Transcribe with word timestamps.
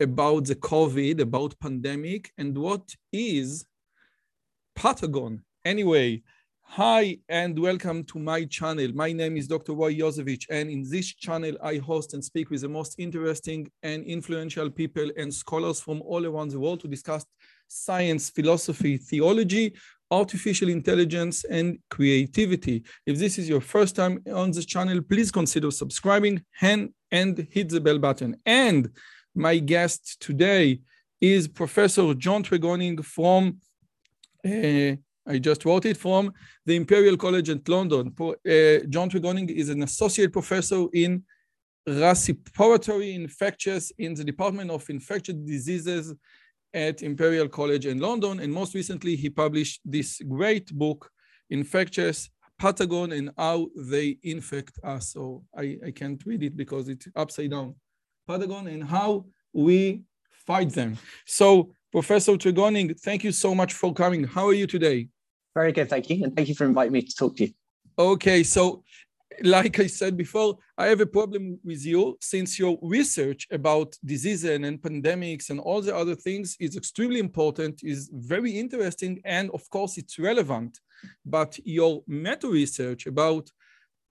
about 0.00 0.44
the 0.44 0.54
COVID, 0.54 1.20
about 1.20 1.58
pandemic, 1.58 2.30
and 2.36 2.56
what 2.56 2.94
is 3.12 3.64
Pathogen. 4.78 5.40
Anyway, 5.64 6.22
hi 6.62 7.18
and 7.28 7.58
welcome 7.58 8.04
to 8.04 8.18
my 8.18 8.44
channel. 8.44 8.90
My 8.94 9.12
name 9.12 9.36
is 9.38 9.48
Dr. 9.48 9.72
Yosevich, 9.72 10.46
and 10.50 10.68
in 10.68 10.84
this 10.88 11.14
channel, 11.14 11.56
I 11.62 11.76
host 11.76 12.12
and 12.12 12.22
speak 12.22 12.50
with 12.50 12.60
the 12.60 12.68
most 12.68 12.96
interesting 12.98 13.70
and 13.82 14.04
influential 14.04 14.70
people 14.70 15.10
and 15.16 15.32
scholars 15.32 15.80
from 15.80 16.02
all 16.02 16.26
around 16.26 16.50
the 16.50 16.60
world 16.60 16.80
to 16.80 16.88
discuss 16.88 17.24
science, 17.68 18.28
philosophy, 18.28 18.98
theology, 18.98 19.74
artificial 20.10 20.68
intelligence, 20.68 21.44
and 21.44 21.78
creativity. 21.88 22.84
If 23.06 23.18
this 23.18 23.38
is 23.38 23.48
your 23.48 23.62
first 23.62 23.96
time 23.96 24.22
on 24.32 24.50
this 24.50 24.66
channel, 24.66 25.00
please 25.00 25.32
consider 25.32 25.70
subscribing 25.70 26.44
and, 26.60 26.90
and 27.10 27.48
hit 27.50 27.70
the 27.70 27.80
bell 27.80 27.98
button. 27.98 28.36
And 28.44 28.90
my 29.36 29.58
guest 29.58 30.16
today 30.20 30.80
is 31.20 31.46
Professor 31.46 32.14
John 32.14 32.42
Tregoning 32.42 33.04
from, 33.04 33.58
uh, 34.44 34.96
I 35.30 35.38
just 35.38 35.64
wrote 35.64 35.84
it, 35.84 35.96
from 35.96 36.32
the 36.64 36.76
Imperial 36.76 37.16
College 37.16 37.50
at 37.50 37.68
London. 37.68 38.14
Uh, 38.18 38.86
John 38.88 39.10
Tregoning 39.10 39.50
is 39.50 39.68
an 39.68 39.82
associate 39.82 40.32
professor 40.32 40.86
in 40.92 41.22
respiratory 41.86 43.14
infectious 43.14 43.92
in 43.98 44.14
the 44.14 44.24
Department 44.24 44.70
of 44.70 44.88
Infectious 44.88 45.36
Diseases 45.36 46.14
at 46.72 47.02
Imperial 47.02 47.48
College 47.48 47.86
in 47.86 47.98
London. 47.98 48.40
And 48.40 48.52
most 48.52 48.74
recently, 48.74 49.16
he 49.16 49.30
published 49.30 49.80
this 49.84 50.20
great 50.28 50.72
book, 50.72 51.10
Infectious 51.50 52.30
Pathogen 52.60 53.16
and 53.16 53.30
How 53.36 53.68
They 53.76 54.18
Infect 54.22 54.78
Us. 54.82 55.12
So 55.12 55.44
I, 55.56 55.78
I 55.86 55.90
can't 55.90 56.22
read 56.24 56.42
it 56.42 56.56
because 56.56 56.88
it's 56.88 57.06
upside 57.14 57.50
down. 57.50 57.74
Pathogen 58.28 58.72
and 58.72 58.84
how 58.84 59.26
we 59.52 60.02
fight 60.46 60.70
them. 60.70 60.98
So, 61.26 61.72
Professor 61.92 62.32
Tregoning, 62.32 62.98
thank 63.00 63.24
you 63.24 63.32
so 63.32 63.54
much 63.54 63.72
for 63.72 63.92
coming. 63.92 64.24
How 64.24 64.46
are 64.46 64.54
you 64.54 64.66
today? 64.66 65.08
Very 65.54 65.72
good, 65.72 65.88
thank 65.88 66.10
you. 66.10 66.24
And 66.24 66.34
thank 66.36 66.48
you 66.48 66.54
for 66.54 66.64
inviting 66.64 66.92
me 66.92 67.02
to 67.02 67.14
talk 67.14 67.36
to 67.36 67.46
you. 67.46 67.52
Okay, 67.98 68.42
so 68.42 68.82
like 69.42 69.80
I 69.80 69.86
said 69.86 70.16
before, 70.16 70.58
I 70.78 70.86
have 70.86 71.00
a 71.00 71.06
problem 71.06 71.58
with 71.64 71.84
you 71.84 72.16
since 72.20 72.58
your 72.58 72.78
research 72.82 73.46
about 73.50 73.96
diseases 74.04 74.44
and 74.44 74.80
pandemics 74.80 75.50
and 75.50 75.60
all 75.60 75.80
the 75.80 75.96
other 75.96 76.14
things 76.14 76.56
is 76.60 76.76
extremely 76.76 77.20
important, 77.20 77.80
is 77.82 78.10
very 78.12 78.52
interesting, 78.52 79.20
and 79.24 79.50
of 79.50 79.68
course 79.70 79.98
it's 79.98 80.18
relevant. 80.18 80.78
But 81.24 81.58
your 81.64 82.02
meta 82.06 82.48
research 82.48 83.06
about 83.06 83.50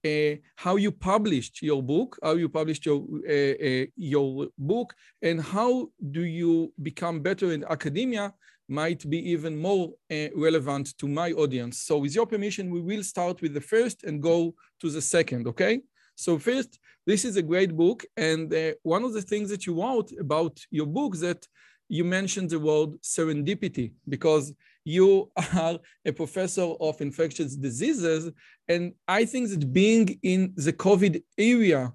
uh, 0.06 0.36
how 0.56 0.76
you 0.76 0.92
published 0.92 1.62
your 1.62 1.82
book, 1.82 2.18
how 2.24 2.34
you 2.34 2.50
published 2.50 2.86
your 2.86 3.04
uh, 3.28 3.56
uh, 3.70 3.86
your 3.96 4.48
book, 4.58 4.94
and 5.22 5.42
how 5.42 5.90
do 6.12 6.22
you 6.22 6.72
become 6.82 7.22
better 7.22 7.52
in 7.52 7.64
academia 7.70 8.34
might 8.68 9.08
be 9.10 9.20
even 9.32 9.56
more 9.56 9.94
uh, 10.12 10.28
relevant 10.36 10.98
to 10.98 11.08
my 11.08 11.32
audience. 11.34 11.82
So 11.84 12.00
with 12.00 12.16
your 12.16 12.26
permission, 12.26 12.72
we 12.72 12.82
will 12.82 13.04
start 13.04 13.42
with 13.42 13.54
the 13.54 13.62
first 13.62 14.04
and 14.04 14.22
go 14.22 14.56
to 14.82 14.90
the 14.90 15.02
second, 15.02 15.48
okay? 15.48 15.82
So 16.16 16.40
first, 16.40 16.80
this 17.06 17.26
is 17.26 17.36
a 17.38 17.42
great 17.42 17.76
book. 17.76 18.04
And 18.18 18.52
uh, 18.54 18.72
one 18.84 19.04
of 19.04 19.14
the 19.14 19.22
things 19.22 19.50
that 19.50 19.66
you 19.66 19.80
wrote 19.82 20.12
about 20.20 20.60
your 20.72 20.88
book 20.88 21.18
that 21.18 21.48
you 21.88 22.04
mentioned 22.04 22.50
the 22.50 22.60
word 22.60 23.00
serendipity 23.02 23.92
because 24.10 24.54
you 24.86 25.32
are 25.36 25.80
a 26.06 26.12
professor 26.14 26.62
of 26.80 27.02
infectious 27.02 27.56
diseases. 27.56 28.32
And 28.68 28.94
I 29.08 29.26
think 29.26 29.50
that 29.50 29.74
being 29.74 30.18
in 30.24 30.54
the 30.56 30.72
COVID 30.72 31.22
area, 31.38 31.92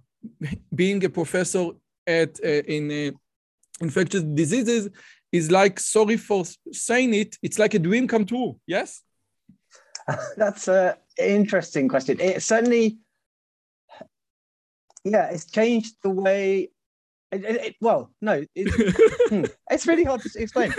being 0.75 1.03
a 1.05 1.09
professor 1.09 1.71
at 2.07 2.39
uh, 2.45 2.49
in 2.49 3.17
infectious 3.81 4.23
diseases 4.23 4.91
is 5.33 5.51
like 5.51 5.79
sorry 5.79 6.17
for 6.17 6.45
saying 6.73 7.15
it 7.15 7.37
it's 7.43 7.59
like 7.59 7.75
a 7.75 7.79
dream 7.79 8.07
come 8.09 8.27
true. 8.27 8.59
Yes? 8.67 9.03
That's 10.37 10.69
an 10.69 10.95
interesting 11.19 11.89
question. 11.89 12.21
It 12.21 12.43
certainly 12.43 12.99
yeah 15.05 15.31
it's 15.31 15.51
changed 15.51 15.95
the 16.03 16.11
way 16.11 16.71
it, 17.33 17.45
it, 17.45 17.65
it, 17.65 17.77
well 17.81 18.11
no 18.21 18.45
it, 18.55 19.51
it's 19.71 19.87
really 19.87 20.05
hard 20.05 20.21
to 20.21 20.31
explain. 20.37 20.73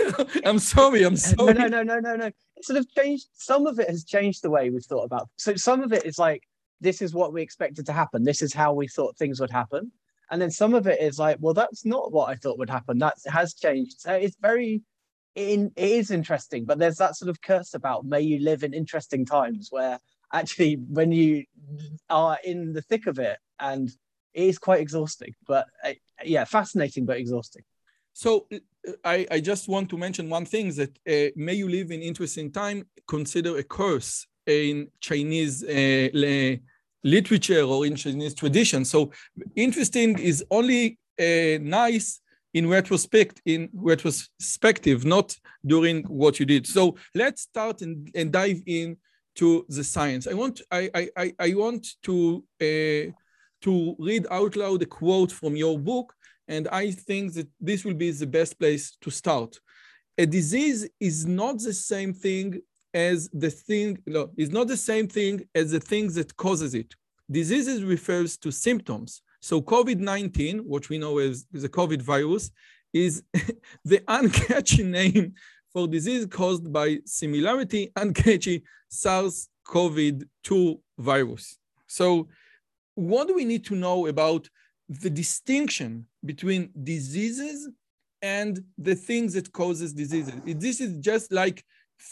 I'm 0.44 0.58
sorry 0.58 1.02
i'm 1.04 1.16
sorry. 1.16 1.54
no 1.54 1.66
no 1.66 1.82
no 1.82 1.98
no 1.98 2.16
no. 2.16 2.26
It 2.26 2.64
sort 2.64 2.78
of 2.78 2.86
changed 2.94 3.26
some 3.32 3.66
of 3.66 3.78
it 3.78 3.88
has 3.88 4.04
changed 4.04 4.42
the 4.42 4.50
way 4.50 4.70
we've 4.70 4.84
thought 4.84 5.04
about 5.04 5.28
so 5.36 5.54
some 5.56 5.82
of 5.82 5.92
it 5.92 6.04
is 6.04 6.18
like 6.18 6.42
this 6.82 7.00
is 7.00 7.14
what 7.14 7.32
we 7.32 7.40
expected 7.40 7.86
to 7.86 7.92
happen. 7.92 8.24
This 8.24 8.42
is 8.42 8.52
how 8.52 8.74
we 8.74 8.88
thought 8.88 9.16
things 9.16 9.40
would 9.40 9.52
happen. 9.52 9.92
And 10.30 10.42
then 10.42 10.50
some 10.50 10.74
of 10.74 10.86
it 10.86 11.00
is 11.00 11.18
like 11.18 11.38
well 11.40 11.54
that's 11.54 11.86
not 11.86 12.12
what 12.12 12.28
i 12.28 12.34
thought 12.34 12.58
would 12.58 12.70
happen. 12.70 12.98
That 12.98 13.14
has 13.26 13.54
changed. 13.54 14.00
So 14.00 14.12
it's 14.12 14.36
very 14.40 14.82
in, 15.34 15.72
it 15.76 15.90
is 15.90 16.10
interesting 16.10 16.66
but 16.66 16.78
there's 16.78 16.98
that 16.98 17.16
sort 17.16 17.30
of 17.30 17.40
curse 17.40 17.72
about 17.72 18.04
may 18.04 18.20
you 18.20 18.38
live 18.40 18.62
in 18.62 18.74
interesting 18.74 19.24
times 19.24 19.68
where 19.70 19.98
actually 20.30 20.74
when 20.90 21.10
you 21.10 21.42
are 22.10 22.36
in 22.44 22.74
the 22.74 22.82
thick 22.82 23.06
of 23.06 23.18
it 23.18 23.38
and 23.58 23.88
it 24.34 24.44
is 24.44 24.58
quite 24.58 24.80
exhausting 24.82 25.32
but 25.46 25.66
uh, 25.84 25.92
yeah 26.24 26.44
fascinating 26.44 27.04
but 27.04 27.16
exhausting 27.16 27.62
so 28.14 28.46
I, 29.04 29.26
I 29.30 29.40
just 29.40 29.68
want 29.68 29.88
to 29.90 29.96
mention 29.96 30.28
one 30.28 30.44
thing 30.44 30.70
that 30.74 30.90
uh, 31.08 31.32
may 31.34 31.54
you 31.54 31.68
live 31.68 31.90
in 31.90 32.02
interesting 32.02 32.50
time 32.50 32.84
consider 33.08 33.56
a 33.56 33.62
curse 33.62 34.26
in 34.46 34.88
chinese 35.00 35.64
uh, 35.64 36.56
literature 37.04 37.62
or 37.62 37.86
in 37.86 37.96
Chinese 37.96 38.34
tradition. 38.34 38.84
So 38.84 39.12
interesting 39.56 40.18
is 40.18 40.44
only 40.50 40.98
uh, 41.18 41.58
nice 41.60 42.20
in 42.54 42.68
retrospect, 42.68 43.40
in 43.46 43.68
retrospective, 43.72 45.04
not 45.04 45.34
during 45.64 46.02
what 46.04 46.38
you 46.38 46.46
did. 46.46 46.66
So 46.66 46.96
let's 47.14 47.42
start 47.42 47.82
and, 47.82 48.10
and 48.14 48.30
dive 48.30 48.60
in 48.66 48.98
to 49.36 49.64
the 49.68 49.82
science. 49.82 50.26
I 50.26 50.34
want 50.34 50.60
I 50.70 51.10
I, 51.16 51.32
I 51.38 51.54
want 51.54 51.86
to 52.02 52.44
uh, 52.60 53.12
to 53.62 53.96
read 53.98 54.26
out 54.30 54.56
loud 54.56 54.82
a 54.82 54.86
quote 54.86 55.32
from 55.32 55.56
your 55.56 55.78
book, 55.78 56.14
and 56.48 56.68
I 56.68 56.90
think 56.90 57.34
that 57.34 57.48
this 57.60 57.84
will 57.84 57.94
be 57.94 58.10
the 58.10 58.26
best 58.26 58.58
place 58.58 58.96
to 59.00 59.10
start. 59.10 59.58
A 60.18 60.26
disease 60.26 60.88
is 61.00 61.26
not 61.26 61.58
the 61.58 61.72
same 61.72 62.12
thing 62.12 62.60
as 62.94 63.28
the 63.32 63.50
thing, 63.50 63.98
no, 64.06 64.30
is 64.36 64.50
not 64.50 64.68
the 64.68 64.76
same 64.76 65.08
thing 65.08 65.48
as 65.54 65.70
the 65.70 65.80
thing 65.80 66.12
that 66.12 66.36
causes 66.36 66.74
it. 66.74 66.94
Diseases 67.30 67.82
refers 67.82 68.36
to 68.38 68.52
symptoms. 68.52 69.22
So 69.40 69.62
COVID-19, 69.62 70.60
what 70.60 70.88
we 70.88 70.98
know 70.98 71.18
as 71.18 71.46
the 71.50 71.68
COVID 71.68 72.02
virus, 72.02 72.50
is 72.92 73.22
the 73.84 73.98
uncatchy 74.00 74.84
name 74.84 75.34
for 75.72 75.88
disease 75.88 76.26
caused 76.26 76.70
by 76.70 76.98
similarity 77.06 77.90
uncatchy 77.96 78.62
SARS-CoV-2 78.90 80.78
virus. 80.98 81.58
So 81.86 82.28
what 82.94 83.28
do 83.28 83.34
we 83.34 83.44
need 83.44 83.64
to 83.66 83.74
know 83.74 84.06
about 84.06 84.48
the 84.88 85.10
distinction 85.10 86.06
between 86.24 86.70
diseases 86.82 87.68
and 88.20 88.62
the 88.78 88.94
things 88.94 89.34
that 89.34 89.52
causes 89.52 89.92
diseases? 89.92 90.34
This 90.44 90.80
is 90.80 90.98
just 90.98 91.32
like 91.32 91.64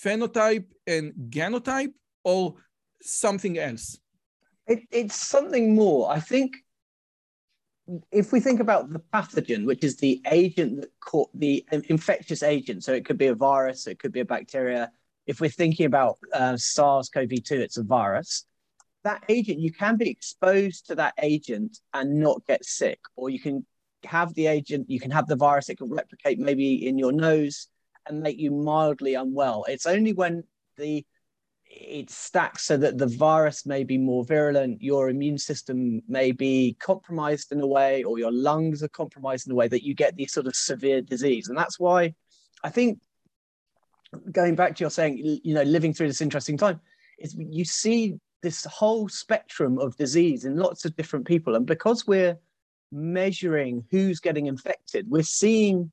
phenotype 0.02 0.66
and 0.86 1.12
genotype 1.28 1.92
or 2.24 2.54
something 3.02 3.58
else? 3.58 3.98
It, 4.66 4.80
it's 4.90 5.16
something 5.16 5.74
more. 5.74 6.10
I 6.10 6.20
think 6.20 6.56
if 8.12 8.32
we 8.32 8.40
think 8.40 8.60
about 8.60 8.90
the 8.90 9.02
pathogen, 9.12 9.66
which 9.66 9.82
is 9.82 9.96
the 9.96 10.20
agent 10.30 10.80
that 10.80 10.90
caught 11.00 11.30
the 11.34 11.64
infectious 11.70 12.42
agent, 12.42 12.84
so 12.84 12.92
it 12.92 13.04
could 13.04 13.18
be 13.18 13.26
a 13.26 13.34
virus, 13.34 13.86
it 13.86 13.98
could 13.98 14.12
be 14.12 14.20
a 14.20 14.24
bacteria. 14.24 14.92
If 15.26 15.40
we're 15.40 15.50
thinking 15.50 15.86
about 15.86 16.18
uh, 16.32 16.56
SARS-CoV-2, 16.56 17.52
it's 17.52 17.78
a 17.78 17.82
virus. 17.82 18.44
That 19.04 19.24
agent, 19.28 19.60
you 19.60 19.72
can 19.72 19.96
be 19.96 20.10
exposed 20.10 20.86
to 20.86 20.94
that 20.96 21.14
agent 21.22 21.78
and 21.94 22.20
not 22.20 22.46
get 22.46 22.64
sick, 22.64 23.00
or 23.16 23.30
you 23.30 23.40
can 23.40 23.66
have 24.04 24.34
the 24.34 24.46
agent, 24.46 24.90
you 24.90 25.00
can 25.00 25.10
have 25.10 25.26
the 25.26 25.36
virus, 25.36 25.68
it 25.68 25.78
can 25.78 25.90
replicate 25.90 26.38
maybe 26.38 26.86
in 26.86 26.98
your 26.98 27.12
nose 27.12 27.68
and 28.08 28.20
make 28.20 28.38
you 28.38 28.50
mildly 28.50 29.14
unwell. 29.14 29.64
It's 29.68 29.86
only 29.86 30.12
when 30.12 30.44
the 30.76 31.04
it 31.72 32.10
stacks 32.10 32.64
so 32.64 32.76
that 32.76 32.98
the 32.98 33.06
virus 33.06 33.64
may 33.64 33.84
be 33.84 33.96
more 33.96 34.24
virulent, 34.24 34.82
your 34.82 35.08
immune 35.08 35.38
system 35.38 36.02
may 36.08 36.32
be 36.32 36.76
compromised 36.80 37.52
in 37.52 37.60
a 37.60 37.66
way, 37.66 38.02
or 38.02 38.18
your 38.18 38.32
lungs 38.32 38.82
are 38.82 38.88
compromised 38.88 39.46
in 39.46 39.52
a 39.52 39.54
way 39.54 39.68
that 39.68 39.84
you 39.84 39.94
get 39.94 40.16
these 40.16 40.32
sort 40.32 40.48
of 40.48 40.56
severe 40.56 41.00
disease. 41.00 41.48
And 41.48 41.56
that's 41.56 41.78
why 41.78 42.14
I 42.64 42.70
think 42.70 42.98
going 44.32 44.56
back 44.56 44.74
to 44.76 44.80
your 44.80 44.90
saying, 44.90 45.18
you 45.44 45.54
know, 45.54 45.62
living 45.62 45.94
through 45.94 46.08
this 46.08 46.20
interesting 46.20 46.58
time, 46.58 46.80
is 47.20 47.36
you 47.38 47.64
see 47.64 48.18
this 48.42 48.64
whole 48.64 49.08
spectrum 49.08 49.78
of 49.78 49.96
disease 49.96 50.44
in 50.44 50.56
lots 50.56 50.84
of 50.84 50.96
different 50.96 51.26
people. 51.26 51.54
And 51.54 51.66
because 51.66 52.06
we're 52.06 52.38
measuring 52.92 53.84
who's 53.90 54.20
getting 54.20 54.46
infected, 54.46 55.08
we're 55.08 55.22
seeing 55.22 55.92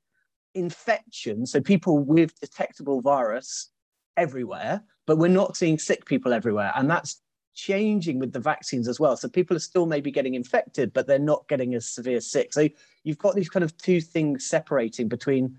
infection, 0.54 1.46
so 1.46 1.60
people 1.60 1.98
with 1.98 2.38
detectable 2.40 3.00
virus 3.00 3.70
everywhere, 4.16 4.82
but 5.06 5.18
we're 5.18 5.28
not 5.28 5.56
seeing 5.56 5.78
sick 5.78 6.04
people 6.04 6.32
everywhere. 6.32 6.72
And 6.74 6.90
that's 6.90 7.20
changing 7.54 8.18
with 8.18 8.32
the 8.32 8.40
vaccines 8.40 8.88
as 8.88 9.00
well. 9.00 9.16
So 9.16 9.28
people 9.28 9.56
are 9.56 9.60
still 9.60 9.86
maybe 9.86 10.10
getting 10.10 10.34
infected, 10.34 10.92
but 10.92 11.06
they're 11.06 11.18
not 11.18 11.48
getting 11.48 11.74
as 11.74 11.86
severe 11.86 12.20
sick. 12.20 12.52
So 12.52 12.68
you've 13.04 13.18
got 13.18 13.34
these 13.34 13.48
kind 13.48 13.64
of 13.64 13.76
two 13.76 14.00
things 14.00 14.46
separating 14.46 15.08
between 15.08 15.58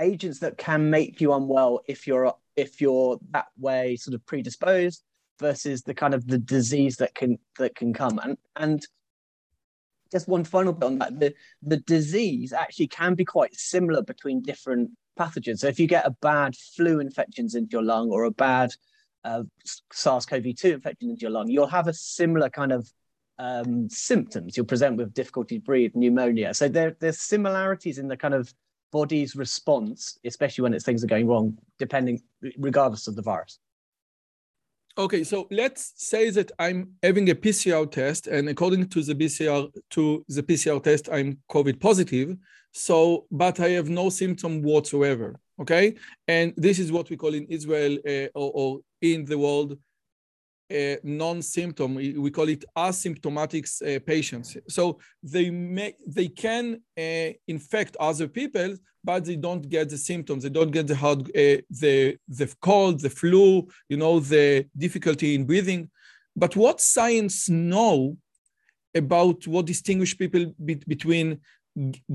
agents 0.00 0.38
that 0.40 0.58
can 0.58 0.90
make 0.90 1.20
you 1.20 1.32
unwell 1.32 1.80
if 1.86 2.06
you're 2.06 2.32
if 2.56 2.80
you're 2.80 3.18
that 3.30 3.48
way 3.58 3.96
sort 3.96 4.14
of 4.14 4.24
predisposed 4.26 5.02
versus 5.38 5.82
the 5.82 5.94
kind 5.94 6.14
of 6.14 6.26
the 6.26 6.38
disease 6.38 6.96
that 6.96 7.14
can 7.14 7.38
that 7.58 7.74
can 7.74 7.92
come 7.92 8.18
and 8.22 8.36
and 8.56 8.86
just 10.10 10.28
one 10.28 10.44
final 10.44 10.72
bit 10.72 10.86
on 10.86 10.98
that 10.98 11.18
the 11.20 11.34
the 11.62 11.76
disease 11.78 12.52
actually 12.52 12.88
can 12.88 13.14
be 13.14 13.24
quite 13.24 13.54
similar 13.54 14.02
between 14.02 14.42
different 14.42 14.90
pathogens. 15.18 15.58
So 15.58 15.68
if 15.68 15.80
you 15.80 15.86
get 15.86 16.06
a 16.06 16.10
bad 16.22 16.54
flu 16.56 17.00
infections 17.00 17.54
into 17.54 17.72
your 17.72 17.82
lung 17.82 18.10
or 18.10 18.24
a 18.24 18.30
bad 18.30 18.70
uh, 19.24 19.42
SARS-CoV-2 19.92 20.74
infection 20.74 21.10
into 21.10 21.22
your 21.22 21.30
lung, 21.30 21.48
you'll 21.48 21.66
have 21.66 21.88
a 21.88 21.92
similar 21.92 22.48
kind 22.48 22.72
of 22.72 22.90
um, 23.38 23.88
symptoms. 23.90 24.56
You'll 24.56 24.66
present 24.66 24.96
with 24.96 25.12
difficulty 25.12 25.58
to 25.58 25.64
breathe, 25.64 25.92
pneumonia. 25.94 26.54
So 26.54 26.68
there, 26.68 26.96
there's 27.00 27.18
similarities 27.18 27.98
in 27.98 28.08
the 28.08 28.16
kind 28.16 28.34
of 28.34 28.52
body's 28.90 29.36
response, 29.36 30.18
especially 30.24 30.62
when 30.62 30.72
it's 30.72 30.84
things 30.84 31.04
are 31.04 31.08
going 31.08 31.26
wrong, 31.26 31.58
depending, 31.78 32.22
regardless 32.56 33.06
of 33.06 33.16
the 33.16 33.22
virus. 33.22 33.58
Okay, 34.98 35.22
so 35.22 35.46
let's 35.52 35.92
say 35.96 36.28
that 36.30 36.50
I'm 36.58 36.94
having 37.04 37.30
a 37.30 37.34
PCR 37.34 37.88
test, 37.88 38.26
and 38.26 38.48
according 38.48 38.88
to 38.88 39.00
the 39.00 39.14
PCR 39.14 39.70
to 39.90 40.24
the 40.28 40.42
PCR 40.42 40.82
test, 40.82 41.08
I'm 41.12 41.38
COVID 41.48 41.78
positive. 41.78 42.36
So, 42.72 43.26
but 43.30 43.60
I 43.60 43.68
have 43.70 43.88
no 43.88 44.10
symptom 44.10 44.60
whatsoever. 44.60 45.38
Okay, 45.60 45.94
and 46.26 46.52
this 46.56 46.80
is 46.80 46.90
what 46.90 47.10
we 47.10 47.16
call 47.16 47.34
in 47.34 47.46
Israel 47.46 47.96
uh, 48.08 48.26
or, 48.34 48.50
or, 48.54 48.80
in 49.00 49.24
the 49.24 49.38
world 49.38 49.78
uh, 50.70 50.96
non-symptom. 51.02 51.94
We 51.94 52.30
call 52.30 52.48
it 52.48 52.64
asymptomatic 52.76 53.66
uh, 53.82 54.00
patients. 54.04 54.56
So 54.68 54.98
they 55.22 55.50
may 55.50 55.94
they 56.06 56.28
can 56.28 56.80
uh, 56.96 57.30
infect 57.46 57.96
other 57.98 58.28
people, 58.28 58.76
but 59.02 59.24
they 59.24 59.36
don't 59.36 59.68
get 59.68 59.88
the 59.88 59.98
symptoms. 59.98 60.42
They 60.42 60.50
don't 60.50 60.70
get 60.70 60.86
the 60.86 60.96
hard, 60.96 61.20
uh, 61.28 61.60
the 61.70 62.16
the 62.28 62.54
cold, 62.60 63.00
the 63.00 63.10
flu, 63.10 63.68
you 63.88 63.96
know, 63.96 64.20
the 64.20 64.66
difficulty 64.76 65.34
in 65.34 65.46
breathing. 65.46 65.90
But 66.36 66.54
what 66.56 66.80
science 66.80 67.48
know 67.48 68.16
about 68.94 69.46
what 69.46 69.66
distinguish 69.66 70.16
people 70.16 70.52
be 70.64 70.74
between 70.74 71.40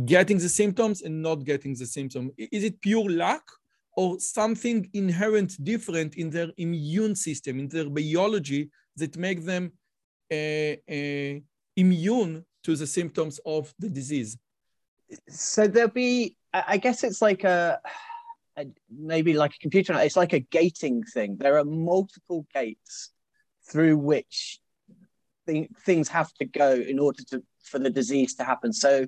getting 0.05 0.37
the 0.37 0.49
symptoms 0.49 1.01
and 1.01 1.21
not 1.21 1.43
getting 1.43 1.73
the 1.75 1.85
symptom? 1.85 2.31
Is 2.37 2.63
it 2.63 2.81
pure 2.81 3.09
luck 3.09 3.43
or 3.95 4.19
something 4.19 4.89
inherent 4.93 5.63
different 5.63 6.15
in 6.15 6.29
their 6.29 6.49
immune 6.57 7.15
system, 7.15 7.59
in 7.59 7.67
their 7.67 7.89
biology 7.89 8.69
that 8.97 9.17
make 9.17 9.45
them 9.45 9.71
uh, 10.31 10.75
uh, 10.91 11.39
immune 11.75 12.45
to 12.63 12.75
the 12.75 12.87
symptoms 12.87 13.39
of 13.45 13.73
the 13.79 13.89
disease? 13.89 14.37
So 15.29 15.67
there'll 15.67 15.89
be 15.89 16.35
I 16.53 16.77
guess 16.77 17.03
it's 17.03 17.21
like 17.21 17.43
a, 17.43 17.79
a, 18.57 18.65
maybe 18.95 19.33
like 19.33 19.55
a 19.55 19.59
computer. 19.59 19.93
It's 19.93 20.15
like 20.15 20.33
a 20.33 20.39
gating 20.39 21.03
thing. 21.03 21.37
There 21.37 21.57
are 21.57 21.65
multiple 21.65 22.45
gates 22.53 23.09
through 23.69 23.97
which 23.97 24.59
th- 25.47 25.69
things 25.85 26.09
have 26.09 26.31
to 26.35 26.45
go 26.45 26.73
in 26.73 26.99
order 26.99 27.23
to 27.31 27.43
for 27.63 27.79
the 27.79 27.89
disease 27.89 28.35
to 28.35 28.43
happen. 28.43 28.71
So 28.71 29.07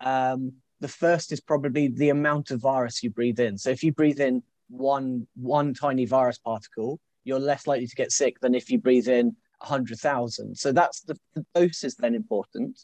um, 0.00 0.54
the 0.80 0.88
first 0.88 1.32
is 1.32 1.40
probably 1.40 1.88
the 1.88 2.10
amount 2.10 2.50
of 2.50 2.60
virus 2.60 3.02
you 3.02 3.10
breathe 3.10 3.40
in. 3.40 3.56
So 3.56 3.70
if 3.70 3.82
you 3.82 3.92
breathe 3.92 4.20
in 4.20 4.42
one 4.68 5.26
one 5.34 5.74
tiny 5.74 6.06
virus 6.06 6.38
particle, 6.38 7.00
you're 7.24 7.38
less 7.38 7.66
likely 7.66 7.86
to 7.86 7.96
get 7.96 8.12
sick 8.12 8.40
than 8.40 8.54
if 8.54 8.70
you 8.70 8.78
breathe 8.78 9.08
in 9.08 9.36
a 9.60 9.66
hundred 9.66 9.98
thousand. 9.98 10.56
So 10.56 10.72
that's 10.72 11.00
the, 11.02 11.16
the 11.34 11.44
dose 11.54 11.84
is 11.84 11.94
then 11.96 12.14
important. 12.14 12.78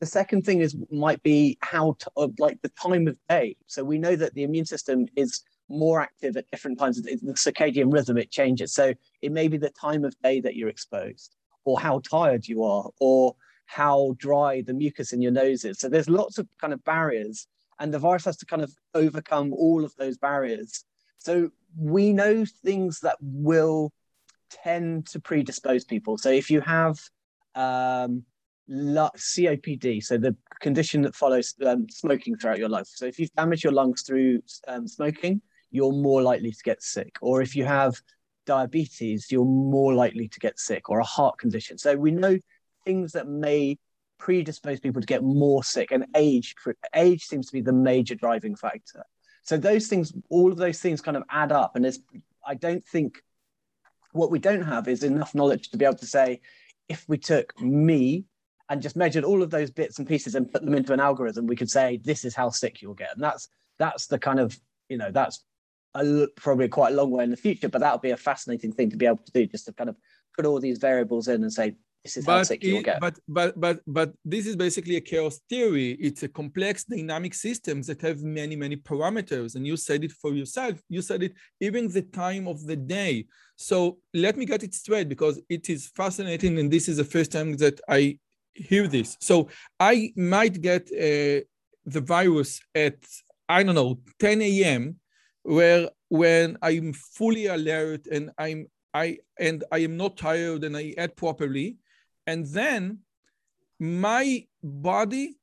The 0.00 0.06
second 0.06 0.44
thing 0.44 0.60
is 0.60 0.76
might 0.90 1.22
be 1.22 1.58
how 1.60 1.96
to, 2.00 2.10
uh, 2.16 2.28
like 2.38 2.60
the 2.60 2.70
time 2.70 3.06
of 3.06 3.16
day. 3.28 3.56
So 3.66 3.84
we 3.84 3.98
know 3.98 4.16
that 4.16 4.34
the 4.34 4.42
immune 4.42 4.66
system 4.66 5.06
is 5.16 5.42
more 5.68 6.00
active 6.00 6.36
at 6.36 6.50
different 6.50 6.78
times. 6.78 7.00
The 7.00 7.16
circadian 7.34 7.92
rhythm 7.92 8.18
it 8.18 8.30
changes. 8.30 8.74
So 8.74 8.94
it 9.22 9.32
may 9.32 9.48
be 9.48 9.58
the 9.58 9.70
time 9.70 10.04
of 10.04 10.14
day 10.22 10.40
that 10.40 10.56
you're 10.56 10.68
exposed, 10.68 11.36
or 11.64 11.80
how 11.80 12.00
tired 12.00 12.46
you 12.46 12.64
are, 12.64 12.90
or 13.00 13.36
how 13.74 14.14
dry 14.18 14.62
the 14.62 14.74
mucus 14.74 15.12
in 15.12 15.22
your 15.22 15.32
nose 15.32 15.64
is. 15.64 15.78
So 15.78 15.88
there's 15.88 16.08
lots 16.08 16.38
of 16.38 16.46
kind 16.60 16.72
of 16.72 16.84
barriers, 16.84 17.46
and 17.78 17.92
the 17.92 17.98
virus 17.98 18.24
has 18.26 18.36
to 18.38 18.46
kind 18.46 18.62
of 18.62 18.72
overcome 18.94 19.52
all 19.52 19.84
of 19.84 19.94
those 19.96 20.18
barriers. 20.18 20.84
So 21.18 21.50
we 21.76 22.12
know 22.12 22.44
things 22.64 23.00
that 23.00 23.16
will 23.20 23.92
tend 24.50 25.06
to 25.06 25.20
predispose 25.20 25.84
people. 25.84 26.18
So 26.18 26.30
if 26.30 26.50
you 26.50 26.60
have 26.60 26.98
um, 27.54 28.24
COPD, 28.68 30.02
so 30.02 30.18
the 30.18 30.36
condition 30.60 31.02
that 31.02 31.14
follows 31.14 31.54
um, 31.64 31.86
smoking 31.88 32.36
throughout 32.36 32.58
your 32.58 32.68
life. 32.68 32.86
So 32.88 33.06
if 33.06 33.18
you've 33.18 33.32
damaged 33.32 33.64
your 33.64 33.72
lungs 33.72 34.02
through 34.02 34.42
um, 34.68 34.86
smoking, 34.86 35.40
you're 35.70 35.92
more 35.92 36.20
likely 36.20 36.52
to 36.52 36.62
get 36.62 36.82
sick. 36.82 37.16
Or 37.22 37.40
if 37.40 37.56
you 37.56 37.64
have 37.64 37.94
diabetes, 38.44 39.28
you're 39.30 39.44
more 39.44 39.94
likely 39.94 40.28
to 40.28 40.40
get 40.40 40.58
sick, 40.58 40.90
or 40.90 40.98
a 40.98 41.04
heart 41.04 41.38
condition. 41.38 41.78
So 41.78 41.96
we 41.96 42.10
know 42.10 42.36
things 42.84 43.12
that 43.12 43.28
may 43.28 43.78
predispose 44.18 44.80
people 44.80 45.00
to 45.00 45.06
get 45.06 45.22
more 45.22 45.64
sick, 45.64 45.90
and 45.90 46.06
age 46.14 46.54
age 46.94 47.24
seems 47.24 47.46
to 47.46 47.52
be 47.52 47.60
the 47.60 47.72
major 47.72 48.14
driving 48.14 48.54
factor. 48.54 49.04
So 49.42 49.56
those 49.56 49.88
things, 49.88 50.12
all 50.30 50.52
of 50.52 50.58
those 50.58 50.80
things, 50.80 51.00
kind 51.00 51.16
of 51.16 51.24
add 51.28 51.52
up, 51.52 51.76
and 51.76 51.86
I 52.46 52.54
don't 52.54 52.84
think 52.84 53.22
what 54.12 54.30
we 54.30 54.38
don't 54.38 54.62
have 54.62 54.88
is 54.88 55.02
enough 55.02 55.34
knowledge 55.34 55.70
to 55.70 55.78
be 55.78 55.84
able 55.84 55.96
to 55.96 56.06
say 56.06 56.40
if 56.88 57.08
we 57.08 57.18
took 57.18 57.58
me 57.60 58.24
and 58.68 58.82
just 58.82 58.96
measured 58.96 59.24
all 59.24 59.42
of 59.42 59.50
those 59.50 59.70
bits 59.70 59.98
and 59.98 60.06
pieces 60.06 60.34
and 60.34 60.50
put 60.50 60.64
them 60.64 60.74
into 60.74 60.92
an 60.92 61.00
algorithm, 61.00 61.46
we 61.46 61.56
could 61.56 61.70
say 61.70 62.00
this 62.04 62.24
is 62.24 62.34
how 62.34 62.50
sick 62.50 62.80
you'll 62.80 62.94
get. 62.94 63.14
And 63.14 63.22
that's 63.22 63.48
that's 63.78 64.06
the 64.06 64.18
kind 64.18 64.38
of 64.38 64.58
you 64.88 64.98
know 64.98 65.10
that's 65.10 65.44
a, 65.94 66.26
probably 66.36 66.68
quite 66.68 66.92
a 66.92 66.96
long 66.96 67.10
way 67.10 67.24
in 67.24 67.30
the 67.30 67.36
future, 67.36 67.68
but 67.68 67.80
that 67.80 67.92
would 67.92 68.02
be 68.02 68.10
a 68.10 68.16
fascinating 68.16 68.72
thing 68.72 68.90
to 68.90 68.96
be 68.96 69.06
able 69.06 69.18
to 69.18 69.32
do, 69.32 69.46
just 69.46 69.66
to 69.66 69.72
kind 69.72 69.90
of 69.90 69.96
put 70.36 70.46
all 70.46 70.60
these 70.60 70.78
variables 70.78 71.28
in 71.28 71.42
and 71.42 71.52
say 71.52 71.76
this 72.04 72.16
is 72.16 72.24
but 72.24 72.38
how 72.38 72.42
sick 72.42 72.64
you'll 72.64 72.82
get. 72.82 73.00
But 73.00 73.18
but 73.28 73.60
but 73.60 73.80
but 73.86 74.12
this 74.24 74.46
is 74.46 74.56
basically 74.56 74.96
a 74.96 75.00
chaos 75.00 75.40
theory. 75.48 75.92
It's 76.00 76.22
a 76.22 76.28
complex 76.28 76.84
dynamic 76.84 77.34
systems 77.34 77.86
that 77.86 78.00
have 78.02 78.22
many 78.22 78.56
many 78.56 78.76
parameters, 78.76 79.54
and 79.54 79.66
you 79.66 79.76
said 79.76 80.02
it 80.02 80.12
for 80.12 80.32
yourself. 80.32 80.80
You 80.88 81.02
said 81.02 81.22
it 81.22 81.34
even 81.60 81.88
the 81.88 82.02
time 82.02 82.48
of 82.48 82.66
the 82.66 82.76
day. 82.76 83.26
So 83.56 83.98
let 84.14 84.36
me 84.36 84.46
get 84.46 84.64
it 84.64 84.74
straight 84.74 85.08
because 85.08 85.40
it 85.48 85.70
is 85.70 85.90
fascinating, 85.94 86.58
and 86.58 86.70
this 86.70 86.88
is 86.88 86.96
the 86.96 87.04
first 87.04 87.30
time 87.30 87.56
that 87.58 87.80
I 87.88 88.18
hear 88.54 88.88
this. 88.88 89.16
So 89.20 89.48
I 89.78 90.12
might 90.16 90.60
get 90.60 90.82
uh, 90.92 91.46
the 91.84 92.02
virus 92.04 92.60
at, 92.74 92.96
I 93.48 93.62
don't 93.62 93.74
know, 93.74 94.00
10 94.20 94.42
a.m., 94.42 94.96
where 95.42 95.88
when 96.08 96.58
I'm 96.62 96.92
fully 96.92 97.46
alert 97.46 98.06
and 98.06 98.30
I'm 98.38 98.66
I 98.94 99.18
and 99.38 99.64
I 99.72 99.78
am 99.78 99.96
not 99.96 100.16
tired 100.18 100.64
and 100.64 100.76
I 100.76 100.94
eat 100.98 101.16
properly, 101.16 101.78
and 102.26 102.46
then 102.46 102.98
my 103.78 104.46
body 104.62 105.36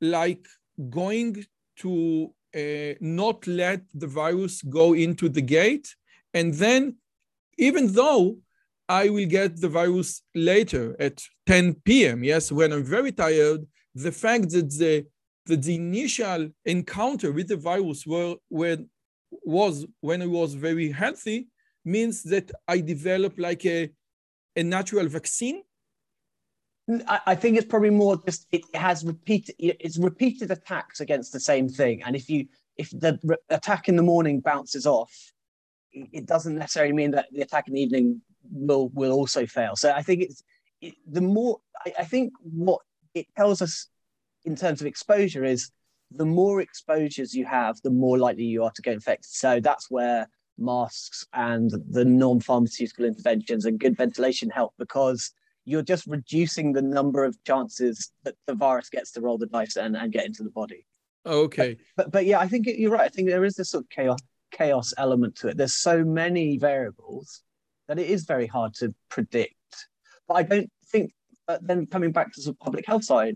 like 0.00 0.46
going 0.88 1.44
to 1.76 2.32
uh, 2.54 2.94
not 3.00 3.46
let 3.46 3.82
the 3.94 4.06
virus 4.06 4.62
go 4.62 4.92
into 4.94 5.28
the 5.28 5.42
gate, 5.42 5.94
and 6.34 6.54
then 6.54 6.96
even 7.58 7.92
though 7.92 8.38
I 8.88 9.08
will 9.08 9.26
get 9.26 9.60
the 9.60 9.68
virus 9.68 10.22
later 10.34 10.96
at 10.98 11.22
10 11.46 11.74
p.m. 11.84 12.24
Yes, 12.24 12.50
when 12.50 12.72
I'm 12.72 12.82
very 12.82 13.12
tired, 13.12 13.66
the 13.94 14.10
fact 14.10 14.50
that 14.50 14.70
the 14.70 15.06
the 15.46 15.74
initial 15.74 16.48
encounter 16.64 17.32
with 17.32 17.48
the 17.48 17.56
virus 17.56 18.06
were, 18.06 18.36
when 18.48 18.88
was 19.30 19.86
when 20.00 20.22
I 20.22 20.26
was 20.26 20.54
very 20.54 20.90
healthy 20.90 21.48
means 21.84 22.22
that 22.24 22.50
I 22.68 22.80
develop 22.80 23.38
like 23.38 23.64
a 23.64 23.90
a 24.56 24.62
natural 24.62 25.06
vaccine? 25.08 25.62
I, 27.26 27.34
think 27.34 27.56
it's 27.56 27.66
probably 27.66 27.90
more 27.90 28.16
just 28.24 28.46
it 28.52 28.62
has 28.74 29.04
repeated 29.04 29.54
it's 29.58 29.98
repeated 29.98 30.50
attacks 30.50 31.00
against 31.00 31.32
the 31.32 31.40
same 31.40 31.68
thing, 31.68 32.02
and 32.02 32.16
if 32.16 32.28
you 32.28 32.46
if 32.76 32.90
the 32.90 33.18
re- 33.22 33.36
attack 33.50 33.88
in 33.88 33.96
the 33.96 34.02
morning 34.02 34.40
bounces 34.40 34.86
off, 34.86 35.12
it 35.92 36.08
it 36.12 36.26
doesn't 36.26 36.56
necessarily 36.56 36.92
mean 36.92 37.10
that 37.12 37.26
the 37.32 37.42
attack 37.42 37.68
in 37.68 37.74
the 37.74 37.80
evening 37.80 38.20
will 38.50 38.88
will 38.88 39.12
also 39.12 39.46
fail. 39.46 39.76
So 39.76 39.92
I 39.92 40.02
think 40.02 40.22
it's 40.22 40.42
it, 40.80 40.94
the 41.06 41.20
more 41.20 41.58
I, 41.86 41.92
I 42.00 42.04
think 42.04 42.32
what 42.42 42.80
it 43.14 43.26
tells 43.36 43.62
us 43.62 43.88
in 44.44 44.56
terms 44.56 44.80
of 44.80 44.86
exposure 44.86 45.44
is 45.44 45.70
the 46.10 46.26
more 46.26 46.60
exposures 46.60 47.34
you 47.34 47.44
have, 47.44 47.80
the 47.82 47.90
more 47.90 48.18
likely 48.18 48.44
you 48.44 48.64
are 48.64 48.72
to 48.72 48.82
get 48.82 48.94
infected. 48.94 49.30
So 49.30 49.60
that's 49.60 49.90
where 49.90 50.28
masks 50.58 51.26
and 51.32 51.70
the 51.88 52.04
non-pharmaceutical 52.04 53.04
interventions 53.04 53.64
and 53.64 53.78
good 53.78 53.96
ventilation 53.96 54.50
help 54.50 54.74
because 54.78 55.32
you're 55.64 55.82
just 55.82 56.06
reducing 56.06 56.72
the 56.72 56.82
number 56.82 57.24
of 57.24 57.42
chances 57.44 58.12
that 58.24 58.34
the 58.46 58.54
virus 58.54 58.88
gets 58.88 59.12
to 59.12 59.20
roll 59.20 59.38
the 59.38 59.46
dice 59.46 59.76
and, 59.76 59.96
and 59.96 60.12
get 60.12 60.26
into 60.26 60.42
the 60.42 60.50
body. 60.50 60.86
Okay. 61.26 61.76
But 61.96 62.10
but 62.10 62.26
yeah, 62.26 62.40
I 62.40 62.48
think 62.48 62.66
you're 62.66 62.90
right. 62.90 63.02
I 63.02 63.08
think 63.08 63.28
there 63.28 63.44
is 63.44 63.54
this 63.54 63.70
sort 63.70 63.84
of 63.84 63.90
chaos 63.90 64.20
chaos 64.52 64.92
element 64.98 65.36
to 65.36 65.48
it. 65.48 65.56
There's 65.56 65.74
so 65.74 66.04
many 66.04 66.58
variables 66.58 67.42
that 67.88 67.98
it 67.98 68.08
is 68.08 68.24
very 68.24 68.46
hard 68.46 68.74
to 68.74 68.94
predict. 69.08 69.54
But 70.28 70.34
I 70.34 70.42
don't 70.42 70.70
think. 70.86 71.12
Uh, 71.48 71.58
then 71.62 71.84
coming 71.84 72.12
back 72.12 72.32
to 72.32 72.40
the 72.40 72.54
public 72.54 72.86
health 72.86 73.02
side, 73.02 73.34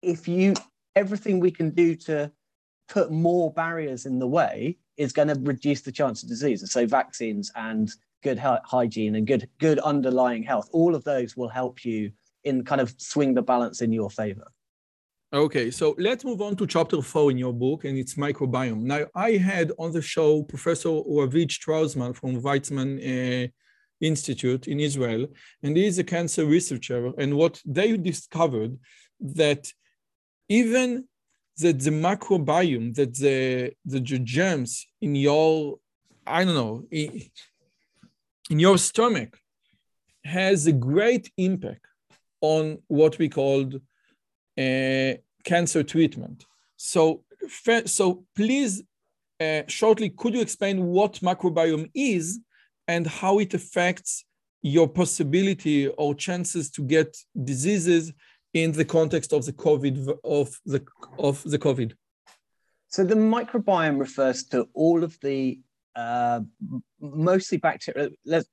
if 0.00 0.26
you 0.26 0.54
everything 0.96 1.40
we 1.40 1.50
can 1.50 1.70
do 1.70 1.94
to 1.94 2.32
put 2.88 3.10
more 3.10 3.52
barriers 3.52 4.06
in 4.06 4.18
the 4.18 4.26
way 4.26 4.76
is 4.96 5.12
going 5.12 5.28
to 5.28 5.38
reduce 5.42 5.82
the 5.82 5.92
chance 5.92 6.22
of 6.22 6.28
disease. 6.28 6.62
And 6.62 6.70
So 6.70 6.86
vaccines 6.86 7.52
and 7.54 7.90
good 8.22 8.38
hy- 8.38 8.60
hygiene 8.64 9.14
and 9.16 9.26
good 9.26 9.48
good 9.58 9.78
underlying 9.80 10.42
health, 10.42 10.68
all 10.72 10.94
of 10.94 11.04
those 11.04 11.36
will 11.36 11.48
help 11.48 11.84
you 11.84 12.10
in 12.44 12.64
kind 12.64 12.80
of 12.80 12.94
swing 12.98 13.34
the 13.34 13.42
balance 13.42 13.82
in 13.82 13.92
your 13.92 14.10
favor. 14.10 14.46
Okay, 15.32 15.70
so 15.70 15.94
let's 15.98 16.24
move 16.24 16.40
on 16.40 16.56
to 16.56 16.66
chapter 16.66 17.02
four 17.02 17.30
in 17.30 17.36
your 17.36 17.52
book, 17.52 17.84
and 17.84 17.98
it's 17.98 18.14
microbiome. 18.14 18.80
Now, 18.80 19.04
I 19.14 19.32
had 19.32 19.72
on 19.78 19.92
the 19.92 20.00
show 20.00 20.42
Professor 20.42 20.88
Ravid 20.88 21.50
Straussman 21.50 22.16
from 22.16 22.40
Weizmann 22.40 22.98
uh, 22.98 23.48
Institute 24.00 24.68
in 24.68 24.80
Israel, 24.80 25.26
and 25.62 25.76
he 25.76 25.86
is 25.86 25.98
a 25.98 26.04
cancer 26.04 26.46
researcher. 26.46 27.12
And 27.18 27.36
what 27.36 27.60
they 27.66 27.94
discovered 27.98 28.78
that 29.20 29.70
even 30.48 31.04
that 31.58 31.80
the 31.80 31.90
microbiome, 31.90 32.94
that 32.94 33.14
the 33.16 33.72
the 33.84 34.00
germs 34.00 34.86
in 35.02 35.14
your, 35.14 35.78
I 36.26 36.44
don't 36.44 36.54
know, 36.54 36.84
in, 38.50 38.58
your 38.58 38.78
stomach, 38.78 39.38
has 40.24 40.66
a 40.66 40.72
great 40.72 41.30
impact 41.36 41.86
on 42.40 42.78
what 42.88 43.18
we 43.18 43.28
called 43.28 43.74
uh, 44.56 45.12
cancer 45.44 45.82
treatment. 45.82 46.44
So, 46.76 47.24
so 47.86 48.24
please, 48.34 48.82
uh, 49.40 49.62
shortly, 49.66 50.10
could 50.10 50.34
you 50.34 50.40
explain 50.40 50.86
what 50.86 51.14
microbiome 51.14 51.90
is 51.94 52.40
and 52.86 53.06
how 53.06 53.38
it 53.38 53.54
affects 53.54 54.24
your 54.62 54.88
possibility 54.88 55.86
or 55.86 56.14
chances 56.14 56.70
to 56.70 56.82
get 56.82 57.16
diseases 57.44 58.12
in 58.54 58.72
the 58.72 58.84
context 58.84 59.32
of 59.32 59.44
the 59.44 59.52
COVID 59.52 60.18
of 60.24 60.58
the 60.66 60.84
of 61.18 61.42
the 61.44 61.58
COVID? 61.58 61.92
So 62.88 63.04
the 63.04 63.14
microbiome 63.14 64.00
refers 64.00 64.44
to 64.44 64.68
all 64.74 65.04
of 65.04 65.18
the 65.20 65.60
uh, 65.98 66.40
mostly 67.00 67.58
bacteria. 67.58 68.10
Let's, 68.24 68.48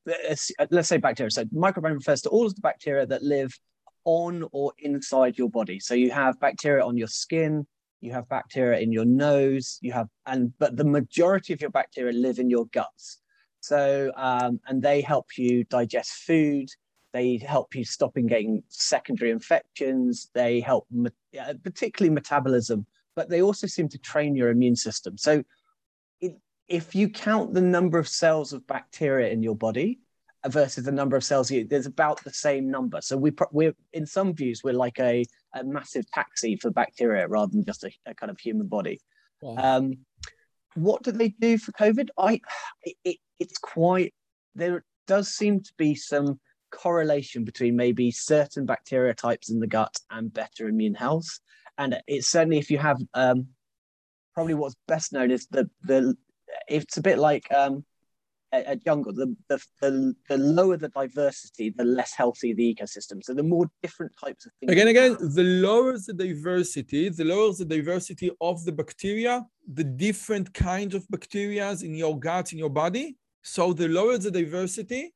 let's 0.72 0.90
say 0.90 0.98
bacteria. 0.98 1.30
So 1.30 1.46
microbiome 1.46 1.94
refers 1.94 2.22
to 2.24 2.30
all 2.30 2.46
of 2.48 2.56
the 2.56 2.62
bacteria 2.62 3.06
that 3.06 3.22
live 3.22 3.54
on 4.04 4.48
or 4.52 4.74
inside 4.80 5.38
your 5.38 5.50
body. 5.50 5.80
So 5.80 5.94
you 5.94 6.10
have 6.12 6.40
bacteria 6.40 6.84
on 6.84 6.98
your 6.98 7.08
skin, 7.08 7.68
you 8.02 8.12
have 8.14 8.28
bacteria 8.30 8.80
in 8.80 8.92
your 8.92 9.06
nose, 9.06 9.78
you 9.82 9.92
have, 9.92 10.08
and 10.26 10.54
but 10.58 10.76
the 10.76 10.86
majority 10.86 11.54
of 11.54 11.62
your 11.62 11.70
bacteria 11.70 12.14
live 12.14 12.40
in 12.40 12.50
your 12.50 12.66
guts. 12.68 13.20
So, 13.60 14.12
um, 14.16 14.60
and 14.68 14.82
they 14.82 15.02
help 15.02 15.38
you 15.38 15.64
digest 15.66 16.12
food. 16.28 16.70
They 17.14 17.38
help 17.38 17.74
you 17.76 17.86
stopping 17.86 18.28
getting 18.28 18.64
secondary 18.70 19.32
infections. 19.32 20.30
They 20.34 20.60
help, 20.60 20.88
particularly 21.64 22.14
metabolism, 22.14 22.86
but 23.16 23.30
they 23.30 23.42
also 23.42 23.68
seem 23.68 23.88
to 23.90 23.98
train 23.98 24.36
your 24.36 24.50
immune 24.50 24.76
system. 24.76 25.18
So, 25.18 25.44
if 26.68 26.96
you 26.96 27.10
count 27.10 27.54
the 27.54 27.62
number 27.62 28.00
of 28.00 28.08
cells 28.08 28.54
of 28.54 28.66
bacteria 28.68 29.30
in 29.30 29.44
your 29.44 29.56
body, 29.56 30.00
versus 30.48 30.86
the 30.86 30.92
number 30.92 31.16
of 31.16 31.24
cells 31.24 31.50
you 31.50 31.66
there's 31.66 31.86
about 31.86 32.24
the 32.24 32.34
same 32.34 32.70
number. 32.70 33.02
So 33.02 33.18
we 33.18 33.32
we're 33.52 33.76
in 33.94 34.06
some 34.06 34.34
views 34.34 34.62
we're 34.64 34.74
like 34.74 35.00
a, 35.00 35.26
a 35.54 35.64
massive 35.64 36.10
taxi 36.12 36.56
for 36.56 36.72
bacteria 36.72 37.28
rather 37.28 37.52
than 37.52 37.66
just 37.66 37.84
a, 37.84 37.92
a 38.06 38.14
kind 38.14 38.30
of 38.30 38.40
human 38.40 38.68
body. 38.68 39.00
Wow. 39.42 39.78
um, 39.78 39.94
what 40.76 41.04
do 41.04 41.12
they 41.12 41.30
do 41.30 41.58
for 41.58 41.72
covid? 41.72 42.10
I 42.18 42.42
it, 43.04 43.18
it's 43.40 43.58
quite 43.58 44.14
there 44.56 44.84
does 45.08 45.30
seem 45.30 45.62
to 45.62 45.72
be 45.78 45.96
some 45.96 46.40
correlation 46.72 47.44
between 47.44 47.76
maybe 47.76 48.12
certain 48.12 48.66
bacteria 48.66 49.14
types 49.14 49.50
in 49.50 49.60
the 49.60 49.68
gut 49.68 49.96
and 50.12 50.34
better 50.34 50.68
immune 50.68 50.96
health. 50.96 51.40
And 51.78 51.98
it's 52.08 52.28
certainly 52.28 52.58
if 52.58 52.70
you 52.70 52.78
have 52.78 52.98
um, 53.14 53.48
probably 54.34 54.54
what's 54.54 54.76
best 54.88 55.14
known 55.14 55.32
is 55.32 55.48
the 55.48 55.70
the 55.84 56.16
it's 56.68 56.98
a 56.98 57.02
bit 57.02 57.18
like 57.18 57.52
um, 57.52 57.86
a, 58.54 58.72
a 58.72 58.76
jungle, 58.76 59.14
the, 59.14 59.36
the, 59.50 59.60
the, 59.82 60.16
the, 60.30 60.38
lower 60.38 60.78
the 60.78 60.90
diversity, 60.90 61.70
the 61.70 61.84
less 61.84 62.14
healthy 62.14 62.54
the 62.54 62.76
ecosystem. 62.76 63.24
So 63.24 63.34
the 63.34 63.44
more 63.44 63.68
different 63.82 64.14
types 64.24 64.46
of 64.46 64.52
things. 64.60 64.72
Again, 64.72 64.88
again, 64.88 65.18
the 65.20 65.44
lower 65.44 65.98
the 65.98 66.14
diversity, 66.14 67.10
the 67.10 67.26
lower 67.26 67.54
the 67.54 67.66
diversity 67.66 68.32
of 68.42 68.64
the 68.66 68.72
bacteria, 68.72 69.46
the 69.72 69.84
different 69.84 70.54
kinds 70.54 70.96
of 70.96 71.08
bacteria 71.10 71.72
in 71.82 71.96
your 71.96 72.18
gut, 72.20 72.54
in 72.54 72.60
your 72.60 72.70
body. 72.70 73.16
So 73.44 73.74
the 73.74 73.88
lower 73.88 74.18
the 74.18 74.32
diversity, 74.32 75.14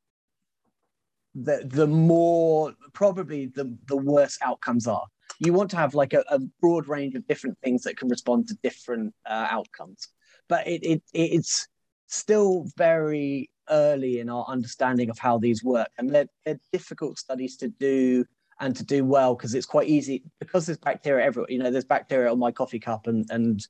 the, 1.36 1.64
the 1.66 1.88
more 1.88 2.74
probably 2.94 3.48
the, 3.48 3.76
the 3.88 3.98
worse 3.98 4.38
outcomes 4.42 4.88
are. 4.88 5.06
You 5.40 5.54
want 5.54 5.72
to 5.72 5.78
have 5.78 5.94
like 5.94 6.14
a, 6.14 6.24
a 6.30 6.40
broad 6.60 6.88
range 6.88 7.16
of 7.16 7.26
different 7.28 7.58
things 7.64 7.84
that 7.84 7.98
can 7.98 8.10
respond 8.10 8.48
to 8.48 8.58
different 8.62 9.14
uh, 9.26 9.48
outcomes. 9.50 10.10
But 10.50 10.68
it, 10.68 10.84
it 10.84 11.04
it's 11.14 11.68
still 12.08 12.66
very 12.76 13.50
early 13.70 14.20
in 14.20 14.30
our 14.30 14.46
understanding 14.48 15.10
of 15.10 15.18
how 15.18 15.38
these 15.38 15.64
work. 15.64 15.90
And 15.98 16.10
they're, 16.10 16.28
they're 16.46 16.60
difficult 16.74 17.20
studies 17.20 17.56
to 17.58 17.70
do 17.70 18.26
and 18.60 18.76
to 18.76 18.84
do 18.84 19.06
well 19.06 19.36
because 19.36 19.56
it's 19.56 19.66
quite 19.66 19.88
easy 19.88 20.24
because 20.40 20.66
there's 20.66 20.78
bacteria 20.78 21.26
everywhere. 21.26 21.50
You 21.50 21.60
know, 21.60 21.72
there's 21.72 21.86
bacteria 21.86 22.32
on 22.32 22.40
my 22.40 22.52
coffee 22.52 22.80
cup 22.80 23.08
and 23.08 23.26
and 23.30 23.66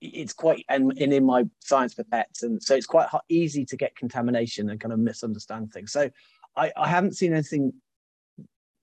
it's 0.00 0.32
quite 0.32 0.64
and, 0.68 0.92
and 0.98 1.12
in 1.12 1.24
my 1.24 1.44
science 1.60 1.94
for 1.94 2.04
pets, 2.04 2.42
and 2.42 2.62
so 2.62 2.74
it's 2.74 2.86
quite 2.86 3.08
easy 3.28 3.64
to 3.64 3.76
get 3.76 3.96
contamination 3.96 4.68
and 4.68 4.80
kind 4.80 4.92
of 4.92 4.98
misunderstand 4.98 5.72
things. 5.72 5.92
So 5.92 6.10
I, 6.56 6.72
I 6.76 6.88
haven't 6.88 7.16
seen 7.16 7.32
anything 7.32 7.72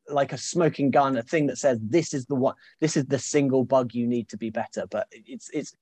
like 0.09 0.33
a 0.33 0.37
smoking 0.37 0.89
gun, 0.91 1.17
a 1.17 1.23
thing 1.23 1.47
that 1.47 1.57
says 1.57 1.79
this 1.81 2.13
is 2.13 2.25
the 2.25 2.35
one, 2.35 2.55
this 2.79 2.97
is 2.97 3.05
the 3.05 3.19
single 3.19 3.63
bug 3.63 3.93
you 3.93 4.07
need 4.07 4.29
to 4.29 4.37
be 4.37 4.49
better. 4.49 4.85
But 4.89 5.07
it's 5.11 5.49
it's 5.53 5.75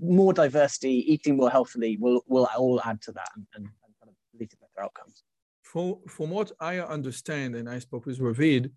more 0.00 0.32
diversity, 0.32 1.12
eating 1.12 1.36
more 1.36 1.50
healthily 1.50 1.96
will 2.00 2.22
will 2.26 2.48
all 2.56 2.80
add 2.84 3.00
to 3.02 3.12
that 3.12 3.28
and, 3.36 3.46
and, 3.54 3.64
kind 4.00 4.08
of 4.08 4.14
lead 4.38 4.50
to 4.50 4.56
better 4.56 4.84
outcomes. 4.84 5.22
From 5.62 5.96
from 6.08 6.30
what 6.30 6.52
I 6.60 6.80
understand, 6.80 7.56
and 7.56 7.68
I 7.68 7.78
spoke 7.78 8.06
with 8.06 8.18
Ravid, 8.18 8.70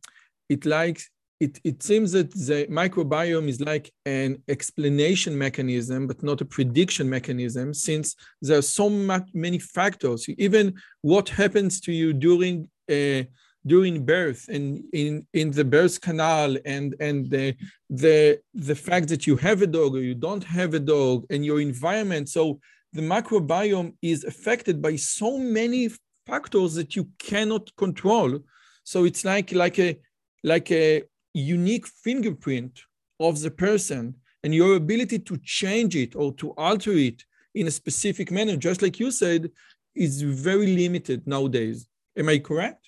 it 0.49 0.65
likes 0.65 1.09
it, 1.39 1.59
it 1.63 1.83
seems 1.83 2.13
that 2.13 2.31
the 2.31 2.65
microbiome 2.69 3.49
is 3.49 3.59
like 3.59 3.91
an 4.05 4.41
explanation 4.47 5.37
mechanism, 5.37 6.07
but 6.07 6.23
not 6.23 6.39
a 6.41 6.45
prediction 6.45 7.09
mechanism, 7.09 7.73
since 7.73 8.15
there 8.41 8.57
are 8.57 8.61
so 8.61 8.89
much, 8.89 9.27
many 9.33 9.59
factors. 9.59 10.27
Even 10.37 10.73
what 11.01 11.27
happens 11.27 11.81
to 11.81 11.91
you 11.91 12.13
during 12.13 12.69
uh, 12.89 13.23
during 13.67 14.05
birth 14.05 14.47
and 14.47 14.83
in, 14.93 15.25
in 15.33 15.51
the 15.51 15.65
birth 15.65 15.99
canal 15.99 16.55
and, 16.65 16.95
and 16.99 17.29
the, 17.29 17.55
the, 17.89 18.39
the 18.53 18.75
fact 18.75 19.07
that 19.09 19.25
you 19.25 19.35
have 19.35 19.61
a 19.61 19.67
dog 19.67 19.95
or 19.95 20.01
you 20.01 20.15
don't 20.15 20.43
have 20.43 20.73
a 20.73 20.79
dog 20.79 21.25
and 21.29 21.45
your 21.45 21.59
environment. 21.59 22.29
So 22.29 22.59
the 22.93 23.01
microbiome 23.01 23.93
is 24.01 24.23
affected 24.23 24.81
by 24.81 24.95
so 24.95 25.37
many 25.37 25.89
factors 26.27 26.75
that 26.75 26.95
you 26.95 27.09
cannot 27.19 27.75
control. 27.75 28.39
So 28.83 29.05
it's 29.05 29.25
like, 29.25 29.51
like, 29.51 29.79
a, 29.79 29.99
like 30.43 30.71
a 30.71 31.03
unique 31.33 31.87
fingerprint 31.87 32.81
of 33.19 33.41
the 33.41 33.51
person 33.51 34.15
and 34.43 34.53
your 34.53 34.75
ability 34.75 35.19
to 35.19 35.37
change 35.43 35.95
it 35.95 36.15
or 36.15 36.33
to 36.35 36.51
alter 36.51 36.91
it 36.91 37.23
in 37.55 37.67
a 37.67 37.71
specific 37.71 38.31
manner, 38.31 38.55
just 38.55 38.81
like 38.81 38.99
you 38.99 39.09
said, 39.09 39.49
is 39.95 40.21
very 40.21 40.75
limited 40.75 41.25
nowadays. 41.25 41.87
Am 42.17 42.29
I 42.29 42.37
correct? 42.37 42.84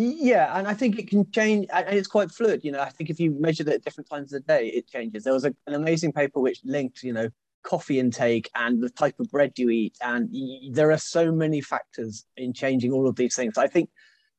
Yeah, 0.00 0.56
and 0.56 0.68
I 0.68 0.74
think 0.74 0.96
it 0.96 1.08
can 1.08 1.28
change, 1.32 1.66
and 1.72 1.88
it's 1.88 2.06
quite 2.06 2.30
fluid. 2.30 2.62
You 2.62 2.70
know, 2.70 2.80
I 2.80 2.88
think 2.88 3.10
if 3.10 3.18
you 3.18 3.32
measure 3.32 3.64
it 3.64 3.68
at 3.68 3.84
different 3.84 4.08
times 4.08 4.32
of 4.32 4.46
the 4.46 4.46
day, 4.46 4.68
it 4.68 4.86
changes. 4.86 5.24
There 5.24 5.32
was 5.32 5.44
a, 5.44 5.52
an 5.66 5.74
amazing 5.74 6.12
paper 6.12 6.38
which 6.38 6.60
linked, 6.64 7.02
you 7.02 7.12
know, 7.12 7.28
coffee 7.64 7.98
intake 7.98 8.48
and 8.54 8.80
the 8.80 8.90
type 8.90 9.18
of 9.18 9.28
bread 9.32 9.54
you 9.56 9.70
eat, 9.70 9.96
and 10.00 10.28
y- 10.32 10.68
there 10.70 10.92
are 10.92 10.98
so 10.98 11.32
many 11.32 11.60
factors 11.60 12.24
in 12.36 12.52
changing 12.52 12.92
all 12.92 13.08
of 13.08 13.16
these 13.16 13.34
things. 13.34 13.58
I 13.58 13.66
think 13.66 13.90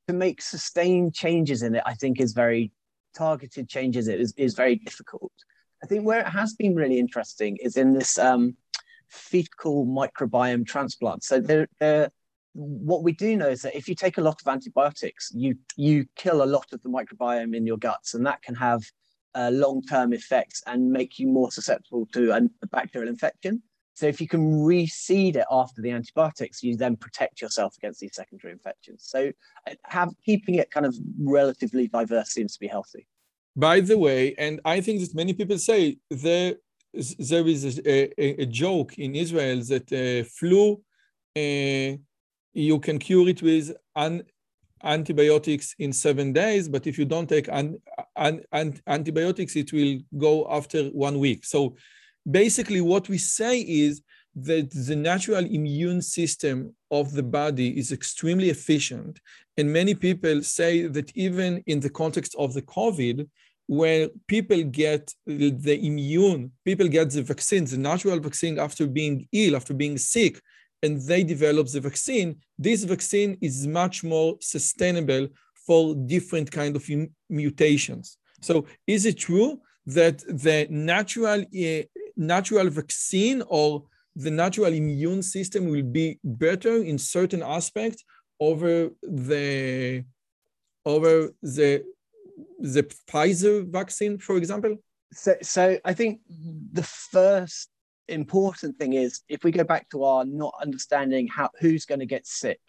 to 0.07 0.13
make 0.13 0.41
sustained 0.41 1.13
changes 1.13 1.61
in 1.61 1.75
it, 1.75 1.83
I 1.85 1.93
think 1.93 2.21
is 2.21 2.31
very 2.31 2.71
targeted 3.13 3.67
changes. 3.67 4.07
It 4.07 4.21
is, 4.21 4.33
is 4.37 4.53
very 4.53 4.77
difficult. 4.77 5.33
I 5.83 5.87
think 5.87 6.05
where 6.05 6.21
it 6.21 6.27
has 6.27 6.53
been 6.53 6.73
really 6.73 6.99
interesting 6.99 7.57
is 7.57 7.75
in 7.75 7.93
this 7.93 8.17
um, 8.17 8.55
fecal 9.09 9.85
microbiome 9.85 10.65
transplant. 10.65 11.25
So 11.25 11.41
there, 11.41 11.67
there, 11.81 12.11
what 12.53 13.03
we 13.03 13.11
do 13.13 13.37
know 13.37 13.49
is 13.49 13.61
that 13.61 13.75
if 13.75 13.87
you 13.87 13.95
take 13.95 14.17
a 14.17 14.21
lot 14.21 14.41
of 14.41 14.47
antibiotics, 14.47 15.31
you 15.33 15.55
you 15.75 16.05
kill 16.15 16.43
a 16.43 16.45
lot 16.45 16.67
of 16.73 16.81
the 16.81 16.89
microbiome 16.89 17.55
in 17.55 17.65
your 17.65 17.77
guts, 17.77 18.13
and 18.13 18.25
that 18.25 18.41
can 18.41 18.55
have 18.55 18.83
uh, 19.35 19.49
long-term 19.51 20.13
effects 20.13 20.61
and 20.65 20.91
make 20.91 21.19
you 21.19 21.27
more 21.27 21.51
susceptible 21.51 22.07
to 22.13 22.31
a, 22.31 22.67
bacterial 22.67 23.09
infection. 23.09 23.61
So 23.93 24.07
if 24.07 24.21
you 24.21 24.27
can 24.27 24.61
reseed 24.61 25.35
it 25.35 25.45
after 25.51 25.81
the 25.81 25.91
antibiotics, 25.91 26.63
you 26.63 26.77
then 26.77 26.95
protect 26.95 27.41
yourself 27.41 27.75
against 27.77 27.99
these 27.99 28.15
secondary 28.15 28.53
infections. 28.53 29.03
So 29.05 29.31
uh, 29.67 29.73
have 29.83 30.09
keeping 30.25 30.55
it 30.55 30.71
kind 30.71 30.85
of 30.85 30.95
relatively 31.19 31.87
diverse 31.87 32.29
seems 32.29 32.53
to 32.53 32.59
be 32.59 32.67
healthy. 32.67 33.07
By 33.55 33.81
the 33.81 33.97
way, 33.97 34.35
and 34.37 34.61
I 34.63 34.79
think 34.79 35.01
that 35.01 35.13
many 35.13 35.33
people 35.33 35.57
say 35.57 35.97
there, 36.09 36.55
there 36.93 37.47
is 37.47 37.79
a, 37.79 38.21
a, 38.21 38.43
a 38.43 38.45
joke 38.45 38.97
in 38.97 39.15
Israel 39.15 39.59
that 39.65 39.91
uh, 39.91 40.23
flu, 40.37 40.81
uh, 41.35 41.97
you 42.53 42.79
can 42.79 42.99
cure 42.99 43.29
it 43.29 43.41
with 43.41 43.75
an, 43.95 44.23
antibiotics 44.83 45.75
in 45.79 45.93
seven 45.93 46.33
days, 46.33 46.67
but 46.67 46.87
if 46.87 46.97
you 46.97 47.05
don't 47.05 47.27
take 47.27 47.47
an, 47.49 47.81
an, 48.15 48.41
an, 48.51 48.79
antibiotics, 48.87 49.55
it 49.55 49.73
will 49.73 49.99
go 50.17 50.47
after 50.49 50.85
one 50.85 51.19
week. 51.19 51.45
So 51.45 51.75
basically, 52.29 52.81
what 52.81 53.09
we 53.09 53.17
say 53.17 53.59
is 53.59 54.01
that 54.35 54.71
the 54.71 54.95
natural 54.95 55.45
immune 55.45 56.01
system 56.01 56.73
of 56.91 57.13
the 57.13 57.23
body 57.23 57.77
is 57.77 57.91
extremely 57.91 58.49
efficient. 58.49 59.19
And 59.57 59.73
many 59.73 59.95
people 59.95 60.43
say 60.43 60.87
that 60.87 61.11
even 61.15 61.63
in 61.65 61.79
the 61.79 61.89
context 61.89 62.35
of 62.37 62.53
the 62.53 62.61
COVID, 62.61 63.27
where 63.67 64.09
people 64.27 64.63
get 64.63 65.13
the 65.27 65.79
immune, 65.85 66.51
people 66.65 66.87
get 66.87 67.11
the 67.11 67.21
vaccine, 67.21 67.65
the 67.65 67.77
natural 67.77 68.19
vaccine 68.19 68.57
after 68.57 68.87
being 68.87 69.27
ill, 69.31 69.55
after 69.55 69.73
being 69.73 69.97
sick, 69.97 70.41
and 70.83 70.99
they 71.01 71.23
develop 71.23 71.67
the 71.67 71.81
vaccine, 71.81 72.37
this 72.57 72.83
vaccine 72.83 73.37
is 73.41 73.67
much 73.67 74.03
more 74.03 74.37
sustainable 74.41 75.27
for 75.65 75.95
different 75.95 76.49
kind 76.51 76.75
of 76.75 76.89
mutations. 77.29 78.17
So 78.41 78.65
is 78.87 79.05
it 79.05 79.17
true 79.17 79.61
that 79.85 80.19
the 80.19 80.67
natural, 80.69 81.41
uh, 81.41 81.83
natural 82.15 82.69
vaccine 82.69 83.43
or 83.47 83.83
the 84.15 84.31
natural 84.31 84.73
immune 84.73 85.21
system 85.21 85.69
will 85.69 85.83
be 85.83 86.19
better 86.23 86.83
in 86.83 86.97
certain 86.97 87.43
aspects 87.43 88.03
over 88.39 88.89
the 89.01 90.03
over 90.85 91.33
the 91.41 91.83
the 92.59 92.83
Pfizer 92.83 93.69
vaccine, 93.69 94.17
for 94.17 94.37
example? 94.37 94.77
So, 95.13 95.35
so 95.41 95.77
I 95.83 95.93
think 95.93 96.21
the 96.71 96.83
first 96.83 97.69
important 98.13 98.77
thing 98.77 98.93
is 98.93 99.21
if 99.27 99.43
we 99.43 99.51
go 99.51 99.63
back 99.63 99.89
to 99.89 100.03
our 100.03 100.25
not 100.25 100.53
understanding 100.61 101.27
how 101.27 101.49
who's 101.59 101.85
going 101.85 101.99
to 101.99 102.05
get 102.05 102.25
sick, 102.25 102.59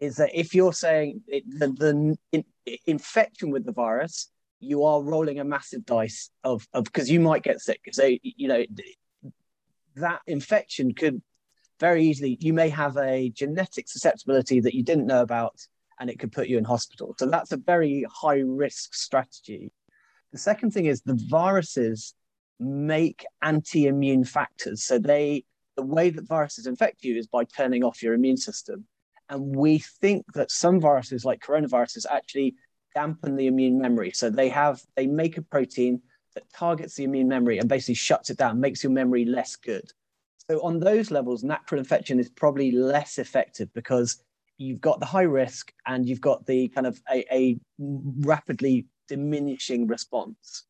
is 0.00 0.16
that 0.16 0.30
if 0.34 0.54
you're 0.54 0.72
saying 0.72 1.22
it, 1.26 1.44
the, 1.46 1.68
the 1.68 2.16
in, 2.32 2.44
infection 2.86 3.50
with 3.50 3.64
the 3.64 3.72
virus, 3.72 4.30
you 4.60 4.84
are 4.84 5.02
rolling 5.02 5.40
a 5.40 5.44
massive 5.44 5.84
dice 5.84 6.30
of 6.42 6.66
of 6.72 6.84
because 6.84 7.10
you 7.10 7.20
might 7.20 7.42
get 7.42 7.60
sick. 7.60 7.80
So 7.92 8.10
you 8.22 8.48
know 8.48 8.64
that 9.96 10.20
infection 10.26 10.94
could 10.94 11.22
very 11.80 12.04
easily 12.04 12.36
you 12.40 12.52
may 12.52 12.68
have 12.68 12.96
a 12.96 13.30
genetic 13.30 13.88
susceptibility 13.88 14.60
that 14.60 14.74
you 14.74 14.82
didn't 14.82 15.06
know 15.06 15.22
about 15.22 15.56
and 16.00 16.10
it 16.10 16.18
could 16.18 16.32
put 16.32 16.48
you 16.48 16.58
in 16.58 16.64
hospital. 16.64 17.14
So 17.18 17.26
that's 17.26 17.52
a 17.52 17.56
very 17.56 18.04
high 18.12 18.42
risk 18.44 18.94
strategy. 18.94 19.72
The 20.32 20.38
second 20.38 20.72
thing 20.72 20.86
is 20.86 21.02
the 21.02 21.20
viruses 21.28 22.14
make 22.60 23.24
anti-immune 23.42 24.24
factors. 24.24 24.84
So 24.84 24.98
they 24.98 25.44
the 25.76 25.82
way 25.82 26.10
that 26.10 26.28
viruses 26.28 26.66
infect 26.66 27.02
you 27.02 27.16
is 27.16 27.26
by 27.26 27.44
turning 27.44 27.82
off 27.82 28.02
your 28.02 28.14
immune 28.14 28.36
system. 28.36 28.86
And 29.28 29.56
we 29.56 29.78
think 29.78 30.24
that 30.34 30.50
some 30.50 30.80
viruses 30.80 31.24
like 31.24 31.40
coronaviruses 31.42 32.06
actually 32.08 32.54
dampen 32.94 33.36
the 33.36 33.46
immune 33.46 33.80
memory. 33.80 34.12
So 34.12 34.30
they 34.30 34.48
have 34.50 34.82
they 34.96 35.06
make 35.06 35.36
a 35.36 35.42
protein 35.42 36.00
that 36.34 36.50
targets 36.52 36.94
the 36.94 37.04
immune 37.04 37.28
memory 37.28 37.58
and 37.58 37.68
basically 37.68 37.94
shuts 37.94 38.30
it 38.30 38.38
down, 38.38 38.60
makes 38.60 38.82
your 38.82 38.92
memory 38.92 39.24
less 39.24 39.56
good. 39.56 39.90
So 40.50 40.62
on 40.62 40.78
those 40.78 41.10
levels, 41.10 41.42
natural 41.42 41.78
infection 41.78 42.20
is 42.20 42.28
probably 42.28 42.70
less 42.70 43.18
effective 43.18 43.72
because 43.72 44.22
you've 44.58 44.80
got 44.80 45.00
the 45.00 45.06
high 45.06 45.22
risk 45.22 45.72
and 45.86 46.06
you've 46.06 46.20
got 46.20 46.44
the 46.46 46.68
kind 46.68 46.86
of 46.86 47.00
a, 47.10 47.24
a 47.34 47.58
rapidly 47.78 48.86
diminishing 49.08 49.86
response. 49.86 50.64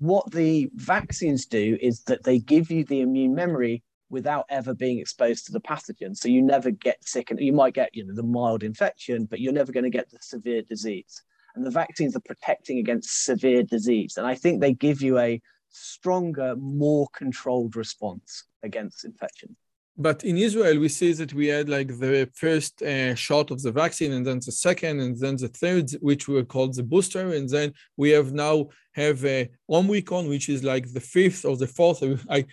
What 0.00 0.30
the 0.32 0.70
vaccines 0.74 1.44
do 1.44 1.76
is 1.80 2.02
that 2.04 2.24
they 2.24 2.38
give 2.38 2.70
you 2.70 2.84
the 2.84 3.02
immune 3.02 3.34
memory 3.34 3.82
without 4.08 4.46
ever 4.48 4.74
being 4.74 4.98
exposed 4.98 5.44
to 5.46 5.52
the 5.52 5.60
pathogen. 5.60 6.16
So 6.16 6.28
you 6.28 6.40
never 6.40 6.70
get 6.70 7.06
sick, 7.06 7.30
and 7.30 7.38
you 7.38 7.52
might 7.52 7.74
get 7.74 7.94
you 7.94 8.06
know 8.06 8.14
the 8.14 8.22
mild 8.22 8.62
infection, 8.62 9.26
but 9.26 9.40
you're 9.40 9.52
never 9.52 9.72
going 9.72 9.84
to 9.84 9.90
get 9.90 10.10
the 10.10 10.18
severe 10.22 10.62
disease. 10.62 11.22
And 11.54 11.66
the 11.66 11.70
vaccines 11.70 12.16
are 12.16 12.20
protecting 12.20 12.78
against 12.78 13.26
severe 13.26 13.62
disease. 13.62 14.16
And 14.16 14.26
I 14.26 14.34
think 14.34 14.60
they 14.60 14.72
give 14.72 15.02
you 15.02 15.18
a 15.18 15.40
stronger, 15.68 16.56
more 16.56 17.06
controlled 17.14 17.76
response 17.76 18.44
against 18.62 19.04
infection 19.04 19.54
but 20.00 20.24
in 20.24 20.38
Israel, 20.38 20.78
we 20.78 20.88
see 20.88 21.12
that 21.12 21.34
we 21.34 21.48
had 21.48 21.68
like 21.68 21.88
the 21.88 22.26
first 22.34 22.80
uh, 22.82 23.14
shot 23.14 23.50
of 23.50 23.60
the 23.60 23.70
vaccine, 23.70 24.12
and 24.12 24.26
then 24.26 24.40
the 24.44 24.52
second, 24.52 24.98
and 25.00 25.18
then 25.18 25.36
the 25.36 25.48
third, 25.48 25.90
which 26.00 26.26
were 26.26 26.42
called 26.42 26.74
the 26.74 26.82
booster, 26.82 27.34
and 27.34 27.48
then 27.48 27.74
we 27.98 28.08
have 28.10 28.32
now 28.32 28.68
have 28.94 29.22
a 29.26 29.50
Omicron, 29.68 30.26
which 30.26 30.48
is 30.48 30.64
like 30.64 30.90
the 30.90 31.00
fifth 31.00 31.44
or 31.44 31.54
the 31.56 31.66
fourth. 31.66 32.02
I, 32.30 32.46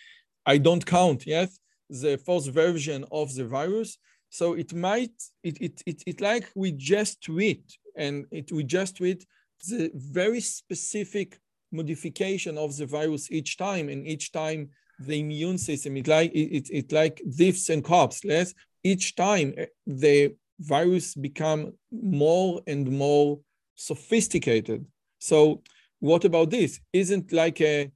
I 0.46 0.58
don't 0.58 0.86
count 0.86 1.26
yet 1.26 1.50
the 1.90 2.18
fourth 2.18 2.48
version 2.48 3.06
of 3.12 3.34
the 3.34 3.46
virus. 3.46 3.98
So 4.30 4.54
it 4.54 4.74
might 4.74 5.16
it 5.42 5.58
it 5.62 5.82
it, 5.86 6.04
it 6.06 6.22
like 6.22 6.50
we 6.54 6.74
just 6.74 7.24
tweet, 7.24 7.64
and 7.96 8.26
it 8.30 8.52
we 8.52 8.66
just 8.66 8.98
tweet 8.98 9.26
the 9.70 9.90
very 9.96 10.42
specific 10.42 11.40
modification 11.72 12.58
of 12.58 12.76
the 12.76 12.88
virus 12.88 13.32
each 13.32 13.56
time, 13.56 13.88
and 13.88 14.06
each 14.06 14.34
time 14.34 14.70
the 15.00 15.20
immune 15.20 15.58
system. 15.58 15.98
It 15.98 16.08
like 16.08 16.32
it, 16.34 16.58
it, 16.58 16.70
it 16.72 16.92
like 16.92 17.22
diffs 17.28 17.70
and 17.70 17.84
cops. 17.84 18.24
Less 18.24 18.54
each 18.84 19.16
time 19.16 19.54
eh, 19.58 19.66
the 19.86 20.36
virus 20.60 21.14
become 21.16 21.74
more 21.92 22.62
and 22.68 22.92
more 22.92 23.40
sophisticated. 23.76 24.86
So 25.20 25.62
what 26.00 26.26
about 26.26 26.50
this? 26.50 26.80
Isn't 26.94 27.32
like 27.32 27.62
a 27.62 27.92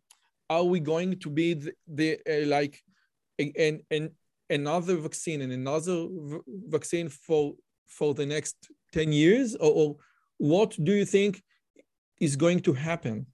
are 0.49 0.65
we 0.65 0.81
going 0.81 1.17
to 1.17 1.29
be 1.29 1.53
the, 1.53 1.73
the 1.87 2.19
uh, 2.27 2.45
like 2.47 2.83
an, 3.39 3.81
an 3.89 4.11
another 4.49 4.97
vaccine 4.97 5.41
and 5.41 5.53
another 5.53 6.07
vaccine 6.67 7.09
for 7.09 7.53
for 7.87 8.13
the 8.13 8.25
next 8.25 8.55
10 8.91 9.11
years 9.13 9.55
or, 9.55 9.71
or 9.71 9.95
what 10.37 10.71
do 10.83 10.91
you 10.93 11.05
think 11.05 11.41
is 12.19 12.35
going 12.35 12.59
to 12.59 12.73
happen 12.73 13.25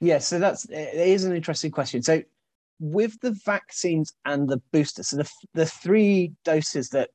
yeah 0.00 0.18
so 0.18 0.38
that's 0.38 0.64
it 0.66 1.08
is 1.16 1.24
an 1.24 1.34
interesting 1.34 1.70
question 1.70 2.02
so 2.02 2.20
with 2.80 3.18
the 3.20 3.32
vaccines 3.44 4.12
and 4.24 4.48
the 4.48 4.60
boosters, 4.72 5.08
so 5.08 5.16
the, 5.16 5.30
the 5.54 5.66
three 5.66 6.32
doses 6.44 6.90
that 6.90 7.10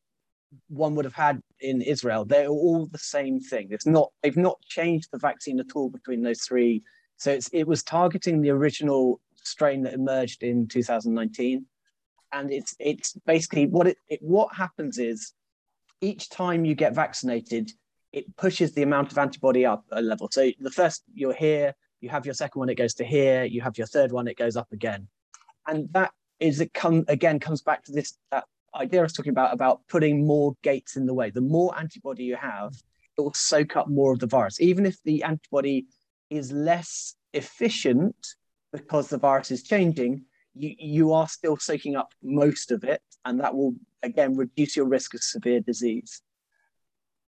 one 0.67 0.95
would 0.95 1.06
have 1.06 1.13
had 1.13 1.41
in 1.62 1.82
Israel, 1.82 2.26
they're 2.26 2.47
all 2.47 2.86
the 2.88 2.97
same 2.97 3.39
thing. 3.39 3.67
It's 3.71 3.86
not 3.86 4.12
they've 4.21 4.38
not 4.38 4.62
changed 4.63 5.10
the 5.12 5.19
vaccine 5.19 5.60
at 5.60 5.76
all 5.76 5.89
between 5.89 6.21
those 6.21 6.41
three. 6.41 6.84
So 7.17 7.39
it 7.52 7.67
was 7.67 7.84
targeting 7.84 8.41
the 8.41 8.49
original 8.49 9.21
strain 9.36 9.84
that 9.84 9.93
emerged 9.93 10.43
in 10.43 10.67
2019, 10.67 11.65
and 12.34 12.52
it's 12.52 12.76
it's 12.80 13.13
basically 13.26 13.67
what 13.67 13.88
it, 13.88 13.97
it 14.10 14.19
what 14.21 14.54
happens 14.54 14.97
is 14.97 15.34
each 16.02 16.30
time 16.30 16.65
you 16.65 16.76
get 16.76 16.93
vaccinated, 16.93 17.71
it 18.12 18.36
pushes 18.36 18.73
the 18.73 18.84
amount 18.84 19.12
of 19.12 19.17
antibody 19.17 19.65
up 19.65 19.86
a 19.91 20.02
level. 20.02 20.28
So 20.32 20.52
the 20.60 20.71
first 20.71 21.04
you're 21.13 21.34
here, 21.34 21.73
you 22.02 22.10
have 22.10 22.26
your 22.26 22.36
second 22.36 22.60
one, 22.60 22.69
it 22.69 22.76
goes 22.76 22.93
to 22.95 23.06
here, 23.06 23.45
you 23.45 23.62
have 23.62 23.78
your 23.78 23.88
third 23.88 24.12
one, 24.12 24.28
it 24.28 24.38
goes 24.38 24.58
up 24.58 24.71
again 24.73 25.08
and 25.67 25.88
that 25.93 26.12
is 26.39 26.60
it 26.60 26.73
come 26.73 27.06
again 27.08 27.39
comes 27.39 27.62
back 27.62 27.84
to 27.86 27.91
this 27.91 28.17
that 28.32 28.45
idea 28.76 29.02
I 29.02 29.04
was 29.04 29.13
talking 29.13 29.32
about 29.32 29.54
about 29.54 29.82
putting 29.88 30.26
more 30.26 30.56
gates 30.62 30.95
in 30.95 31.06
the 31.06 31.13
way. 31.13 31.30
The 31.30 31.41
more 31.41 31.78
antibody 31.78 32.23
you 32.23 32.36
have, 32.36 32.73
it 33.17 33.21
will 33.21 33.34
soak 33.34 33.76
up 33.76 33.88
more 33.88 34.12
of 34.13 34.19
the 34.19 34.28
virus, 34.28 34.60
even 34.60 34.86
if 34.86 35.02
the 35.04 35.23
antibody 35.23 35.86
is 36.30 36.52
less 36.52 37.15
efficient 37.34 38.15
because 38.71 39.08
the 39.10 39.17
virus 39.17 39.52
is 39.52 39.63
changing. 39.63 40.23
You, 40.56 40.76
you 40.78 41.13
are 41.13 41.28
still 41.28 41.58
soaking 41.58 41.95
up 41.95 42.13
most 42.21 42.71
of 42.71 42.84
it, 42.84 43.02
and 43.26 43.39
that 43.39 43.56
will 43.56 43.76
again 44.02 44.36
reduce 44.36 44.76
your 44.76 44.88
risk 44.88 45.13
of 45.13 45.23
severe 45.23 45.62
disease. 45.62 46.21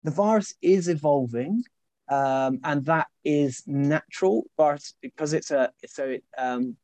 The 0.04 0.12
virus 0.12 0.54
is 0.62 0.88
evolving, 0.88 1.64
um, 2.10 2.60
and 2.64 2.86
that 2.86 3.08
is 3.24 3.64
natural. 3.66 4.44
Virus 4.58 4.96
because 5.02 5.34
it's 5.34 5.52
a 5.52 5.72
so 5.88 6.06
it, 6.06 6.24
um, 6.38 6.78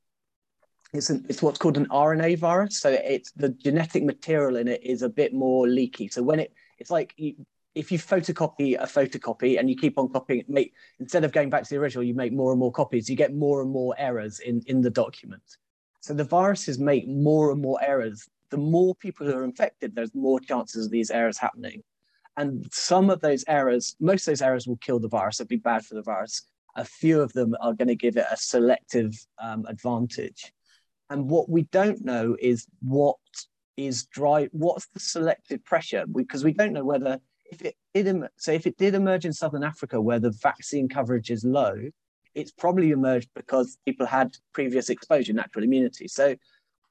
it's, 0.93 1.09
an, 1.09 1.25
it's 1.29 1.41
what's 1.41 1.57
called 1.57 1.77
an 1.77 1.87
RNA 1.87 2.39
virus. 2.39 2.79
So 2.79 2.89
it's 2.89 3.31
the 3.31 3.49
genetic 3.49 4.03
material 4.03 4.57
in 4.57 4.67
it 4.67 4.83
is 4.83 5.01
a 5.01 5.09
bit 5.09 5.33
more 5.33 5.67
leaky. 5.67 6.07
So 6.09 6.21
when 6.21 6.39
it, 6.39 6.53
it's 6.79 6.91
like 6.91 7.13
you, 7.17 7.35
if 7.73 7.91
you 7.91 7.97
photocopy 7.97 8.75
a 8.75 8.85
photocopy 8.85 9.57
and 9.57 9.69
you 9.69 9.77
keep 9.77 9.97
on 9.97 10.09
copying, 10.09 10.43
make 10.49 10.73
instead 10.99 11.23
of 11.23 11.31
going 11.31 11.49
back 11.49 11.63
to 11.63 11.69
the 11.69 11.77
original, 11.77 12.03
you 12.03 12.13
make 12.13 12.33
more 12.33 12.51
and 12.51 12.59
more 12.59 12.71
copies. 12.71 13.09
You 13.09 13.15
get 13.15 13.33
more 13.33 13.61
and 13.61 13.71
more 13.71 13.95
errors 13.97 14.39
in 14.39 14.61
in 14.67 14.81
the 14.81 14.89
document. 14.89 15.43
So 16.01 16.13
the 16.13 16.23
viruses 16.23 16.79
make 16.79 17.07
more 17.07 17.51
and 17.51 17.61
more 17.61 17.79
errors. 17.81 18.27
The 18.49 18.57
more 18.57 18.93
people 18.95 19.25
who 19.25 19.33
are 19.33 19.45
infected, 19.45 19.95
there's 19.95 20.13
more 20.13 20.39
chances 20.39 20.87
of 20.87 20.91
these 20.91 21.11
errors 21.11 21.37
happening. 21.37 21.83
And 22.37 22.67
some 22.71 23.09
of 23.09 23.21
those 23.21 23.45
errors, 23.47 23.95
most 23.99 24.27
of 24.27 24.31
those 24.31 24.41
errors 24.41 24.67
will 24.67 24.77
kill 24.77 24.99
the 24.99 25.07
virus. 25.07 25.39
It'll 25.39 25.47
be 25.49 25.57
bad 25.57 25.85
for 25.85 25.95
the 25.95 26.01
virus. 26.01 26.41
A 26.75 26.83
few 26.83 27.21
of 27.21 27.31
them 27.33 27.55
are 27.61 27.73
going 27.73 27.87
to 27.87 27.95
give 27.95 28.17
it 28.17 28.25
a 28.29 28.37
selective 28.37 29.13
um, 29.41 29.65
advantage. 29.67 30.51
And 31.11 31.29
what 31.29 31.49
we 31.49 31.63
don't 31.63 32.05
know 32.05 32.37
is 32.39 32.65
what 32.81 33.17
is 33.75 34.05
dry. 34.05 34.47
What's 34.53 34.87
the 34.87 34.99
selective 35.01 35.63
pressure? 35.65 36.05
Because 36.07 36.45
we 36.45 36.53
don't 36.53 36.71
know 36.71 36.85
whether 36.85 37.19
if 37.51 37.61
it 37.61 37.75
did 37.93 38.15
so 38.37 38.53
if 38.53 38.65
it 38.65 38.77
did 38.77 38.95
emerge 38.95 39.25
in 39.25 39.33
southern 39.33 39.61
Africa 39.61 39.99
where 39.99 40.19
the 40.19 40.31
vaccine 40.31 40.87
coverage 40.87 41.29
is 41.29 41.43
low, 41.43 41.75
it's 42.33 42.51
probably 42.53 42.91
emerged 42.91 43.29
because 43.35 43.77
people 43.85 44.05
had 44.05 44.37
previous 44.53 44.89
exposure, 44.89 45.33
natural 45.33 45.65
immunity. 45.65 46.07
So 46.07 46.35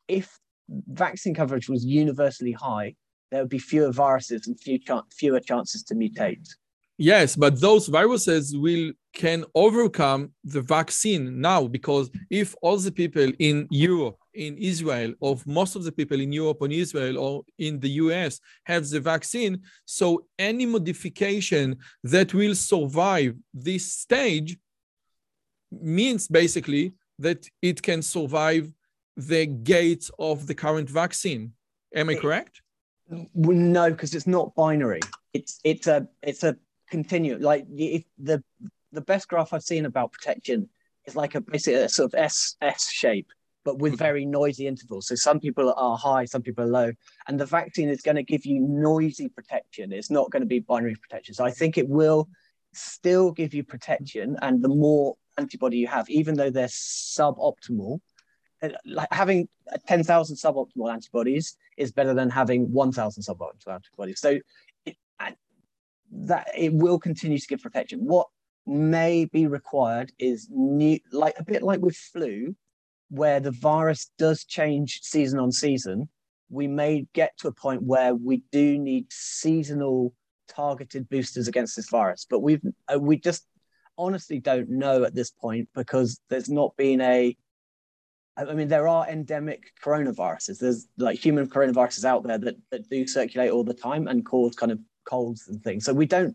if 0.06 0.38
vaccine 0.68 1.34
coverage 1.34 1.70
was 1.70 1.86
universally 1.86 2.52
high, 2.52 2.96
there 3.30 3.40
would 3.40 3.48
be 3.48 3.58
fewer 3.58 3.90
viruses 3.90 4.46
and 4.46 4.60
few 4.60 4.78
ch- 4.78 5.14
fewer 5.16 5.40
chances 5.40 5.82
to 5.84 5.94
mutate. 5.94 6.46
Yes, 7.02 7.34
but 7.34 7.58
those 7.58 7.86
viruses 7.88 8.54
will 8.54 8.92
can 9.14 9.46
overcome 9.54 10.32
the 10.44 10.60
vaccine 10.60 11.40
now 11.40 11.66
because 11.66 12.10
if 12.28 12.54
all 12.60 12.76
the 12.76 12.92
people 12.92 13.32
in 13.38 13.66
Europe, 13.70 14.18
in 14.34 14.58
Israel, 14.58 15.14
of 15.22 15.46
most 15.46 15.76
of 15.76 15.84
the 15.84 15.92
people 15.92 16.20
in 16.20 16.30
Europe 16.30 16.60
and 16.60 16.74
Israel 16.74 17.16
or 17.16 17.42
in 17.58 17.80
the 17.80 17.88
US 18.04 18.38
have 18.64 18.86
the 18.86 19.00
vaccine, 19.00 19.62
so 19.86 20.26
any 20.38 20.66
modification 20.66 21.78
that 22.04 22.34
will 22.34 22.54
survive 22.54 23.34
this 23.54 23.90
stage 23.94 24.58
means 25.72 26.28
basically 26.28 26.92
that 27.18 27.46
it 27.62 27.80
can 27.80 28.02
survive 28.02 28.70
the 29.16 29.46
gates 29.46 30.10
of 30.18 30.46
the 30.46 30.54
current 30.54 30.90
vaccine. 30.90 31.52
Am 31.94 32.10
I 32.10 32.16
correct? 32.16 32.60
No, 33.34 33.90
because 33.90 34.14
it's 34.14 34.26
not 34.26 34.54
binary. 34.54 35.00
It's 35.32 35.60
it's 35.64 35.86
a 35.86 36.06
it's 36.22 36.44
a 36.44 36.56
continuum. 36.90 37.40
Like 37.40 37.66
if 37.76 38.04
the 38.18 38.42
the 38.92 39.00
best 39.00 39.28
graph 39.28 39.52
I've 39.52 39.62
seen 39.62 39.86
about 39.86 40.12
protection 40.12 40.68
is 41.06 41.16
like 41.16 41.34
a 41.34 41.40
basically 41.40 41.80
a 41.82 41.88
sort 41.88 42.12
of 42.12 42.18
S 42.18 42.56
S 42.60 42.90
shape, 42.90 43.28
but 43.64 43.78
with 43.78 43.92
mm-hmm. 43.92 43.98
very 43.98 44.26
noisy 44.26 44.66
intervals. 44.66 45.08
So 45.08 45.14
some 45.14 45.40
people 45.40 45.72
are 45.76 45.96
high, 45.96 46.24
some 46.24 46.42
people 46.42 46.64
are 46.64 46.68
low, 46.68 46.92
and 47.28 47.38
the 47.38 47.46
vaccine 47.46 47.88
is 47.88 48.02
going 48.02 48.16
to 48.16 48.22
give 48.22 48.44
you 48.44 48.60
noisy 48.60 49.28
protection. 49.28 49.92
It's 49.92 50.10
not 50.10 50.30
going 50.30 50.42
to 50.42 50.46
be 50.46 50.60
binary 50.60 50.96
protection. 50.96 51.34
So 51.34 51.44
I 51.44 51.50
think 51.50 51.78
it 51.78 51.88
will 51.88 52.28
still 52.72 53.32
give 53.32 53.54
you 53.54 53.64
protection, 53.64 54.36
and 54.42 54.62
the 54.62 54.68
more 54.68 55.16
antibody 55.38 55.78
you 55.78 55.86
have, 55.86 56.08
even 56.10 56.36
though 56.36 56.50
they're 56.50 56.66
suboptimal, 56.66 58.00
like 58.84 59.08
having 59.10 59.48
10,000 59.86 60.36
suboptimal 60.36 60.92
antibodies 60.92 61.56
is 61.78 61.92
better 61.92 62.12
than 62.12 62.28
having 62.28 62.70
1,000 62.72 63.22
suboptimal 63.22 63.74
antibodies. 63.74 64.20
So 64.20 64.38
it, 64.84 64.96
that 66.10 66.48
it 66.56 66.72
will 66.72 66.98
continue 66.98 67.38
to 67.38 67.46
give 67.46 67.62
protection. 67.62 68.00
What 68.00 68.28
may 68.66 69.24
be 69.26 69.46
required 69.46 70.12
is 70.18 70.48
new, 70.50 70.98
like 71.12 71.38
a 71.38 71.44
bit 71.44 71.62
like 71.62 71.80
with 71.80 71.96
flu, 71.96 72.54
where 73.10 73.40
the 73.40 73.50
virus 73.50 74.10
does 74.18 74.44
change 74.44 75.00
season 75.02 75.38
on 75.38 75.52
season. 75.52 76.08
We 76.48 76.66
may 76.66 77.06
get 77.12 77.36
to 77.38 77.48
a 77.48 77.52
point 77.52 77.82
where 77.82 78.14
we 78.14 78.42
do 78.50 78.78
need 78.78 79.06
seasonal 79.10 80.14
targeted 80.48 81.08
boosters 81.08 81.48
against 81.48 81.76
this 81.76 81.88
virus, 81.88 82.26
but 82.28 82.40
we've 82.40 82.62
uh, 82.92 82.98
we 82.98 83.16
just 83.16 83.46
honestly 83.96 84.40
don't 84.40 84.70
know 84.70 85.04
at 85.04 85.14
this 85.14 85.30
point 85.30 85.68
because 85.74 86.20
there's 86.28 86.48
not 86.48 86.76
been 86.76 87.00
a 87.00 87.36
I 88.36 88.54
mean, 88.54 88.68
there 88.68 88.88
are 88.88 89.08
endemic 89.08 89.72
coronaviruses. 89.84 90.58
There's 90.58 90.86
like 90.96 91.18
human 91.18 91.48
coronaviruses 91.48 92.04
out 92.04 92.22
there 92.22 92.38
that, 92.38 92.56
that 92.70 92.88
do 92.88 93.06
circulate 93.06 93.50
all 93.50 93.64
the 93.64 93.74
time 93.74 94.08
and 94.08 94.24
cause 94.24 94.54
kind 94.54 94.72
of 94.72 94.78
colds 95.10 95.48
and 95.48 95.58
things. 95.62 95.84
So 95.86 95.92
we 96.02 96.06
don't, 96.06 96.34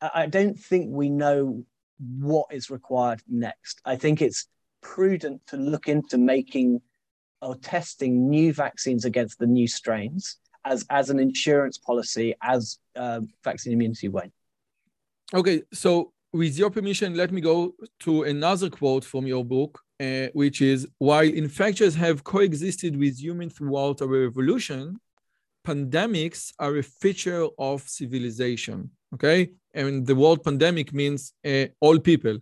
I 0.00 0.26
don't 0.26 0.58
think 0.58 0.84
we 1.02 1.08
know 1.08 1.64
what 1.98 2.46
is 2.58 2.70
required 2.78 3.20
next. 3.28 3.74
I 3.92 3.96
think 4.02 4.16
it's 4.20 4.42
prudent 4.82 5.38
to 5.50 5.56
look 5.56 5.86
into 5.94 6.16
making 6.18 6.68
or 7.46 7.54
testing 7.56 8.12
new 8.36 8.52
vaccines 8.64 9.04
against 9.10 9.38
the 9.38 9.46
new 9.58 9.68
strains 9.80 10.22
as, 10.64 10.84
as 10.90 11.10
an 11.10 11.18
insurance 11.28 11.76
policy 11.78 12.34
as 12.42 12.78
uh, 12.96 13.20
vaccine 13.44 13.72
immunity 13.72 14.08
wanes. 14.08 14.32
Okay, 15.34 15.62
so 15.72 16.12
with 16.32 16.54
your 16.58 16.70
permission, 16.70 17.08
let 17.22 17.30
me 17.36 17.40
go 17.40 17.74
to 18.00 18.12
another 18.34 18.68
quote 18.70 19.04
from 19.04 19.26
your 19.26 19.44
book, 19.44 19.72
uh, 20.00 20.26
which 20.32 20.58
is 20.60 20.86
While 20.98 21.28
infections 21.44 21.94
have 21.96 22.24
coexisted 22.24 22.92
with 22.96 23.14
humans 23.26 23.54
throughout 23.54 24.02
our 24.02 24.24
evolution, 24.30 24.98
pandemics 25.66 26.52
are 26.58 26.76
a 26.76 26.82
feature 26.82 27.46
of 27.58 27.82
civilization. 27.98 28.90
Okay. 29.14 29.50
And 29.74 30.06
the 30.06 30.14
word 30.14 30.42
pandemic 30.42 30.92
means 30.92 31.32
uh, 31.44 31.66
all 31.80 31.98
people. 31.98 32.38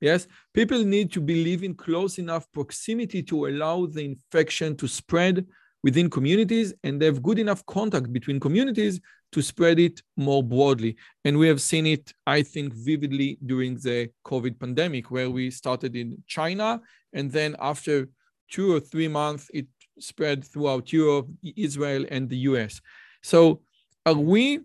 Yes. 0.00 0.28
People 0.52 0.84
need 0.84 1.10
to 1.12 1.20
be 1.20 1.44
living 1.50 1.74
close 1.74 2.18
enough 2.18 2.44
proximity 2.52 3.22
to 3.24 3.46
allow 3.46 3.86
the 3.86 4.04
infection 4.04 4.76
to 4.76 4.86
spread 4.86 5.46
within 5.82 6.10
communities 6.10 6.74
and 6.84 7.00
have 7.00 7.22
good 7.22 7.38
enough 7.38 7.64
contact 7.66 8.12
between 8.12 8.38
communities 8.40 9.00
to 9.32 9.40
spread 9.42 9.78
it 9.78 10.02
more 10.16 10.42
broadly. 10.42 10.96
And 11.24 11.38
we 11.38 11.48
have 11.48 11.60
seen 11.60 11.86
it, 11.86 12.12
I 12.26 12.42
think, 12.42 12.74
vividly 12.74 13.38
during 13.44 13.76
the 13.76 14.10
COVID 14.24 14.58
pandemic, 14.58 15.10
where 15.10 15.30
we 15.30 15.50
started 15.50 15.96
in 15.96 16.22
China. 16.26 16.80
And 17.12 17.30
then 17.30 17.56
after 17.58 18.08
two 18.50 18.74
or 18.74 18.80
three 18.80 19.08
months, 19.08 19.50
it 19.52 19.66
spread 19.98 20.44
throughout 20.44 20.92
Europe, 20.92 21.28
Israel, 21.56 22.04
and 22.10 22.28
the 22.28 22.38
US. 22.50 22.80
So 23.22 23.62
are 24.04 24.14
we 24.14 24.60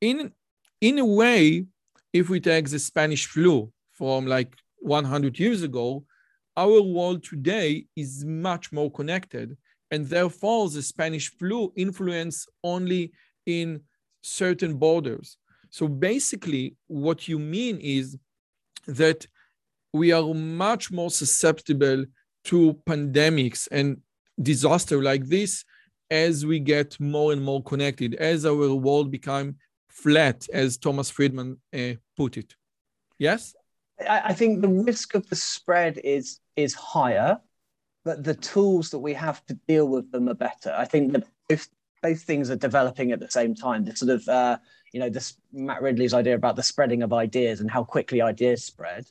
in 0.00 0.32
in 0.80 0.98
a 0.98 1.04
way, 1.06 1.64
if 2.12 2.28
we 2.28 2.40
take 2.40 2.68
the 2.68 2.78
Spanish 2.78 3.26
flu 3.26 3.72
from 3.92 4.26
like 4.26 4.54
100 4.80 5.38
years 5.38 5.62
ago, 5.62 6.04
our 6.56 6.82
world 6.82 7.24
today 7.24 7.86
is 7.96 8.24
much 8.24 8.70
more 8.70 8.90
connected. 8.90 9.56
And 9.90 10.06
therefore, 10.06 10.68
the 10.68 10.82
Spanish 10.82 11.30
flu 11.30 11.72
influence 11.76 12.46
only 12.62 13.12
in 13.46 13.80
certain 14.22 14.76
borders. 14.76 15.38
So 15.70 15.88
basically, 15.88 16.76
what 16.86 17.28
you 17.28 17.38
mean 17.38 17.78
is 17.78 18.18
that 18.86 19.26
we 19.92 20.12
are 20.12 20.34
much 20.34 20.90
more 20.90 21.10
susceptible 21.10 22.04
to 22.44 22.74
pandemics 22.86 23.68
and 23.70 24.02
disaster 24.40 25.02
like 25.02 25.26
this 25.26 25.64
as 26.10 26.44
we 26.44 26.60
get 26.60 26.98
more 27.00 27.32
and 27.32 27.42
more 27.42 27.62
connected, 27.62 28.14
as 28.14 28.44
our 28.44 28.74
world 28.74 29.10
become 29.10 29.56
flat, 29.88 30.46
as 30.52 30.76
Thomas 30.76 31.10
Friedman 31.10 31.58
uh, 31.72 31.94
put 32.16 32.36
it. 32.36 32.54
Yes? 33.18 33.54
I 34.08 34.34
think 34.34 34.60
the 34.60 34.68
risk 34.68 35.14
of 35.14 35.28
the 35.28 35.36
spread 35.36 35.98
is 36.02 36.40
is 36.56 36.74
higher, 36.74 37.38
but 38.04 38.24
the 38.24 38.34
tools 38.34 38.90
that 38.90 38.98
we 38.98 39.14
have 39.14 39.44
to 39.46 39.54
deal 39.68 39.86
with 39.86 40.10
them 40.10 40.28
are 40.28 40.34
better. 40.34 40.74
I 40.76 40.84
think 40.84 41.12
that 41.12 41.24
if 41.48 41.68
both 42.02 42.22
things 42.22 42.50
are 42.50 42.56
developing 42.56 43.12
at 43.12 43.20
the 43.20 43.30
same 43.30 43.54
time, 43.54 43.84
the 43.84 43.96
sort 43.96 44.10
of 44.10 44.28
uh, 44.28 44.58
you 44.92 45.00
know 45.00 45.10
this 45.10 45.36
Matt 45.52 45.80
Ridley's 45.80 46.14
idea 46.14 46.34
about 46.34 46.56
the 46.56 46.62
spreading 46.62 47.02
of 47.02 47.12
ideas 47.12 47.60
and 47.60 47.70
how 47.70 47.84
quickly 47.84 48.20
ideas 48.20 48.64
spread. 48.64 49.06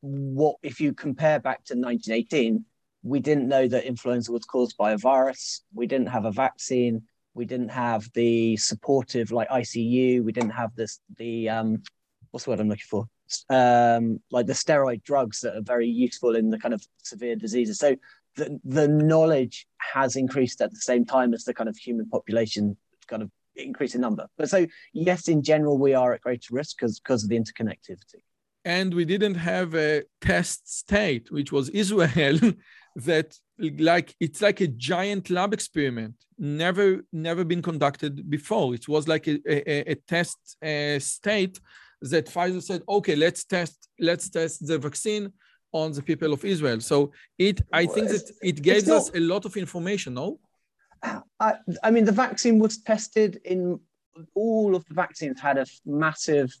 What 0.00 0.56
if 0.62 0.80
you 0.80 0.94
compare 0.94 1.40
back 1.40 1.64
to 1.64 1.74
1918? 1.74 2.64
We 3.02 3.20
didn't 3.20 3.48
know 3.48 3.68
that 3.68 3.84
influenza 3.84 4.32
was 4.32 4.44
caused 4.44 4.76
by 4.76 4.92
a 4.92 4.98
virus. 4.98 5.62
We 5.74 5.86
didn't 5.86 6.08
have 6.08 6.24
a 6.24 6.32
vaccine. 6.32 7.02
We 7.34 7.44
didn't 7.44 7.68
have 7.68 8.08
the 8.14 8.56
supportive 8.56 9.30
like 9.30 9.48
ICU. 9.48 10.22
We 10.24 10.32
didn't 10.32 10.50
have 10.50 10.74
this 10.74 11.00
the 11.16 11.48
um, 11.48 11.82
what's 12.30 12.44
the 12.44 12.50
word 12.50 12.60
I'm 12.60 12.68
looking 12.68 12.84
for? 12.88 13.08
Um, 13.50 14.20
like 14.30 14.46
the 14.46 14.54
steroid 14.54 15.04
drugs 15.04 15.40
that 15.40 15.54
are 15.54 15.62
very 15.62 15.86
useful 15.86 16.34
in 16.34 16.50
the 16.50 16.58
kind 16.58 16.74
of 16.74 16.84
severe 17.02 17.36
diseases. 17.36 17.78
So 17.78 17.96
the 18.36 18.58
the 18.64 18.88
knowledge 18.88 19.66
has 19.78 20.16
increased 20.16 20.60
at 20.60 20.70
the 20.70 20.80
same 20.80 21.04
time 21.04 21.34
as 21.34 21.44
the 21.44 21.54
kind 21.54 21.68
of 21.68 21.76
human 21.76 22.08
population 22.08 22.76
kind 23.06 23.22
of 23.22 23.30
increase 23.56 23.94
in 23.94 24.00
number. 24.00 24.26
But 24.36 24.50
so 24.50 24.66
yes, 24.92 25.28
in 25.28 25.42
general, 25.42 25.78
we 25.78 25.94
are 25.94 26.12
at 26.14 26.22
greater 26.22 26.54
risk 26.54 26.78
because 26.78 26.98
because 26.98 27.22
of 27.22 27.30
the 27.30 27.38
interconnectivity. 27.38 28.22
And 28.64 28.92
we 28.92 29.04
didn't 29.04 29.36
have 29.36 29.74
a 29.74 30.02
test 30.20 30.76
state, 30.78 31.30
which 31.30 31.52
was 31.52 31.68
Israel, 31.70 32.38
that 33.06 33.36
like 33.78 34.14
it's 34.20 34.40
like 34.42 34.60
a 34.60 34.66
giant 34.66 35.30
lab 35.30 35.52
experiment 35.52 36.14
never 36.38 37.04
never 37.12 37.44
been 37.44 37.62
conducted 37.62 38.28
before. 38.28 38.74
It 38.74 38.88
was 38.88 39.06
like 39.06 39.26
a, 39.28 39.38
a, 39.48 39.92
a 39.92 39.94
test 39.94 40.38
uh, 40.62 40.98
state 40.98 41.60
that 42.00 42.26
pfizer 42.26 42.62
said 42.62 42.82
okay 42.88 43.16
let's 43.16 43.42
test 43.44 43.88
let's 43.98 44.28
test 44.30 44.64
the 44.64 44.78
vaccine 44.78 45.32
on 45.72 45.92
the 45.92 46.02
people 46.02 46.32
of 46.32 46.44
israel. 46.44 46.80
So 46.80 47.12
it 47.38 47.60
i 47.72 47.86
think 47.86 48.08
that 48.08 48.30
it 48.42 48.62
gave 48.62 48.88
us 48.88 49.10
a 49.14 49.20
lot 49.20 49.44
of 49.44 49.56
information 49.56 50.14
no? 50.14 50.38
I, 51.38 51.54
I 51.82 51.90
mean 51.92 52.04
the 52.04 52.20
vaccine 52.26 52.58
was 52.58 52.78
tested 52.82 53.40
in 53.44 53.78
all 54.34 54.74
of 54.74 54.84
the 54.86 54.94
vaccines 54.94 55.40
had 55.40 55.58
a 55.58 55.66
massive 55.86 56.52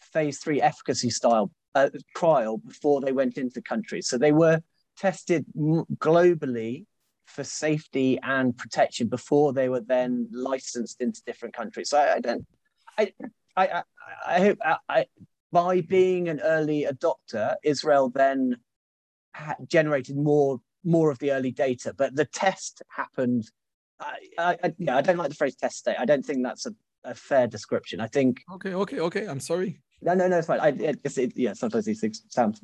phase 0.00 0.38
three 0.38 0.60
efficacy 0.60 1.10
style 1.10 1.50
uh, 1.76 1.90
trial 2.16 2.58
before 2.58 3.00
they 3.00 3.12
went 3.12 3.38
into 3.38 3.54
the 3.54 3.62
country. 3.62 4.02
So 4.02 4.18
they 4.18 4.32
were 4.32 4.60
tested 4.96 5.44
globally 5.56 6.86
for 7.24 7.44
safety 7.44 8.18
and 8.22 8.56
protection 8.56 9.08
before 9.08 9.52
they 9.52 9.68
were 9.68 9.80
then 9.80 10.28
licensed 10.32 11.00
into 11.00 11.22
different 11.24 11.54
countries. 11.54 11.90
So 11.90 11.98
I, 11.98 12.14
I 12.14 12.20
don't, 12.20 12.46
I, 12.98 13.12
I, 13.56 13.82
I, 14.26 14.40
hope 14.40 14.58
I, 14.64 14.76
I, 14.88 15.06
by 15.52 15.80
being 15.80 16.28
an 16.28 16.40
early 16.40 16.86
adopter, 16.88 17.56
Israel 17.64 18.10
then 18.10 18.56
generated 19.68 20.16
more 20.16 20.60
more 20.84 21.10
of 21.10 21.18
the 21.18 21.32
early 21.32 21.50
data, 21.50 21.92
but 21.96 22.14
the 22.14 22.24
test 22.24 22.80
happened. 22.88 23.50
I, 23.98 24.56
I, 24.62 24.72
yeah, 24.78 24.96
I 24.96 25.02
don't 25.02 25.16
like 25.16 25.30
the 25.30 25.34
phrase 25.34 25.56
test 25.56 25.78
state. 25.78 25.96
I 25.98 26.04
don't 26.04 26.24
think 26.24 26.44
that's 26.44 26.64
a, 26.66 26.74
a 27.02 27.14
fair 27.14 27.48
description. 27.48 28.00
I 28.00 28.06
think. 28.06 28.42
Okay, 28.54 28.72
okay, 28.72 29.00
okay. 29.00 29.26
I'm 29.26 29.40
sorry. 29.40 29.80
No, 30.00 30.14
no, 30.14 30.28
no, 30.28 30.38
it's 30.38 30.46
fine. 30.46 30.60
I, 30.60 30.68
it, 30.68 31.00
it, 31.04 31.32
yeah, 31.34 31.54
sometimes 31.54 31.86
these 31.86 32.00
things 32.00 32.22
sound. 32.28 32.60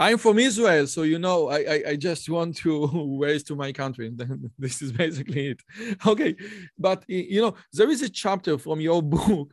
I'm 0.00 0.16
from 0.16 0.38
Israel, 0.38 0.86
so 0.86 1.02
you 1.02 1.18
know, 1.18 1.50
I, 1.50 1.58
I, 1.58 1.82
I 1.88 1.96
just 1.96 2.30
want 2.30 2.56
to 2.58 3.18
raise 3.20 3.42
to 3.44 3.54
my 3.54 3.70
country. 3.70 4.10
this 4.58 4.80
is 4.80 4.92
basically 4.92 5.48
it. 5.48 5.60
Okay, 6.06 6.34
but 6.78 7.04
you 7.06 7.42
know, 7.42 7.54
there 7.74 7.90
is 7.90 8.00
a 8.00 8.08
chapter 8.08 8.56
from 8.56 8.80
your 8.80 9.02
book, 9.02 9.52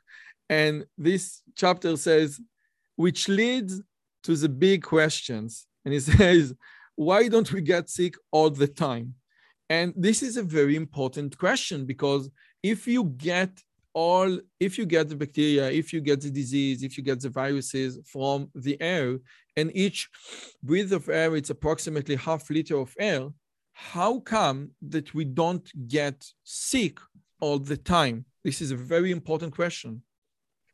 and 0.49 0.86
this 0.97 1.41
chapter 1.55 1.97
says, 1.97 2.39
which 2.95 3.27
leads 3.27 3.81
to 4.23 4.36
the 4.38 4.47
big 4.47 4.83
questions, 4.83 5.67
and 5.83 5.93
it 5.93 6.03
says, 6.03 6.53
why 6.95 7.27
don't 7.27 7.51
we 7.51 7.62
get 7.62 7.89
sick 7.89 8.15
all 8.31 8.49
the 8.49 8.67
time? 8.69 9.15
And 9.69 9.93
this 9.97 10.23
is 10.23 10.38
a 10.38 10.43
very 10.43 10.77
important 10.77 11.38
question 11.38 11.86
because 11.86 12.29
if 12.63 12.88
you 12.88 13.03
get 13.03 13.51
all, 13.97 14.39
if 14.60 14.77
you 14.77 14.86
get 14.86 15.10
the 15.10 15.15
bacteria, 15.15 15.71
if 15.71 15.91
you 15.91 15.99
get 16.01 16.21
the 16.21 16.29
disease, 16.29 16.83
if 16.83 16.97
you 16.97 17.03
get 17.03 17.19
the 17.19 17.29
viruses 17.29 17.97
from 18.05 18.47
the 18.53 18.79
air, 18.79 19.17
and 19.55 19.71
each 19.75 20.07
breath 20.62 20.91
of 20.91 21.10
air, 21.10 21.36
it's 21.36 21.49
approximately 21.49 22.15
half 22.15 22.47
liter 22.51 22.77
of 22.77 22.93
air, 22.99 23.29
how 23.73 24.19
come 24.19 24.69
that 24.93 25.15
we 25.15 25.25
don't 25.25 25.67
get 25.88 26.17
sick 26.43 26.99
all 27.39 27.57
the 27.57 27.75
time? 27.75 28.25
This 28.43 28.62
is 28.62 28.69
a 28.69 28.75
very 28.75 29.12
important 29.12 29.55
question. 29.55 30.03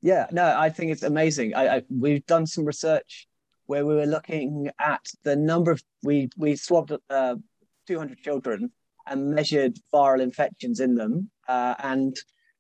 Yeah, 0.01 0.27
no, 0.31 0.45
I 0.65 0.69
think 0.69 0.91
it's 0.91 1.03
amazing. 1.03 1.55
I, 1.55 1.63
I, 1.75 1.81
we've 1.89 2.25
done 2.25 2.45
some 2.45 2.65
research 2.65 3.27
where 3.67 3.85
we 3.85 3.95
were 3.95 4.05
looking 4.05 4.69
at 4.79 5.05
the 5.23 5.37
number 5.37 5.71
of 5.71 5.81
we 6.03 6.27
we 6.37 6.57
swabbed 6.57 6.91
uh, 7.09 7.35
200 7.87 8.17
children 8.17 8.69
and 9.07 9.31
measured 9.31 9.77
viral 9.93 10.21
infections 10.21 10.81
in 10.81 10.95
them, 10.95 11.29
uh, 11.47 11.75
and 11.79 12.17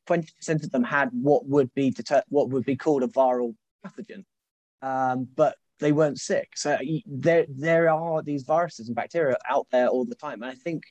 20% 0.07 0.63
of 0.63 0.71
them 0.71 0.83
had 0.83 1.09
what 1.11 1.47
would 1.47 1.73
be 1.73 1.91
deter- 1.91 2.23
what 2.29 2.49
would 2.49 2.65
be 2.65 2.75
called 2.75 3.03
a 3.03 3.07
viral 3.07 3.55
pathogen, 3.85 4.25
um, 4.81 5.27
but 5.35 5.55
they 5.79 5.91
weren't 5.91 6.19
sick. 6.19 6.49
So 6.55 6.77
there 7.05 7.45
there 7.49 7.89
are 7.89 8.21
these 8.21 8.43
viruses 8.43 8.87
and 8.87 8.95
bacteria 8.95 9.37
out 9.49 9.67
there 9.71 9.87
all 9.87 10.05
the 10.05 10.15
time, 10.15 10.41
and 10.41 10.51
I 10.51 10.55
think 10.55 10.83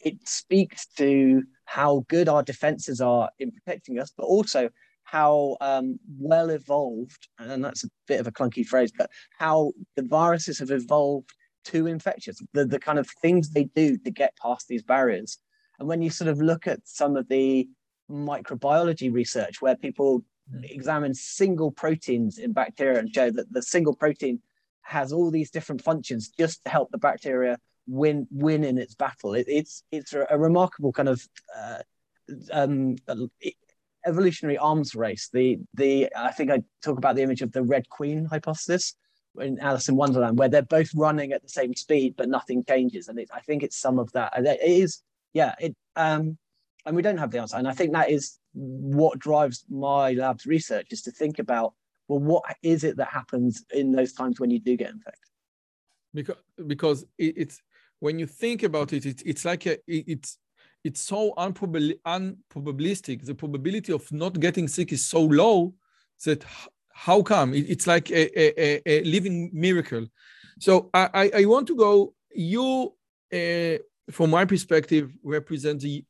it 0.00 0.28
speaks 0.28 0.86
to 0.98 1.42
how 1.64 2.04
good 2.08 2.28
our 2.28 2.42
defenses 2.42 3.00
are 3.00 3.30
in 3.38 3.50
protecting 3.50 3.98
us, 3.98 4.12
but 4.16 4.24
also 4.24 4.68
how 5.04 5.56
um, 5.60 5.98
well 6.18 6.50
evolved, 6.50 7.28
and 7.38 7.64
that's 7.64 7.84
a 7.84 7.88
bit 8.08 8.20
of 8.20 8.26
a 8.26 8.32
clunky 8.32 8.64
phrase, 8.64 8.92
but 8.96 9.08
how 9.38 9.72
the 9.94 10.02
viruses 10.02 10.58
have 10.58 10.70
evolved 10.70 11.32
to 11.64 11.86
infectious, 11.86 12.40
the, 12.52 12.64
the 12.64 12.78
kind 12.78 12.98
of 12.98 13.08
things 13.22 13.50
they 13.50 13.64
do 13.64 13.96
to 13.98 14.10
get 14.10 14.36
past 14.40 14.66
these 14.68 14.82
barriers. 14.82 15.38
And 15.78 15.88
when 15.88 16.02
you 16.02 16.10
sort 16.10 16.28
of 16.28 16.40
look 16.40 16.66
at 16.66 16.80
some 16.84 17.16
of 17.16 17.28
the 17.28 17.68
microbiology 18.10 19.12
research 19.12 19.60
where 19.60 19.76
people 19.76 20.24
mm. 20.52 20.70
examine 20.70 21.14
single 21.14 21.70
proteins 21.70 22.38
in 22.38 22.52
bacteria 22.52 22.98
and 22.98 23.14
show 23.14 23.30
that 23.30 23.52
the 23.52 23.62
single 23.62 23.94
protein 23.94 24.40
has 24.82 25.12
all 25.12 25.30
these 25.30 25.50
different 25.50 25.82
functions 25.82 26.28
just 26.28 26.62
to 26.64 26.70
help 26.70 26.90
the 26.92 26.98
bacteria 26.98 27.58
win 27.86 28.26
win 28.30 28.64
in 28.64 28.78
its 28.78 28.94
battle. 28.94 29.34
It, 29.34 29.46
it's 29.48 29.82
it's 29.90 30.12
a, 30.12 30.26
a, 30.30 30.38
remarkable 30.38 30.92
kind 30.92 31.08
of 31.08 31.20
uh, 31.56 31.78
um, 32.52 32.96
evolutionary 34.06 34.58
arms 34.58 34.94
race. 34.94 35.28
The 35.32 35.58
the 35.74 36.08
I 36.16 36.32
think 36.32 36.50
I 36.50 36.62
talk 36.82 36.98
about 36.98 37.16
the 37.16 37.22
image 37.22 37.42
of 37.42 37.52
the 37.52 37.62
Red 37.62 37.88
Queen 37.88 38.24
hypothesis 38.26 38.94
in 39.40 39.58
Alice 39.58 39.88
in 39.88 39.96
Wonderland, 39.96 40.38
where 40.38 40.48
they're 40.48 40.62
both 40.62 40.90
running 40.94 41.32
at 41.32 41.42
the 41.42 41.48
same 41.48 41.74
speed, 41.74 42.14
but 42.16 42.28
nothing 42.28 42.64
changes. 42.64 43.08
And 43.08 43.18
it, 43.18 43.28
I 43.32 43.40
think 43.40 43.62
it's 43.62 43.78
some 43.78 43.98
of 43.98 44.10
that. 44.12 44.32
It 44.36 44.60
is, 44.62 45.02
yeah. 45.32 45.54
It 45.60 45.76
um, 45.94 46.38
and 46.86 46.96
we 46.96 47.02
don't 47.02 47.18
have 47.18 47.30
the 47.30 47.40
answer. 47.40 47.56
And 47.56 47.68
I 47.68 47.72
think 47.72 47.92
that 47.92 48.10
is 48.10 48.38
what 48.52 49.18
drives 49.18 49.64
my 49.68 50.12
lab's 50.12 50.46
research 50.46 50.88
is 50.90 51.02
to 51.02 51.10
think 51.10 51.38
about 51.38 51.74
well, 52.08 52.20
what 52.20 52.44
is 52.62 52.84
it 52.84 52.96
that 52.98 53.08
happens 53.08 53.64
in 53.72 53.90
those 53.90 54.12
times 54.12 54.38
when 54.38 54.50
you 54.50 54.60
do 54.60 54.76
get 54.76 54.90
infected? 54.90 55.28
Because 56.14 56.36
because 56.66 57.04
it's 57.18 57.60
when 57.98 58.18
you 58.18 58.26
think 58.26 58.62
about 58.62 58.92
it, 58.92 59.04
it 59.04 59.22
it's 59.26 59.44
like 59.44 59.66
a, 59.66 59.78
it's 59.86 60.38
it's 60.84 61.00
so 61.00 61.34
unprob- 61.36 61.98
unprobabilistic. 62.06 63.26
The 63.26 63.34
probability 63.34 63.92
of 63.92 64.10
not 64.12 64.38
getting 64.38 64.68
sick 64.68 64.92
is 64.92 65.04
so 65.04 65.22
low 65.22 65.74
that 66.24 66.44
how 66.92 67.22
come? 67.22 67.52
It, 67.52 67.68
it's 67.68 67.86
like 67.86 68.10
a, 68.10 68.22
a, 68.40 68.80
a, 68.86 69.02
living 69.04 69.50
miracle. 69.52 70.06
So 70.60 70.88
I, 70.94 71.30
I 71.34 71.44
want 71.44 71.66
to 71.66 71.76
go, 71.76 72.14
you, 72.34 72.94
uh, 73.32 73.76
from 74.10 74.30
my 74.30 74.46
perspective, 74.46 75.12
represent 75.22 75.80
the, 75.80 76.04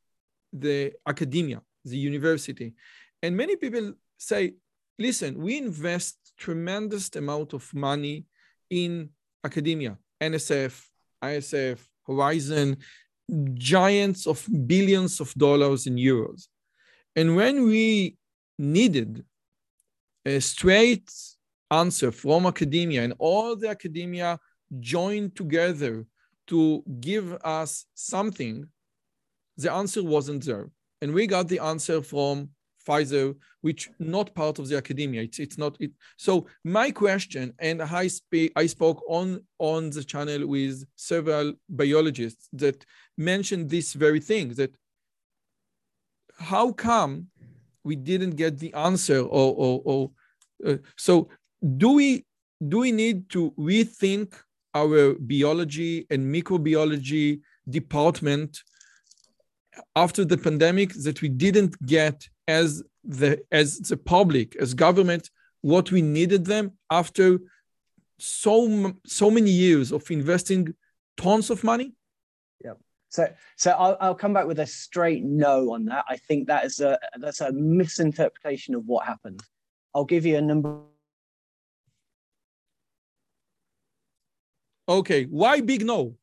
the 0.53 0.93
academia, 1.05 1.61
the 1.83 1.97
university. 1.97 2.73
And 3.21 3.35
many 3.35 3.55
people 3.55 3.93
say, 4.17 4.53
listen, 4.99 5.37
we 5.41 5.57
invest 5.57 6.17
tremendous 6.37 7.13
amount 7.15 7.53
of 7.53 7.73
money 7.73 8.25
in 8.69 9.09
academia, 9.43 9.97
NSF, 10.21 10.73
ISF, 11.23 11.79
Horizon, 12.05 12.77
giants 13.55 14.27
of 14.27 14.47
billions 14.65 15.19
of 15.19 15.33
dollars 15.33 15.87
in 15.87 15.95
euros. 15.95 16.47
And 17.15 17.35
when 17.35 17.65
we 17.65 18.17
needed 18.57 19.25
a 20.25 20.39
straight 20.39 21.11
answer 21.69 22.11
from 22.11 22.45
academia 22.45 23.03
and 23.03 23.13
all 23.19 23.55
the 23.55 23.69
academia 23.69 24.39
joined 24.79 25.35
together 25.35 26.05
to 26.47 26.83
give 26.99 27.33
us 27.43 27.85
something, 27.93 28.65
the 29.57 29.71
answer 29.71 30.03
wasn't 30.03 30.45
there. 30.45 30.69
And 31.01 31.13
we 31.13 31.27
got 31.27 31.47
the 31.47 31.59
answer 31.59 32.01
from 32.01 32.49
Pfizer, 32.87 33.35
which 33.61 33.89
not 33.99 34.33
part 34.33 34.59
of 34.59 34.67
the 34.67 34.77
academia. 34.77 35.23
It's, 35.23 35.39
it's 35.39 35.57
not 35.57 35.75
it. 35.79 35.91
So 36.17 36.47
my 36.63 36.91
question, 36.91 37.53
and 37.59 37.81
I 37.81 38.07
speak, 38.07 38.53
I 38.55 38.65
spoke 38.67 39.03
on 39.09 39.41
on 39.59 39.89
the 39.89 40.03
channel 40.03 40.47
with 40.47 40.85
several 40.95 41.53
biologists 41.69 42.47
that 42.53 42.85
mentioned 43.17 43.69
this 43.69 43.93
very 43.93 44.19
thing 44.19 44.53
that 44.53 44.73
how 46.39 46.71
come 46.71 47.27
we 47.83 47.95
didn't 47.95 48.35
get 48.35 48.59
the 48.59 48.73
answer 48.73 49.19
or, 49.19 49.55
or, 49.55 49.81
or 49.85 50.11
uh, 50.65 50.77
so 50.95 51.29
do 51.77 51.93
we 51.93 52.25
do 52.67 52.79
we 52.79 52.91
need 52.91 53.29
to 53.29 53.51
rethink 53.57 54.35
our 54.75 55.15
biology 55.19 56.05
and 56.09 56.33
microbiology 56.33 57.39
department 57.69 58.61
after 59.95 60.25
the 60.25 60.37
pandemic 60.37 60.93
that 61.03 61.21
we 61.21 61.29
didn't 61.29 61.73
get 61.85 62.27
as 62.47 62.83
the 63.03 63.41
as 63.51 63.79
the 63.79 63.97
public 63.97 64.55
as 64.57 64.73
government 64.73 65.29
what 65.61 65.91
we 65.91 66.01
needed 66.01 66.45
them 66.45 66.71
after 66.91 67.39
so 68.17 68.93
so 69.05 69.29
many 69.31 69.51
years 69.51 69.91
of 69.91 70.09
investing 70.11 70.73
tons 71.17 71.49
of 71.49 71.63
money 71.63 71.93
yeah 72.63 72.73
so, 73.09 73.27
so 73.55 73.71
I'll, 73.71 73.97
I'll 74.01 74.15
come 74.15 74.33
back 74.33 74.47
with 74.47 74.59
a 74.59 74.67
straight 74.67 75.23
no 75.23 75.73
on 75.73 75.85
that. 75.85 76.05
I 76.09 76.17
think 76.17 76.47
that 76.47 76.65
is 76.65 76.81
a 76.81 76.99
that's 77.17 77.41
a 77.41 77.51
misinterpretation 77.51 78.75
of 78.75 78.85
what 78.85 79.05
happened. 79.05 79.41
I'll 79.95 80.05
give 80.05 80.25
you 80.25 80.37
a 80.37 80.41
number. 80.41 80.81
Okay, 84.89 85.23
why 85.25 85.61
big 85.61 85.85
no? 85.85 86.15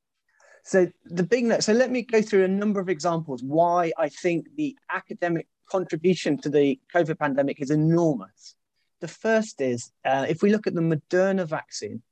So 0.64 0.88
the 1.04 1.22
big 1.22 1.44
no. 1.44 1.60
So 1.60 1.72
let 1.72 1.90
me 1.90 2.02
go 2.02 2.22
through 2.22 2.44
a 2.44 2.48
number 2.48 2.80
of 2.80 2.88
examples 2.88 3.42
why 3.42 3.92
I 3.98 4.08
think 4.08 4.48
the 4.56 4.76
academic 4.90 5.46
contribution 5.70 6.38
to 6.38 6.48
the 6.48 6.80
COVID 6.94 7.18
pandemic 7.18 7.60
is 7.60 7.70
enormous. 7.70 8.56
The 9.00 9.08
first 9.08 9.60
is 9.60 9.92
uh, 10.04 10.24
if 10.28 10.42
we 10.42 10.50
look 10.50 10.66
at 10.66 10.74
the 10.74 10.80
Moderna 10.80 11.46
vaccine, 11.46 12.02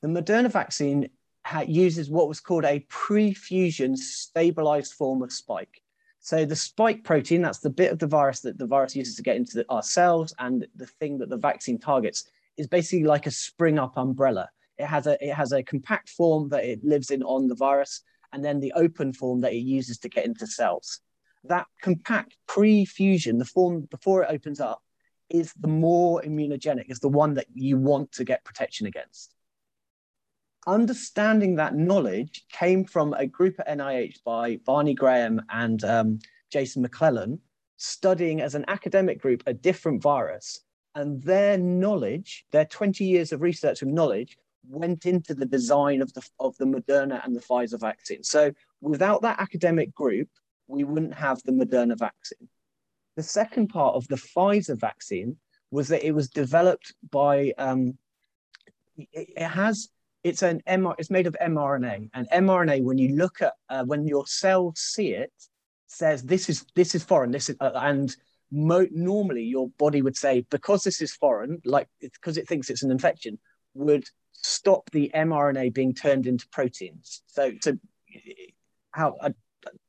the 0.00 0.08
Moderna 0.08 0.50
vaccine 0.50 1.08
uses 1.66 2.10
what 2.10 2.28
was 2.28 2.40
called 2.40 2.64
a 2.64 2.80
pre-fusion 2.88 3.96
stabilized 3.96 4.94
form 4.94 5.22
of 5.22 5.32
spike. 5.32 5.80
So 6.18 6.44
the 6.44 6.56
spike 6.56 7.02
protein, 7.04 7.42
that's 7.42 7.58
the 7.58 7.70
bit 7.70 7.92
of 7.92 7.98
the 7.98 8.06
virus 8.06 8.40
that 8.40 8.58
the 8.58 8.66
virus 8.66 8.94
uses 8.94 9.16
to 9.16 9.22
get 9.22 9.36
into 9.36 9.56
the, 9.56 9.66
our 9.68 9.82
cells, 9.82 10.34
and 10.38 10.66
the 10.76 10.86
thing 10.86 11.18
that 11.18 11.28
the 11.28 11.36
vaccine 11.36 11.78
targets 11.78 12.24
is 12.56 12.66
basically 12.66 13.04
like 13.04 13.26
a 13.26 13.30
spring 13.30 13.78
up 13.78 13.96
umbrella. 13.96 14.48
It 14.82 14.88
has 14.88 15.06
a 15.06 15.16
it 15.24 15.32
has 15.32 15.52
a 15.52 15.62
compact 15.62 16.08
form 16.08 16.48
that 16.50 16.64
it 16.64 16.84
lives 16.84 17.10
in 17.10 17.22
on 17.22 17.48
the 17.48 17.54
virus, 17.54 18.02
and 18.32 18.44
then 18.44 18.60
the 18.60 18.72
open 18.74 19.12
form 19.12 19.40
that 19.42 19.52
it 19.52 19.64
uses 19.78 19.98
to 19.98 20.08
get 20.08 20.24
into 20.24 20.46
cells. 20.46 21.00
that 21.44 21.66
compact 21.82 22.36
pre-fusion, 22.46 23.38
the 23.38 23.44
form 23.44 23.74
before 23.90 24.22
it 24.22 24.30
opens 24.30 24.60
up, 24.60 24.80
is 25.28 25.52
the 25.58 25.68
more 25.86 26.22
immunogenic, 26.22 26.88
is 26.88 27.00
the 27.00 27.08
one 27.08 27.34
that 27.34 27.46
you 27.54 27.76
want 27.76 28.12
to 28.12 28.24
get 28.24 28.44
protection 28.44 28.86
against. 28.86 29.34
Understanding 30.66 31.56
that 31.56 31.74
knowledge 31.74 32.44
came 32.52 32.84
from 32.84 33.14
a 33.14 33.26
group 33.26 33.58
at 33.58 33.76
NIH 33.78 34.22
by 34.24 34.58
Barney 34.64 34.94
Graham 34.94 35.42
and 35.50 35.82
um, 35.82 36.18
Jason 36.50 36.86
McLellan, 36.86 37.40
studying 37.76 38.40
as 38.40 38.54
an 38.54 38.64
academic 38.68 39.20
group 39.20 39.42
a 39.46 39.52
different 39.52 40.00
virus. 40.00 40.60
And 40.94 41.20
their 41.22 41.58
knowledge, 41.58 42.44
their 42.52 42.66
20 42.66 43.04
years 43.04 43.32
of 43.32 43.40
research 43.40 43.82
and 43.82 43.92
knowledge, 43.92 44.36
went 44.68 45.06
into 45.06 45.34
the 45.34 45.46
design 45.46 46.02
of 46.02 46.12
the, 46.14 46.22
of 46.38 46.56
the 46.58 46.64
Moderna 46.64 47.24
and 47.24 47.34
the 47.34 47.40
Pfizer 47.40 47.78
vaccine. 47.80 48.22
So 48.22 48.52
without 48.80 49.22
that 49.22 49.40
academic 49.40 49.94
group, 49.94 50.28
we 50.66 50.84
wouldn't 50.84 51.14
have 51.14 51.42
the 51.42 51.52
Moderna 51.52 51.98
vaccine. 51.98 52.48
The 53.16 53.22
second 53.22 53.68
part 53.68 53.94
of 53.94 54.06
the 54.08 54.16
Pfizer 54.16 54.78
vaccine 54.78 55.36
was 55.70 55.88
that 55.88 56.06
it 56.06 56.12
was 56.12 56.28
developed 56.28 56.94
by, 57.10 57.52
um, 57.58 57.98
it, 58.96 59.08
it 59.12 59.48
has, 59.48 59.88
it's 60.24 60.42
an 60.42 60.62
MR, 60.68 60.94
it's 60.98 61.10
made 61.10 61.26
of 61.26 61.36
mRNA. 61.42 62.10
And 62.14 62.28
mRNA, 62.30 62.82
when 62.84 62.98
you 62.98 63.16
look 63.16 63.42
at, 63.42 63.54
uh, 63.68 63.84
when 63.84 64.06
your 64.06 64.26
cells 64.26 64.78
see 64.78 65.12
it, 65.12 65.32
says 65.92 66.22
this 66.22 66.48
is 66.48 66.64
this 66.74 66.94
is 66.94 67.04
foreign. 67.04 67.30
This 67.30 67.50
is, 67.50 67.56
uh, 67.60 67.72
and 67.74 68.14
mo- 68.50 68.88
normally 68.90 69.42
your 69.42 69.68
body 69.78 70.02
would 70.02 70.16
say 70.16 70.46
because 70.50 70.82
this 70.84 71.02
is 71.02 71.14
foreign, 71.14 71.60
like 71.64 71.88
because 72.00 72.38
it 72.38 72.48
thinks 72.48 72.70
it's 72.70 72.82
an 72.82 72.90
infection, 72.90 73.38
would 73.74 74.04
stop 74.42 74.90
the 74.90 75.10
mRNA 75.14 75.72
being 75.72 75.94
turned 75.94 76.26
into 76.26 76.46
proteins. 76.48 77.22
So, 77.26 77.52
so 77.62 77.78
how 78.90 79.16
I, 79.22 79.34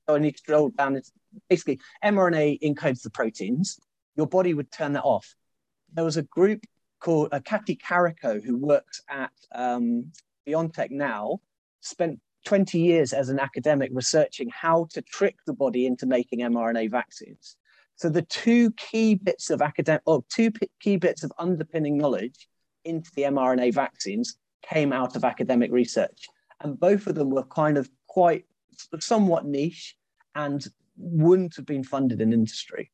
I 0.08 0.18
need 0.20 0.38
to 0.38 0.44
drill 0.44 0.70
down. 0.70 0.96
It's 0.96 1.12
basically 1.50 1.80
mRNA 2.04 2.62
encodes 2.62 3.02
the 3.02 3.10
proteins. 3.10 3.80
Your 4.16 4.28
body 4.28 4.54
would 4.54 4.72
turn 4.72 4.94
that 4.94 5.04
off. 5.04 5.36
There 5.94 6.06
was 6.06 6.18
a 6.18 6.24
group 6.24 6.66
called 7.00 7.30
uh, 7.32 7.40
Kathy 7.40 7.76
Kariko 7.76 8.44
who 8.44 8.58
works 8.58 9.02
at 9.10 9.32
um, 9.54 10.12
BioNTech 10.48 10.92
now. 10.92 11.40
Spent 11.82 12.20
20 12.46 12.80
years 12.80 13.14
as 13.14 13.30
an 13.30 13.40
academic 13.40 13.90
researching 13.94 14.50
how 14.50 14.88
to 14.92 15.02
trick 15.02 15.38
the 15.46 15.54
body 15.54 15.86
into 15.86 16.06
making 16.06 16.40
mRNA 16.40 16.92
vaccines. 16.92 17.56
So 17.96 18.10
the 18.10 18.22
two 18.24 18.72
key 18.72 19.16
bits 19.16 19.50
of 19.50 19.62
academic, 19.62 20.02
or 20.06 20.24
two 20.30 20.52
p- 20.52 20.70
key 20.80 20.98
bits 20.98 21.24
of 21.24 21.32
underpinning 21.38 21.98
knowledge 21.98 22.48
into 22.86 23.10
the 23.16 23.24
mRNA 23.24 23.74
vaccines 23.74 24.38
came 24.64 24.94
out 24.94 25.16
of 25.16 25.24
academic 25.24 25.72
research. 25.72 26.28
And 26.62 26.80
both 26.80 27.08
of 27.08 27.16
them 27.16 27.30
were 27.30 27.44
kind 27.44 27.78
of 27.78 27.90
quite 28.08 28.46
somewhat 29.00 29.46
niche 29.46 29.96
and 30.36 30.66
wouldn't 30.98 31.56
have 31.56 31.66
been 31.66 31.84
funded 31.84 32.22
in 32.22 32.34
industry. 32.34 32.92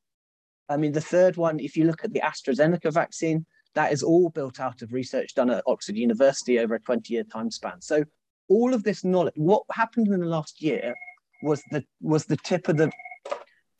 I 0.67 0.77
mean, 0.77 0.91
the 0.91 1.01
third 1.01 1.37
one, 1.37 1.59
if 1.59 1.75
you 1.75 1.85
look 1.85 2.03
at 2.03 2.13
the 2.13 2.21
AstraZeneca 2.21 2.93
vaccine, 2.93 3.45
that 3.75 3.91
is 3.91 4.03
all 4.03 4.29
built 4.29 4.59
out 4.59 4.81
of 4.81 4.93
research 4.93 5.35
done 5.35 5.49
at 5.49 5.63
Oxford 5.67 5.95
University 5.95 6.59
over 6.59 6.75
a 6.75 6.79
20 6.79 7.13
year 7.13 7.23
time 7.23 7.51
span. 7.51 7.81
So 7.81 8.03
all 8.47 8.73
of 8.73 8.83
this 8.83 9.03
knowledge, 9.03 9.35
what 9.37 9.63
happened 9.71 10.07
in 10.07 10.19
the 10.19 10.25
last 10.25 10.61
year 10.61 10.95
was 11.43 11.63
the 11.71 11.83
was 12.01 12.25
the 12.25 12.37
tip 12.37 12.67
of 12.67 12.77
the 12.77 12.91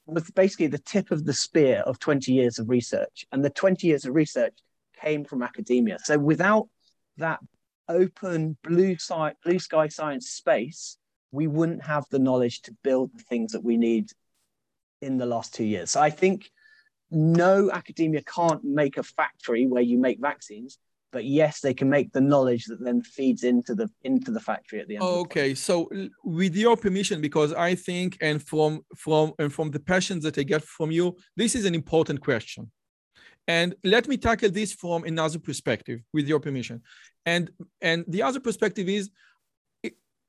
was 0.06 0.30
basically 0.32 0.68
the 0.68 0.80
tip 0.80 1.12
of 1.12 1.26
the 1.26 1.34
spear 1.34 1.80
of 1.86 2.00
20 2.00 2.32
years 2.32 2.60
of 2.60 2.70
research. 2.70 3.26
And 3.32 3.44
the 3.44 3.50
20 3.50 3.88
years 3.88 4.06
of 4.06 4.16
research 4.16 4.58
came 5.00 5.24
from 5.24 5.44
academia. 5.44 5.98
So 6.04 6.18
without 6.18 6.68
that 7.18 7.40
open 7.90 8.58
blue 8.64 8.98
sky, 8.98 9.34
blue 9.44 9.60
sky 9.60 9.88
science 9.88 10.30
space, 10.30 10.98
we 11.32 11.48
wouldn't 11.48 11.84
have 11.84 12.06
the 12.12 12.20
knowledge 12.20 12.62
to 12.62 12.76
build 12.84 13.12
the 13.14 13.24
things 13.24 13.52
that 13.52 13.64
we 13.64 13.78
need 13.78 14.10
in 15.02 15.18
the 15.18 15.26
last 15.26 15.54
two 15.54 15.64
years. 15.64 15.92
So 15.92 16.02
I 16.02 16.10
think 16.10 16.50
no 17.12 17.72
academia 17.72 18.22
can't 18.24 18.64
make 18.64 18.98
a 18.98 19.04
factory 19.04 19.66
where 19.66 19.82
you 19.82 19.98
make 19.98 20.20
vaccines, 20.20 20.78
but 21.12 21.26
yes, 21.26 21.60
they 21.62 21.74
can 21.74 21.90
make 21.90 22.12
the 22.12 22.22
knowledge 22.22 22.66
that 22.66 22.84
then 22.84 23.02
feeds 23.02 23.44
into 23.44 23.74
the 23.74 23.90
into 24.04 24.32
the 24.32 24.40
factory 24.40 24.80
at 24.80 24.88
the 24.88 24.96
end. 24.96 25.04
Okay, 25.04 25.56
so 25.56 25.90
with 26.24 26.56
your 26.56 26.78
permission, 26.78 27.20
because 27.20 27.52
I 27.54 27.74
think, 27.74 28.18
and 28.22 28.42
from 28.42 28.82
from 28.96 29.34
and 29.40 29.52
from 29.52 29.72
the 29.72 29.80
passions 29.80 30.24
that 30.24 30.38
I 30.38 30.44
get 30.44 30.64
from 30.64 30.92
you, 30.92 31.18
this 31.36 31.56
is 31.56 31.66
an 31.66 31.74
important 31.74 32.22
question. 32.22 32.72
And 33.50 33.76
let 33.84 34.08
me 34.08 34.16
tackle 34.16 34.52
this 34.52 34.72
from 34.72 35.06
another 35.06 35.40
perspective, 35.40 36.02
with 36.14 36.28
your 36.28 36.40
permission. 36.40 36.84
And 37.26 37.50
and 37.82 38.06
the 38.08 38.22
other 38.22 38.40
perspective 38.40 38.88
is, 38.88 39.10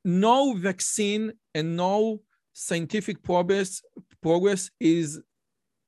no 0.04 0.54
vaccine 0.54 1.34
and 1.54 1.76
no 1.76 2.22
scientific 2.54 3.22
progress 3.22 3.82
progress 4.22 4.70
is 4.80 5.20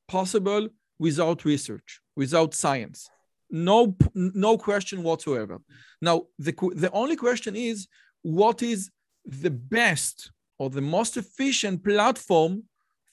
possible 0.09 0.68
without 0.99 1.47
research, 1.47 2.01
without 2.16 2.53
science. 2.53 3.09
No 3.51 3.97
no 4.14 4.59
question 4.59 5.03
whatsoever. 5.03 5.57
Now 6.03 6.27
the 6.38 6.53
the 6.85 6.90
only 6.92 7.16
question 7.16 7.57
is 7.57 7.88
what 8.21 8.62
is 8.62 8.90
the 9.25 9.51
best 9.51 10.31
or 10.59 10.68
the 10.68 10.87
most 10.97 11.16
efficient 11.16 11.83
platform 11.83 12.64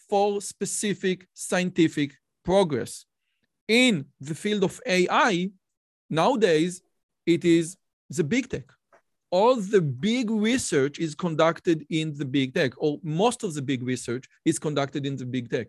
for 0.09 0.41
specific 0.41 1.25
scientific 1.33 2.17
progress 2.43 3.05
in 3.69 4.05
the 4.19 4.35
field 4.35 4.63
of 4.63 4.81
ai 4.85 5.49
nowadays 6.09 6.81
it 7.25 7.45
is 7.45 7.77
the 8.09 8.23
big 8.23 8.49
tech 8.49 8.67
all 9.31 9.55
the 9.55 9.79
big 9.79 10.29
research 10.31 10.97
is 10.99 11.13
conducted 11.13 11.85
in 11.89 12.17
the 12.17 12.25
big 12.25 12.53
tech 12.53 12.73
or 12.77 12.99
most 13.03 13.43
of 13.43 13.53
the 13.53 13.61
big 13.61 13.83
research 13.83 14.25
is 14.43 14.59
conducted 14.59 15.05
in 15.05 15.15
the 15.15 15.25
big 15.25 15.49
tech 15.49 15.67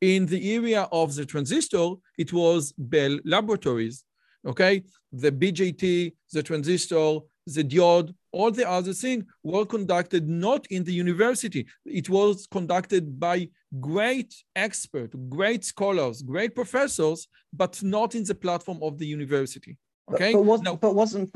in 0.00 0.26
the 0.26 0.54
area 0.54 0.88
of 0.92 1.14
the 1.14 1.26
transistor, 1.26 1.92
it 2.16 2.32
was 2.32 2.72
Bell 2.78 3.18
Laboratories, 3.24 4.04
okay? 4.46 4.82
The 5.12 5.30
BJT, 5.30 6.14
the 6.32 6.42
transistor, 6.42 7.18
the 7.46 7.64
diode, 7.64 8.14
all 8.32 8.50
the 8.50 8.68
other 8.68 8.92
things 8.92 9.24
were 9.42 9.66
conducted 9.66 10.28
not 10.28 10.66
in 10.68 10.84
the 10.84 10.92
university. 10.92 11.66
It 11.84 12.08
was 12.08 12.46
conducted 12.50 13.18
by 13.18 13.48
great 13.80 14.34
experts, 14.56 15.14
great 15.28 15.64
scholars, 15.64 16.22
great 16.22 16.54
professors, 16.54 17.28
but 17.52 17.82
not 17.82 18.14
in 18.14 18.24
the 18.24 18.34
platform 18.34 18.78
of 18.82 18.98
the 18.98 19.06
university. 19.06 19.76
Okay. 20.12 20.32
But, 20.32 20.38
but, 20.38 20.44
was, 20.44 20.62
now, 20.62 20.76
but 20.76 20.94
wasn't 20.94 21.34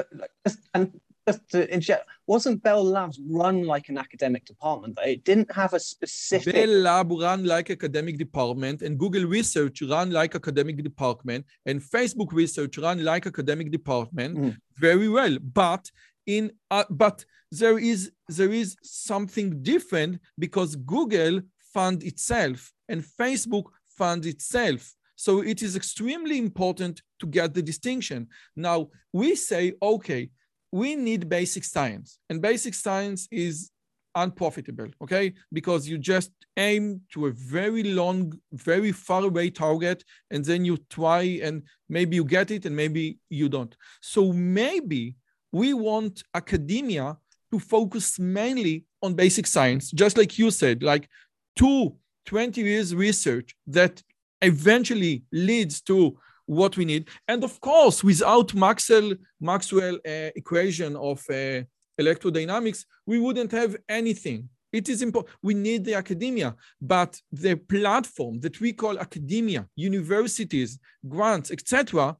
and 0.75 1.01
just 1.27 1.49
to 1.51 1.73
inject, 1.73 2.07
wasn't 2.27 2.63
Bell 2.63 2.85
Labs 2.85 3.19
run 3.29 3.65
like 3.65 3.89
an 3.89 3.99
academic 3.99 4.45
department? 4.45 4.99
It 5.05 5.25
didn't 5.25 5.53
have 5.53 5.73
a 5.73 5.81
specific. 5.81 6.55
Bell 6.55 6.69
Lab 6.69 7.11
run 7.11 7.45
like 7.45 7.71
academic 7.71 8.19
department, 8.19 8.83
and 8.83 8.99
Google 8.99 9.25
Research 9.25 9.83
run 9.83 10.11
like 10.11 10.35
academic 10.35 10.83
department, 10.83 11.47
and 11.67 11.81
Facebook 11.81 12.33
Research 12.33 12.79
run 12.79 13.03
like 13.05 13.27
academic 13.27 13.71
department 13.71 14.37
mm. 14.37 14.57
very 14.77 15.09
well. 15.09 15.39
But 15.41 15.91
in 16.27 16.53
uh, 16.71 16.85
but 16.91 17.25
there 17.51 17.79
is 17.79 18.11
there 18.29 18.53
is 18.53 18.77
something 18.83 19.63
different 19.63 20.21
because 20.39 20.77
Google 20.77 21.41
fund 21.73 22.03
itself 22.03 22.73
and 22.89 23.03
Facebook 23.03 23.65
fund 23.99 24.27
itself. 24.27 24.95
So 25.17 25.43
it 25.43 25.63
is 25.63 25.77
extremely 25.77 26.39
important 26.39 27.03
to 27.21 27.27
get 27.27 27.55
the 27.55 27.63
distinction. 27.63 28.29
Now 28.57 28.89
we 29.13 29.37
say, 29.37 29.75
okay, 29.81 30.31
we 30.73 30.97
need 30.97 31.29
basic 31.29 31.65
science 31.65 32.19
and 32.29 32.43
basic 32.43 32.75
science 32.75 33.29
is 33.31 33.71
unprofitable 34.17 34.89
okay 35.03 35.33
because 35.53 35.89
you 35.89 35.99
just 35.99 36.31
aim 36.57 37.01
to 37.13 37.27
a 37.27 37.33
very 37.33 37.83
long 37.83 38.33
very 38.53 38.93
far 38.93 39.25
away 39.25 39.51
target 39.51 40.05
and 40.31 40.45
then 40.45 40.65
you 40.65 40.77
try 40.89 41.23
and 41.43 41.63
maybe 41.89 42.17
you 42.17 42.25
get 42.25 42.51
it 42.51 42.65
and 42.65 42.75
maybe 42.77 43.19
you 43.29 43.49
don't 43.49 43.77
so 44.01 44.33
maybe 44.33 45.17
we 45.55 45.69
want 45.73 46.23
academia 46.35 47.07
to 47.51 47.59
focus 47.59 48.19
mainly 48.19 48.85
on 49.05 49.14
basic 49.14 49.47
science 49.47 49.90
just 50.03 50.17
like 50.19 50.33
you 50.38 50.51
said 50.51 50.83
like 50.83 51.09
two 51.57 51.97
20 52.27 52.61
years 52.61 52.95
research 52.95 53.55
that 53.67 54.03
eventually 54.43 55.25
leads 55.33 55.81
to 55.83 56.17
what 56.46 56.77
we 56.77 56.85
need. 56.85 57.09
And 57.27 57.42
of 57.44 57.61
course, 57.61 58.05
without 58.05 58.55
Maxwell, 58.55 59.13
Maxwell 59.40 59.94
uh, 59.96 60.31
equation 60.37 60.96
of 60.96 61.23
uh, 61.31 61.63
electrodynamics, 62.00 62.85
we 63.07 63.19
wouldn't 63.19 63.52
have 63.52 63.77
anything. 63.88 64.48
It 64.73 64.88
is 64.88 65.02
important. 65.02 65.37
We 65.42 65.55
need 65.55 65.85
the 65.85 65.94
academia, 65.94 66.57
but 66.81 67.21
the 67.31 67.55
platform 67.55 68.40
that 68.40 68.61
we 68.61 68.73
call 68.73 68.98
academia, 68.98 69.67
universities, 69.77 70.79
grants, 71.09 71.50
etc., 71.50 72.17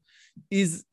is 0.49 0.85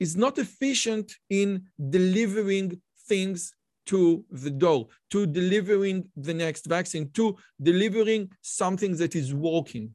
is 0.00 0.16
not 0.16 0.38
efficient 0.38 1.12
in 1.28 1.64
delivering 1.90 2.80
things 3.06 3.54
to 3.86 4.24
the 4.30 4.50
door, 4.50 4.88
to 5.10 5.26
delivering 5.26 6.08
the 6.16 6.34
next 6.34 6.66
vaccine, 6.66 7.10
to 7.12 7.36
delivering 7.62 8.30
something 8.40 8.96
that 8.96 9.14
is 9.14 9.34
working. 9.34 9.94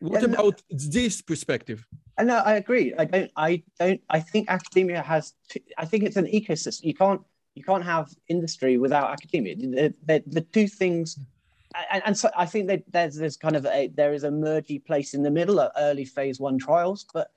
What 0.00 0.24
about 0.24 0.62
this 0.68 1.22
perspective? 1.22 1.86
And 2.18 2.28
no, 2.28 2.38
I 2.38 2.54
agree. 2.54 2.92
I 2.98 3.04
don't. 3.04 3.30
I 3.36 3.62
don't. 3.78 4.00
I 4.10 4.20
think 4.20 4.50
academia 4.50 5.00
has. 5.02 5.32
I 5.78 5.84
think 5.84 6.02
it's 6.04 6.16
an 6.16 6.26
ecosystem. 6.26 6.84
You 6.84 6.94
can't. 6.94 7.22
You 7.54 7.62
can't 7.62 7.84
have 7.84 8.08
industry 8.28 8.78
without 8.78 9.10
academia. 9.10 9.54
The, 9.56 9.94
the, 10.06 10.22
the 10.26 10.40
two 10.40 10.66
things 10.66 11.18
and, 11.90 12.02
and 12.06 12.18
so 12.18 12.30
I 12.36 12.46
think 12.46 12.68
that 12.68 12.82
there's 12.90 13.16
there's 13.16 13.36
kind 13.36 13.56
of 13.56 13.66
a 13.66 13.88
there 13.94 14.12
is 14.12 14.24
a 14.24 14.30
mergy 14.30 14.84
place 14.84 15.14
in 15.14 15.22
the 15.22 15.30
middle 15.30 15.60
at 15.60 15.72
early 15.76 16.04
phase 16.04 16.38
one 16.40 16.58
trials, 16.58 17.06
but 17.12 17.28
uh, 17.28 17.30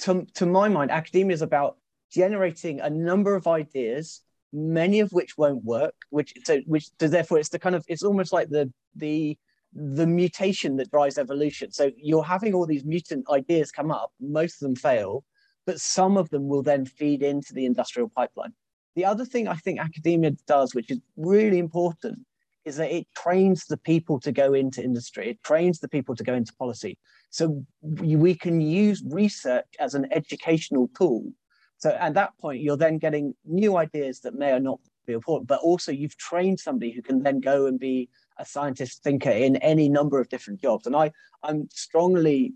to 0.00 0.26
to 0.34 0.46
my 0.46 0.68
mind, 0.68 0.90
academia 0.90 1.34
is 1.34 1.42
about 1.42 1.76
generating 2.10 2.80
a 2.80 2.90
number 2.90 3.34
of 3.34 3.46
ideas, 3.46 4.22
many 4.52 5.00
of 5.00 5.10
which 5.12 5.36
won't 5.36 5.64
work. 5.64 5.94
Which 6.10 6.34
so 6.44 6.60
which 6.66 6.88
so 7.00 7.08
therefore 7.08 7.38
it's 7.38 7.48
the 7.50 7.58
kind 7.58 7.74
of 7.74 7.84
it's 7.88 8.02
almost 8.02 8.32
like 8.32 8.48
the 8.48 8.72
the 8.94 9.36
the 9.72 10.06
mutation 10.06 10.76
that 10.76 10.90
drives 10.90 11.18
evolution. 11.18 11.70
So 11.70 11.90
you're 11.96 12.24
having 12.24 12.54
all 12.54 12.66
these 12.66 12.84
mutant 12.84 13.28
ideas 13.30 13.70
come 13.70 13.90
up, 13.90 14.12
most 14.20 14.54
of 14.54 14.60
them 14.60 14.76
fail, 14.76 15.24
but 15.66 15.80
some 15.80 16.16
of 16.16 16.30
them 16.30 16.48
will 16.48 16.62
then 16.62 16.86
feed 16.86 17.22
into 17.22 17.52
the 17.52 17.66
industrial 17.66 18.08
pipeline. 18.08 18.54
The 18.94 19.04
other 19.04 19.26
thing 19.26 19.48
I 19.48 19.56
think 19.56 19.78
academia 19.78 20.32
does, 20.46 20.74
which 20.74 20.90
is 20.90 21.00
really 21.16 21.58
important, 21.58 22.20
is 22.66 22.76
that 22.76 22.90
it 22.90 23.06
trains 23.16 23.64
the 23.66 23.76
people 23.76 24.18
to 24.20 24.32
go 24.32 24.52
into 24.52 24.82
industry, 24.82 25.30
it 25.30 25.42
trains 25.44 25.78
the 25.78 25.88
people 25.88 26.14
to 26.16 26.24
go 26.24 26.34
into 26.34 26.52
policy. 26.54 26.98
So 27.30 27.64
we 27.80 28.34
can 28.34 28.60
use 28.60 29.02
research 29.06 29.66
as 29.78 29.94
an 29.94 30.06
educational 30.10 30.90
tool. 30.98 31.32
So 31.78 31.90
at 31.90 32.14
that 32.14 32.36
point, 32.38 32.60
you're 32.62 32.76
then 32.76 32.98
getting 32.98 33.34
new 33.44 33.76
ideas 33.76 34.20
that 34.20 34.34
may 34.34 34.52
or 34.52 34.60
not 34.60 34.80
be 35.06 35.12
important, 35.12 35.46
but 35.46 35.60
also 35.60 35.92
you've 35.92 36.16
trained 36.16 36.58
somebody 36.58 36.90
who 36.90 37.02
can 37.02 37.22
then 37.22 37.40
go 37.40 37.66
and 37.66 37.78
be 37.78 38.08
a 38.38 38.44
scientist 38.44 39.02
thinker 39.04 39.30
in 39.30 39.56
any 39.56 39.88
number 39.88 40.20
of 40.20 40.28
different 40.28 40.60
jobs. 40.60 40.86
And 40.86 40.96
I, 40.96 41.12
I'm 41.44 41.68
strongly, 41.70 42.54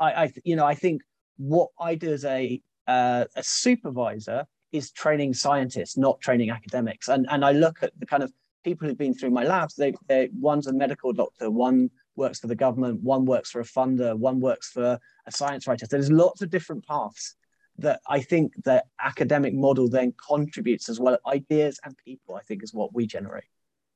I, 0.00 0.12
I 0.12 0.32
you 0.44 0.56
know, 0.56 0.64
I 0.64 0.74
think 0.74 1.02
what 1.36 1.68
I 1.78 1.94
do 1.94 2.12
as 2.12 2.24
a 2.24 2.60
uh, 2.86 3.24
a 3.34 3.42
supervisor 3.42 4.46
is 4.72 4.90
training 4.90 5.34
scientists, 5.34 5.96
not 5.96 6.20
training 6.20 6.50
academics. 6.50 7.08
And 7.08 7.26
and 7.30 7.44
I 7.44 7.52
look 7.52 7.82
at 7.82 7.92
the 7.98 8.06
kind 8.06 8.22
of 8.22 8.32
people 8.64 8.88
who've 8.88 8.98
been 8.98 9.14
through 9.14 9.30
my 9.30 9.44
labs. 9.44 9.74
They, 9.74 9.94
they 10.08 10.30
one's 10.32 10.66
a 10.66 10.72
medical 10.72 11.12
doctor, 11.12 11.50
one 11.50 11.90
works 12.16 12.40
for 12.40 12.46
the 12.46 12.54
government, 12.54 13.02
one 13.02 13.24
works 13.24 13.50
for 13.50 13.60
a 13.60 13.64
funder, 13.64 14.16
one 14.16 14.40
works 14.40 14.70
for 14.70 14.98
a 15.26 15.32
science 15.32 15.66
writer. 15.66 15.86
So 15.86 15.96
there's 15.96 16.10
lots 16.10 16.42
of 16.42 16.50
different 16.50 16.86
paths 16.86 17.36
that 17.78 18.00
I 18.08 18.20
think 18.20 18.52
the 18.64 18.84
academic 19.00 19.54
model 19.54 19.88
then 19.88 20.14
contributes 20.28 20.88
as 20.88 21.00
well. 21.00 21.18
Ideas 21.26 21.78
and 21.84 21.96
people, 22.04 22.36
I 22.36 22.42
think, 22.42 22.62
is 22.62 22.72
what 22.72 22.94
we 22.94 23.06
generate. 23.06 23.44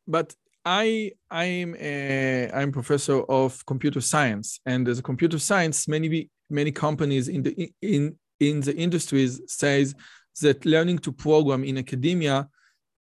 But 0.07 0.35
I 0.65 1.13
I'm 1.31 1.77
a, 1.79 2.51
I'm 2.53 2.73
professor 2.73 3.23
of 3.23 3.65
computer 3.67 4.01
science, 4.01 4.61
and 4.67 4.89
as 4.89 4.99
a 4.99 5.03
computer 5.03 5.39
science, 5.39 5.87
many 5.87 6.29
many 6.51 6.73
companies 6.73 7.29
in 7.29 7.43
the 7.43 7.73
in 7.81 8.17
in 8.41 8.61
the 8.61 8.77
industries 8.77 9.41
says 9.47 9.95
that 10.43 10.65
learning 10.65 10.99
to 10.99 11.13
program 11.13 11.65
in 11.65 11.79
academia 11.79 12.49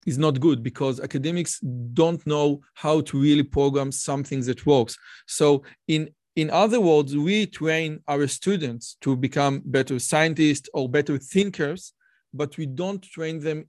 is 0.06 0.18
not 0.18 0.40
good 0.40 0.64
because 0.64 1.00
academics 1.00 1.60
don't 1.94 2.26
know 2.26 2.62
how 2.74 3.02
to 3.02 3.20
really 3.20 3.44
program 3.44 3.92
something 3.92 4.42
that 4.42 4.66
works. 4.66 4.98
So 5.28 5.64
in 5.88 6.10
in 6.36 6.50
other 6.52 6.80
words, 6.80 7.18
we 7.18 7.48
train 7.48 8.00
our 8.08 8.26
students 8.28 8.96
to 9.02 9.18
become 9.18 9.62
better 9.66 10.00
scientists 10.00 10.70
or 10.74 10.88
better 10.88 11.18
thinkers, 11.18 11.94
but 12.34 12.56
we 12.58 12.66
don't 12.66 13.04
train 13.04 13.40
them 13.40 13.66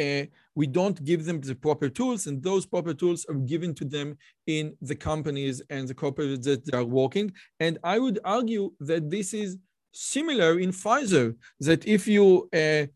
uh, 0.00 0.24
we 0.54 0.66
don't 0.66 1.02
give 1.04 1.24
them 1.24 1.40
the 1.40 1.54
proper 1.54 1.88
tools, 1.88 2.26
and 2.26 2.42
those 2.42 2.66
proper 2.66 2.94
tools 2.94 3.24
are 3.28 3.34
given 3.34 3.74
to 3.74 3.84
them 3.84 4.16
in 4.46 4.76
the 4.80 4.94
companies 4.94 5.62
and 5.70 5.88
the 5.88 5.94
corporates 5.94 6.42
that 6.44 6.64
they 6.64 6.76
are 6.76 6.84
working. 6.84 7.32
And 7.60 7.78
I 7.84 7.98
would 7.98 8.18
argue 8.24 8.72
that 8.80 9.10
this 9.10 9.34
is 9.34 9.56
similar 9.92 10.58
in 10.58 10.70
Pfizer, 10.70 11.34
that 11.60 11.86
if 11.86 12.06
you 12.06 12.48
uh, 12.54 12.86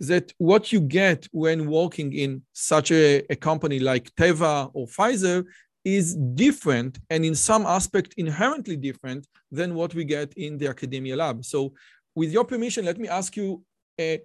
that 0.00 0.32
what 0.38 0.72
you 0.72 0.80
get 0.80 1.26
when 1.32 1.70
working 1.70 2.12
in 2.12 2.42
such 2.52 2.90
a, 2.90 3.24
a 3.30 3.36
company 3.36 3.78
like 3.78 4.14
Teva 4.14 4.70
or 4.74 4.86
Pfizer 4.86 5.44
is 5.84 6.16
different 6.34 6.98
and 7.10 7.24
in 7.24 7.34
some 7.34 7.64
aspect 7.64 8.14
inherently 8.16 8.76
different 8.76 9.26
than 9.52 9.74
what 9.74 9.94
we 9.94 10.04
get 10.04 10.32
in 10.34 10.58
the 10.58 10.68
academia 10.68 11.16
lab. 11.16 11.44
So 11.44 11.72
with 12.14 12.32
your 12.32 12.44
permission, 12.44 12.84
let 12.84 12.98
me 12.98 13.08
ask 13.08 13.36
you, 13.36 13.62
uh, 14.00 14.16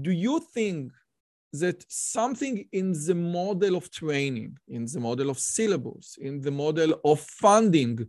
do 0.00 0.10
you 0.10 0.40
think 0.52 0.92
that 1.52 1.84
something 1.88 2.66
in 2.72 2.92
the 3.06 3.14
model 3.14 3.76
of 3.76 3.90
training, 3.90 4.56
in 4.68 4.86
the 4.86 4.98
model 4.98 5.30
of 5.30 5.38
syllabus, 5.38 6.16
in 6.20 6.40
the 6.40 6.50
model 6.50 6.98
of 7.04 7.20
funding 7.20 8.08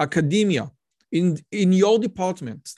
academia, 0.00 0.70
in, 1.12 1.38
in 1.50 1.72
your 1.72 1.98
department, 1.98 2.72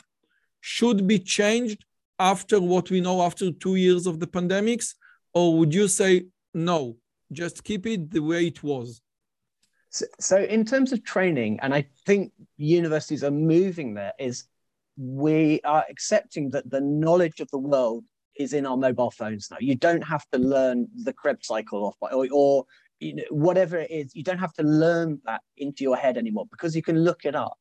should 0.60 1.06
be 1.06 1.18
changed 1.18 1.84
after 2.18 2.60
what 2.60 2.90
we 2.90 3.00
know 3.00 3.22
after 3.22 3.50
two 3.52 3.76
years 3.76 4.06
of 4.06 4.20
the 4.20 4.26
pandemics? 4.26 4.94
Or 5.34 5.58
would 5.58 5.74
you 5.74 5.88
say, 5.88 6.26
no, 6.54 6.96
just 7.32 7.64
keep 7.64 7.86
it 7.86 8.10
the 8.10 8.20
way 8.20 8.46
it 8.46 8.62
was? 8.62 9.02
So, 9.90 10.06
so 10.18 10.36
in 10.38 10.64
terms 10.64 10.92
of 10.92 11.04
training, 11.04 11.60
and 11.62 11.74
I 11.74 11.86
think 12.06 12.32
universities 12.56 13.22
are 13.22 13.30
moving 13.30 13.94
there, 13.94 14.12
is 14.18 14.44
we 14.96 15.60
are 15.64 15.84
accepting 15.90 16.50
that 16.50 16.70
the 16.70 16.80
knowledge 16.80 17.40
of 17.40 17.50
the 17.50 17.58
world 17.58 18.04
is 18.38 18.52
in 18.52 18.66
our 18.66 18.76
mobile 18.76 19.10
phones 19.10 19.50
now. 19.50 19.56
You 19.60 19.74
don't 19.74 20.02
have 20.02 20.24
to 20.32 20.38
learn 20.38 20.88
the 21.04 21.12
Krebs 21.12 21.46
cycle 21.46 21.84
off 21.84 21.96
by, 22.00 22.10
or, 22.10 22.26
or 22.32 22.64
you 23.00 23.16
know, 23.16 23.24
whatever 23.30 23.78
it 23.78 23.90
is. 23.90 24.14
You 24.14 24.22
don't 24.22 24.38
have 24.38 24.52
to 24.54 24.62
learn 24.62 25.20
that 25.24 25.42
into 25.56 25.84
your 25.84 25.96
head 25.96 26.16
anymore 26.16 26.46
because 26.50 26.74
you 26.74 26.82
can 26.82 26.98
look 27.02 27.24
it 27.24 27.34
up. 27.34 27.58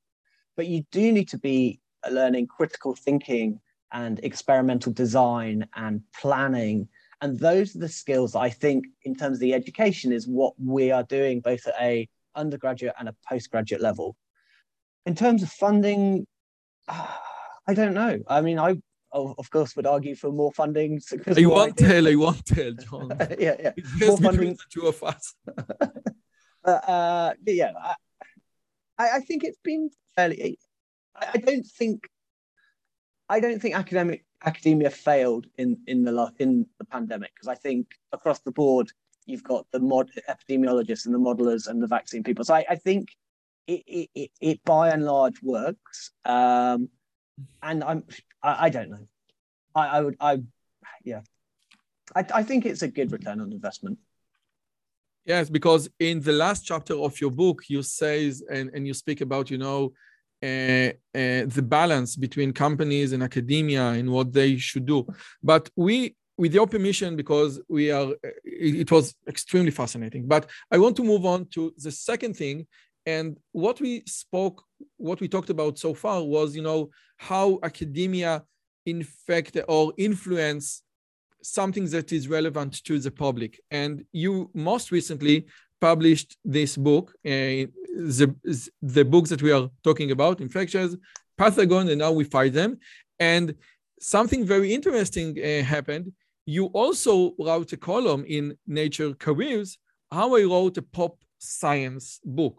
But 0.55 0.67
you 0.67 0.85
do 0.91 1.11
need 1.11 1.29
to 1.29 1.37
be 1.37 1.79
learning 2.09 2.47
critical 2.47 2.95
thinking 2.95 3.59
and 3.91 4.19
experimental 4.23 4.91
design 4.91 5.67
and 5.75 6.01
planning. 6.19 6.87
And 7.21 7.39
those 7.39 7.75
are 7.75 7.79
the 7.79 7.89
skills 7.89 8.35
I 8.35 8.49
think, 8.49 8.85
in 9.03 9.15
terms 9.15 9.37
of 9.37 9.41
the 9.41 9.53
education, 9.53 10.11
is 10.11 10.27
what 10.27 10.53
we 10.59 10.91
are 10.91 11.03
doing 11.03 11.41
both 11.41 11.65
at 11.67 11.75
a 11.79 12.07
undergraduate 12.35 12.95
and 12.99 13.09
a 13.09 13.15
postgraduate 13.27 13.81
level. 13.81 14.15
In 15.05 15.15
terms 15.15 15.43
of 15.43 15.49
funding, 15.49 16.27
I 16.87 17.73
don't 17.73 17.93
know. 17.93 18.19
I 18.27 18.41
mean, 18.41 18.59
I 18.59 18.77
of 19.15 19.49
course 19.49 19.75
would 19.75 19.87
argue 19.87 20.15
for 20.15 20.31
more 20.31 20.51
funding. 20.51 21.01
I 21.37 21.45
won't 21.45 21.77
tell. 21.77 22.07
I 22.07 22.15
won't 22.15 22.45
tell, 22.45 22.71
John. 22.73 23.11
yeah, 23.39 23.55
yeah. 23.59 23.71
It's 23.77 23.99
more 23.99 24.17
funding. 24.17 24.53
The 24.53 24.63
two 24.69 24.87
of 24.87 25.01
us. 25.03 25.33
uh, 26.65 26.69
uh, 26.69 27.33
yeah, 27.45 27.71
I, 28.97 29.09
I 29.17 29.19
think 29.21 29.43
it's 29.43 29.59
been 29.63 29.89
fairly. 30.15 30.59
I 31.15 31.37
don't 31.37 31.65
think. 31.65 32.09
I 33.29 33.39
don't 33.39 33.61
think 33.61 33.75
academic 33.75 34.25
academia 34.45 34.89
failed 34.89 35.47
in 35.57 35.77
in 35.87 36.03
the 36.03 36.31
in 36.39 36.67
the 36.77 36.85
pandemic 36.85 37.33
because 37.33 37.47
I 37.47 37.55
think 37.55 37.87
across 38.11 38.39
the 38.39 38.51
board 38.51 38.91
you've 39.25 39.43
got 39.43 39.65
the 39.71 39.79
mod 39.79 40.11
epidemiologists 40.29 41.05
and 41.05 41.15
the 41.15 41.19
modelers 41.19 41.67
and 41.67 41.81
the 41.81 41.87
vaccine 41.87 42.23
people. 42.23 42.45
So 42.45 42.53
I, 42.53 42.65
I 42.69 42.75
think 42.75 43.09
it, 43.65 43.81
it, 43.87 44.09
it, 44.13 44.31
it 44.39 44.63
by 44.63 44.89
and 44.89 45.03
large 45.03 45.41
works. 45.41 46.11
Um, 46.23 46.89
and 47.63 47.83
I'm 47.83 48.03
I, 48.43 48.65
I 48.65 48.69
don't 48.69 48.89
know. 48.89 49.07
I, 49.73 49.87
I 49.87 50.01
would 50.01 50.17
I 50.19 50.41
yeah. 51.03 51.21
I, 52.15 52.25
I 52.33 52.43
think 52.43 52.65
it's 52.65 52.83
a 52.83 52.87
good 52.87 53.11
return 53.11 53.41
on 53.41 53.51
investment. 53.51 53.97
Yes, 55.25 55.49
because 55.49 55.89
in 55.99 56.21
the 56.21 56.33
last 56.33 56.65
chapter 56.65 56.93
of 56.93 57.19
your 57.19 57.31
book, 57.31 57.63
you 57.67 57.81
say 57.81 58.31
and, 58.51 58.69
and 58.75 58.85
you 58.85 58.93
speak 58.93 59.21
about, 59.21 59.49
you 59.49 59.57
know, 59.57 59.91
Uh, 60.43 60.91
uh, 61.15 61.45
the 61.47 61.65
balance 61.65 62.15
between 62.15 62.53
companies 62.53 63.13
and 63.13 63.23
academia 63.23 63.85
and 63.97 64.11
what 64.11 64.31
they 64.31 64.57
should 64.57 64.85
do. 64.85 65.07
But 65.41 65.69
we, 65.75 66.15
with 66.37 66.53
your 66.53 66.67
permission, 66.67 67.15
because 67.15 67.59
we 67.67 67.89
are, 67.89 68.09
uh, 68.11 68.35
it, 68.43 68.75
it 68.81 68.91
was 68.91 69.15
extremely 69.27 69.71
fascinating. 69.71 70.27
But 70.27 70.47
I 70.69 70.77
want 70.77 70.97
to 70.97 71.03
move 71.03 71.25
on 71.25 71.47
to 71.55 71.73
the 71.77 71.91
second 71.91 72.35
thing, 72.35 72.67
and 73.05 73.37
what 73.53 73.79
we 73.79 74.03
spoke, 74.05 74.63
what 74.97 75.19
we 75.19 75.27
talked 75.27 75.49
about 75.49 75.79
so 75.79 75.93
far 75.93 76.21
was, 76.23 76.55
you 76.55 76.61
know, 76.61 76.89
how 77.17 77.59
academia 77.63 78.43
infect 78.85 79.57
or 79.67 79.93
influence 79.97 80.83
something 81.41 81.85
that 81.85 82.11
is 82.11 82.27
relevant 82.27 82.83
to 82.83 82.99
the 82.99 83.11
public. 83.11 83.59
And 83.71 84.03
you 84.11 84.49
most 84.53 84.91
recently 84.91 85.45
published 85.89 86.29
this 86.43 86.71
book, 86.87 87.05
uh, 87.33 87.61
the, 88.17 88.27
the 88.81 89.05
books 89.13 89.29
that 89.29 89.41
we 89.45 89.51
are 89.57 89.69
talking 89.87 90.09
about, 90.15 90.41
Infections, 90.41 90.91
Pathogen, 91.39 91.85
and 91.91 91.99
now 92.05 92.11
we 92.19 92.23
fight 92.35 92.53
them. 92.53 92.71
And 93.33 93.47
something 93.99 94.41
very 94.55 94.69
interesting 94.77 95.29
uh, 95.37 95.63
happened. 95.75 96.05
You 96.57 96.65
also 96.81 97.13
wrote 97.45 97.71
a 97.73 97.79
column 97.91 98.23
in 98.37 98.43
Nature 98.79 99.11
Careers, 99.25 99.69
how 100.17 100.27
I 100.39 100.43
wrote 100.51 100.77
a 100.77 100.85
pop 100.97 101.13
science 101.37 102.19
book. 102.39 102.57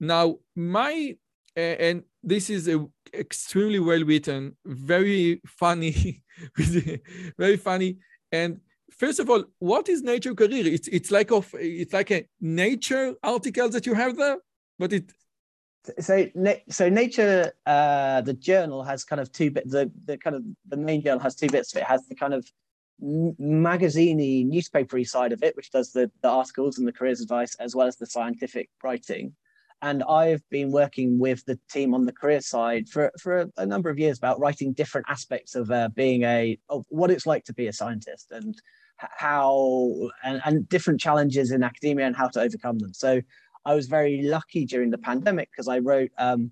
Now, 0.00 0.26
my 0.54 1.16
uh, 1.56 1.76
and 1.88 1.96
this 2.32 2.50
is 2.56 2.68
a 2.68 2.78
extremely 3.24 3.80
well 3.90 4.04
written, 4.10 4.40
very 4.64 5.40
funny, 5.60 6.22
very 7.44 7.58
funny. 7.68 7.90
And 8.30 8.60
first 8.90 9.20
of 9.20 9.30
all, 9.30 9.44
what 9.58 9.88
is 9.88 10.02
Nature 10.02 10.34
Career? 10.34 10.66
It's 10.66 10.88
it's 10.88 11.10
like 11.10 11.30
of 11.30 11.54
it's 11.58 11.92
like 11.92 12.10
a 12.10 12.26
Nature 12.40 13.14
article 13.22 13.68
that 13.70 13.86
you 13.86 13.94
have 13.94 14.16
there, 14.16 14.38
but 14.78 14.92
it. 14.92 15.12
So, 16.00 16.28
so 16.68 16.88
Nature, 16.88 17.52
uh, 17.64 18.20
the 18.20 18.34
journal 18.34 18.82
has 18.82 19.04
kind 19.04 19.20
of 19.20 19.32
two 19.32 19.50
bits. 19.50 19.72
The 19.72 19.90
the 20.04 20.18
kind 20.18 20.36
of 20.36 20.42
the 20.68 20.76
main 20.76 21.02
journal 21.02 21.20
has 21.20 21.34
two 21.34 21.48
bits. 21.48 21.74
of 21.74 21.80
It 21.82 21.84
has 21.84 22.06
the 22.06 22.14
kind 22.14 22.34
of 22.34 22.46
magaziney 23.00 24.44
newspapery 24.44 25.04
side 25.04 25.32
of 25.32 25.42
it, 25.42 25.56
which 25.56 25.70
does 25.70 25.92
the, 25.92 26.10
the 26.22 26.28
articles 26.28 26.78
and 26.78 26.86
the 26.86 26.92
careers 26.92 27.20
advice, 27.20 27.54
as 27.56 27.74
well 27.74 27.86
as 27.86 27.96
the 27.96 28.06
scientific 28.06 28.68
writing. 28.82 29.34
And 29.80 30.02
I've 30.02 30.42
been 30.50 30.72
working 30.72 31.18
with 31.18 31.44
the 31.44 31.58
team 31.70 31.94
on 31.94 32.04
the 32.04 32.12
career 32.12 32.40
side 32.40 32.88
for, 32.88 33.12
for 33.20 33.40
a, 33.42 33.48
a 33.58 33.66
number 33.66 33.90
of 33.90 33.98
years 33.98 34.18
about 34.18 34.40
writing 34.40 34.72
different 34.72 35.06
aspects 35.08 35.54
of 35.54 35.70
uh, 35.70 35.88
being 35.94 36.24
a, 36.24 36.58
of 36.68 36.84
what 36.88 37.10
it's 37.10 37.26
like 37.26 37.44
to 37.44 37.54
be 37.54 37.68
a 37.68 37.72
scientist 37.72 38.32
and 38.32 38.60
how, 38.96 39.94
and, 40.24 40.40
and 40.44 40.68
different 40.68 41.00
challenges 41.00 41.52
in 41.52 41.62
academia 41.62 42.06
and 42.06 42.16
how 42.16 42.28
to 42.28 42.40
overcome 42.40 42.78
them. 42.80 42.92
So 42.92 43.20
I 43.64 43.74
was 43.74 43.86
very 43.86 44.22
lucky 44.22 44.64
during 44.64 44.90
the 44.90 44.98
pandemic 44.98 45.50
because 45.52 45.68
I 45.68 45.78
wrote 45.78 46.10
um, 46.18 46.50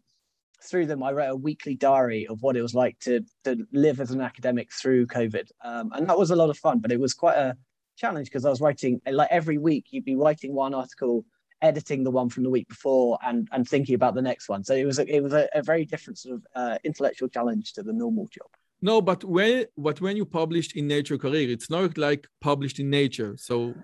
through 0.63 0.87
them, 0.87 1.03
I 1.03 1.13
wrote 1.13 1.31
a 1.31 1.37
weekly 1.37 1.75
diary 1.75 2.27
of 2.27 2.43
what 2.43 2.57
it 2.57 2.63
was 2.63 2.75
like 2.75 2.99
to 3.01 3.25
to 3.45 3.67
live 3.73 4.01
as 4.01 4.11
an 4.11 4.21
academic 4.21 4.73
through 4.73 5.07
COVID, 5.07 5.49
um, 5.65 5.93
and 5.95 6.09
that 6.09 6.19
was 6.19 6.31
a 6.31 6.37
lot 6.37 6.51
of 6.51 6.59
fun. 6.59 6.79
But 6.79 6.93
it 6.93 7.01
was 7.01 7.15
quite 7.15 7.37
a 7.37 7.57
challenge 7.97 8.29
because 8.29 8.45
I 8.45 8.51
was 8.51 8.61
writing 8.61 9.01
like 9.11 9.29
every 9.31 9.59
week. 9.59 9.87
You'd 9.91 10.05
be 10.05 10.17
writing 10.17 10.55
one 10.55 10.75
article, 10.75 11.25
editing 11.63 12.05
the 12.05 12.11
one 12.11 12.29
from 12.29 12.45
the 12.45 12.51
week 12.51 12.69
before, 12.69 13.19
and 13.25 13.49
and 13.53 13.69
thinking 13.69 13.95
about 13.95 14.15
the 14.15 14.23
next 14.23 14.49
one. 14.49 14.65
So 14.65 14.75
it 14.75 14.85
was 14.85 14.99
a, 14.99 15.15
it 15.15 15.23
was 15.23 15.33
a, 15.33 15.49
a 15.55 15.63
very 15.63 15.85
different 15.85 16.19
sort 16.19 16.37
of 16.37 16.47
uh, 16.55 16.79
intellectual 16.85 17.29
challenge 17.29 17.73
to 17.75 17.83
the 17.83 17.93
normal 17.93 18.27
job. 18.27 18.49
No, 18.83 19.01
but 19.01 19.25
when 19.25 19.67
but 19.77 20.01
when 20.01 20.17
you 20.17 20.25
published 20.25 20.77
in 20.77 20.87
Nature 20.87 21.19
Career, 21.19 21.51
it's 21.51 21.71
not 21.71 21.97
like 21.97 22.27
published 22.41 22.79
in 22.79 22.91
Nature. 22.91 23.37
So, 23.39 23.75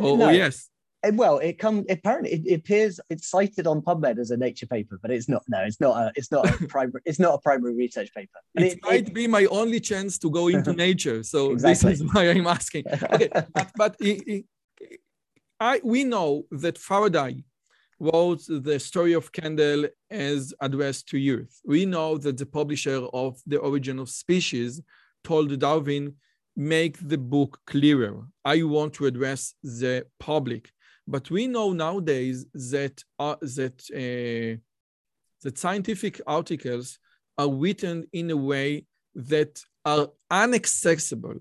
oh, 0.00 0.16
no. 0.16 0.28
oh 0.28 0.30
yes, 0.30 0.70
well, 1.12 1.38
it 1.38 1.58
comes 1.58 1.86
apparently 1.88 2.32
it, 2.32 2.46
it, 2.46 2.54
appears 2.54 3.00
it's 3.08 3.28
cited 3.28 3.66
on 3.66 3.80
PubMed 3.80 4.18
as 4.18 4.30
a 4.30 4.36
Nature 4.36 4.66
paper, 4.66 4.98
but 5.00 5.10
it's 5.10 5.28
not. 5.28 5.42
No, 5.48 5.60
it's 5.62 5.80
not 5.80 5.96
a. 5.96 6.12
It's 6.14 6.30
not 6.30 6.48
a 6.48 6.66
primary. 6.68 7.02
It's 7.04 7.18
not 7.18 7.34
a 7.34 7.38
primary 7.38 7.74
research 7.74 8.12
paper. 8.14 8.38
it, 8.54 8.74
it, 8.74 8.78
might 8.82 9.14
be 9.14 9.26
my 9.26 9.46
only 9.46 9.80
chance 9.80 10.18
to 10.18 10.30
go 10.30 10.48
into 10.48 10.72
Nature, 10.88 11.22
so 11.22 11.52
exactly. 11.52 11.92
this 11.92 12.00
is 12.00 12.12
why 12.12 12.30
I'm 12.30 12.46
asking. 12.46 12.84
Okay, 12.88 13.28
but, 13.54 13.70
but 13.76 13.96
I 15.60 15.80
we 15.84 16.04
know 16.04 16.46
that 16.50 16.78
Faraday 16.78 17.44
wrote 17.98 18.42
the 18.48 18.80
story 18.80 19.12
of 19.12 19.30
Candle 19.30 19.86
as 20.10 20.54
addressed 20.60 21.08
to 21.08 21.18
youth. 21.18 21.60
We 21.64 21.84
know 21.84 22.16
that 22.16 22.38
the 22.38 22.46
publisher 22.46 23.06
of 23.12 23.38
The 23.46 23.58
Origin 23.58 23.98
of 23.98 24.08
Species 24.08 24.80
told 25.22 25.56
Darwin, 25.58 26.14
make 26.56 26.96
the 27.06 27.18
book 27.18 27.60
clearer. 27.66 28.22
I 28.44 28.62
want 28.62 28.94
to 28.94 29.06
address 29.06 29.54
the 29.62 30.06
public. 30.18 30.72
But 31.06 31.30
we 31.30 31.46
know 31.46 31.72
nowadays 31.72 32.46
that 32.54 33.02
uh, 33.18 33.36
that 33.40 33.78
uh, 33.92 34.60
that 35.42 35.58
scientific 35.58 36.20
articles 36.26 36.98
are 37.36 37.50
written 37.50 38.06
in 38.12 38.30
a 38.30 38.36
way 38.36 38.86
that 39.14 39.62
are 39.84 40.08
inaccessible 40.30 41.38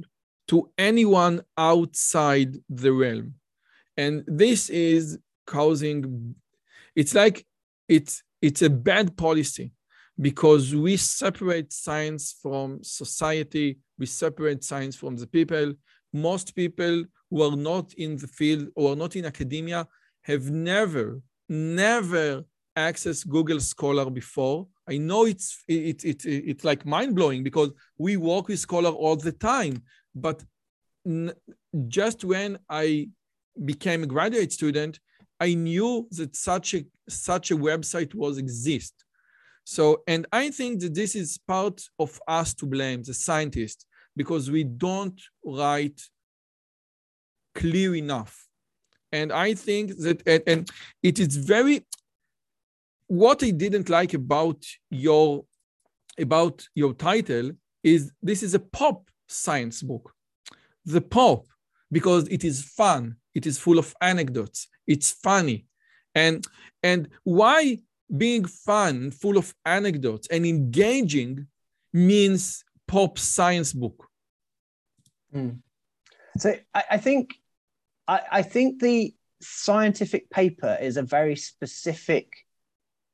to 0.48 0.70
anyone 0.78 1.42
outside 1.58 2.58
the 2.70 2.92
realm, 2.92 3.36
and 4.00 4.24
this 4.26 4.70
is 4.70 5.20
causing. 5.46 6.36
It's 6.96 7.14
like 7.22 7.46
it's 7.88 8.24
it's 8.42 8.62
a 8.62 8.70
bad 8.70 9.08
policy 9.26 9.68
because 10.28 10.66
we 10.86 10.94
separate 10.98 11.72
science 11.74 12.26
from 12.42 12.84
society, 12.84 13.78
we 13.98 14.06
separate 14.06 14.64
science 14.64 14.96
from 14.96 15.14
the 15.18 15.28
people. 15.28 15.74
Most 16.14 16.56
people 16.56 16.96
who 17.30 17.44
are 17.48 17.58
not 17.72 17.94
in 17.94 18.12
the 18.18 18.28
field 18.28 18.68
or 18.76 18.96
not 18.96 19.16
in 19.16 19.26
academia 19.26 19.88
have 20.24 20.50
never, 20.50 21.22
never 21.50 22.44
accessed 22.78 23.28
Google 23.28 23.60
Scholar 23.60 24.10
before. 24.10 24.68
I 24.88 24.98
know 24.98 25.26
it's 25.26 25.64
it, 25.68 26.04
it, 26.04 26.26
it, 26.26 26.44
it's 26.52 26.64
like 26.64 26.86
mind 26.86 27.16
blowing 27.16 27.44
because 27.44 27.72
we 27.98 28.18
work 28.18 28.48
with 28.48 28.60
Scholar 28.60 28.92
all 28.92 29.18
the 29.18 29.34
time. 29.34 29.76
But 30.16 30.44
just 31.88 32.24
when 32.24 32.58
I 32.70 33.10
became 33.66 34.04
a 34.04 34.08
graduate 34.08 34.52
student, 34.52 35.00
I 35.40 35.54
knew 35.54 36.08
that 36.12 36.36
such 36.36 36.74
a 36.74 36.86
such 37.08 37.52
a 37.52 37.58
website 37.58 38.14
was 38.14 38.38
exist. 38.38 38.94
So, 39.64 40.04
and 40.08 40.26
I 40.32 40.50
think 40.50 40.82
that 40.82 40.96
this 40.96 41.16
is 41.16 41.38
part 41.48 41.82
of 42.00 42.20
us 42.28 42.54
to 42.56 42.66
blame, 42.66 43.04
the 43.04 43.14
scientists, 43.14 43.86
because 44.16 44.50
we 44.50 44.64
don't 44.64 45.20
write 45.46 46.02
clear 47.54 47.96
enough. 47.96 48.48
And 49.12 49.32
I 49.32 49.54
think 49.54 49.96
that, 49.98 50.24
and, 50.28 50.44
and 50.48 50.70
it 51.04 51.20
is 51.20 51.36
very, 51.36 51.86
what 53.08 53.44
I 53.44 53.52
didn't 53.52 53.90
like 53.90 54.14
about 54.14 54.64
your, 54.90 55.46
about 56.18 56.68
your 56.74 56.94
title 56.94 57.52
is 57.84 58.12
this 58.22 58.44
is 58.44 58.56
a 58.56 58.60
pop 58.60 59.08
science 59.28 59.84
book. 59.84 60.14
The 60.86 61.02
pop, 61.02 61.46
because 61.92 62.28
it 62.30 62.44
is 62.44 62.64
fun, 62.64 63.18
it 63.36 63.46
is 63.46 63.58
full 63.58 63.80
of 63.80 63.96
anecdotes, 64.02 64.68
it's 64.88 65.12
funny. 65.12 65.66
And, 66.16 66.46
and 66.84 67.10
why 67.24 67.80
being 68.16 68.46
fun, 68.46 69.12
full 69.12 69.38
of 69.38 69.54
anecdotes 69.66 70.28
and 70.30 70.46
engaging 70.46 71.48
means 71.94 72.64
pop 72.88 73.18
science 73.20 73.74
book? 73.74 74.08
Mm. 75.34 75.60
So 76.38 76.56
I, 76.74 76.84
I, 76.92 76.98
think 76.98 77.36
I, 78.08 78.22
I 78.32 78.42
think 78.42 78.82
the 78.82 79.14
scientific 79.42 80.30
paper 80.30 80.78
is 80.82 80.98
a 80.98 81.04
very 81.04 81.36
specific 81.36 82.34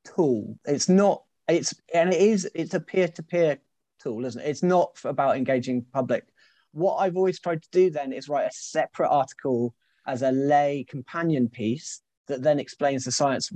tool. 0.05 0.57
It's 0.65 0.89
not. 0.89 1.23
It's 1.47 1.75
and 1.93 2.11
it 2.11 2.21
is. 2.21 2.49
It's 2.55 2.73
a 2.73 2.79
peer-to-peer 2.79 3.59
tool, 4.01 4.25
isn't 4.25 4.41
it? 4.41 4.47
It's 4.47 4.63
not 4.63 4.99
about 5.03 5.37
engaging 5.37 5.85
public. 5.93 6.25
What 6.71 6.95
I've 6.97 7.17
always 7.17 7.39
tried 7.39 7.61
to 7.61 7.69
do 7.71 7.89
then 7.89 8.13
is 8.13 8.27
write 8.29 8.47
a 8.47 8.53
separate 8.53 9.09
article 9.09 9.75
as 10.07 10.21
a 10.21 10.31
lay 10.31 10.85
companion 10.87 11.49
piece 11.49 12.01
that 12.27 12.41
then 12.41 12.59
explains 12.59 13.05
the 13.05 13.11
science 13.11 13.51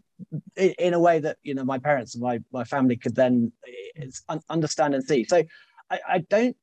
in, 0.55 0.93
a 0.93 0.99
way 0.99 1.19
that 1.19 1.37
you 1.43 1.55
know 1.55 1.63
my 1.63 1.79
parents 1.79 2.15
and 2.15 2.23
my, 2.23 2.39
my 2.51 2.63
family 2.63 2.97
could 2.97 3.15
then 3.15 3.51
eh, 3.97 4.37
understand 4.49 4.93
and 4.93 5.03
see. 5.03 5.23
So 5.23 5.43
I, 5.89 5.99
I 6.07 6.17
don't 6.29 6.55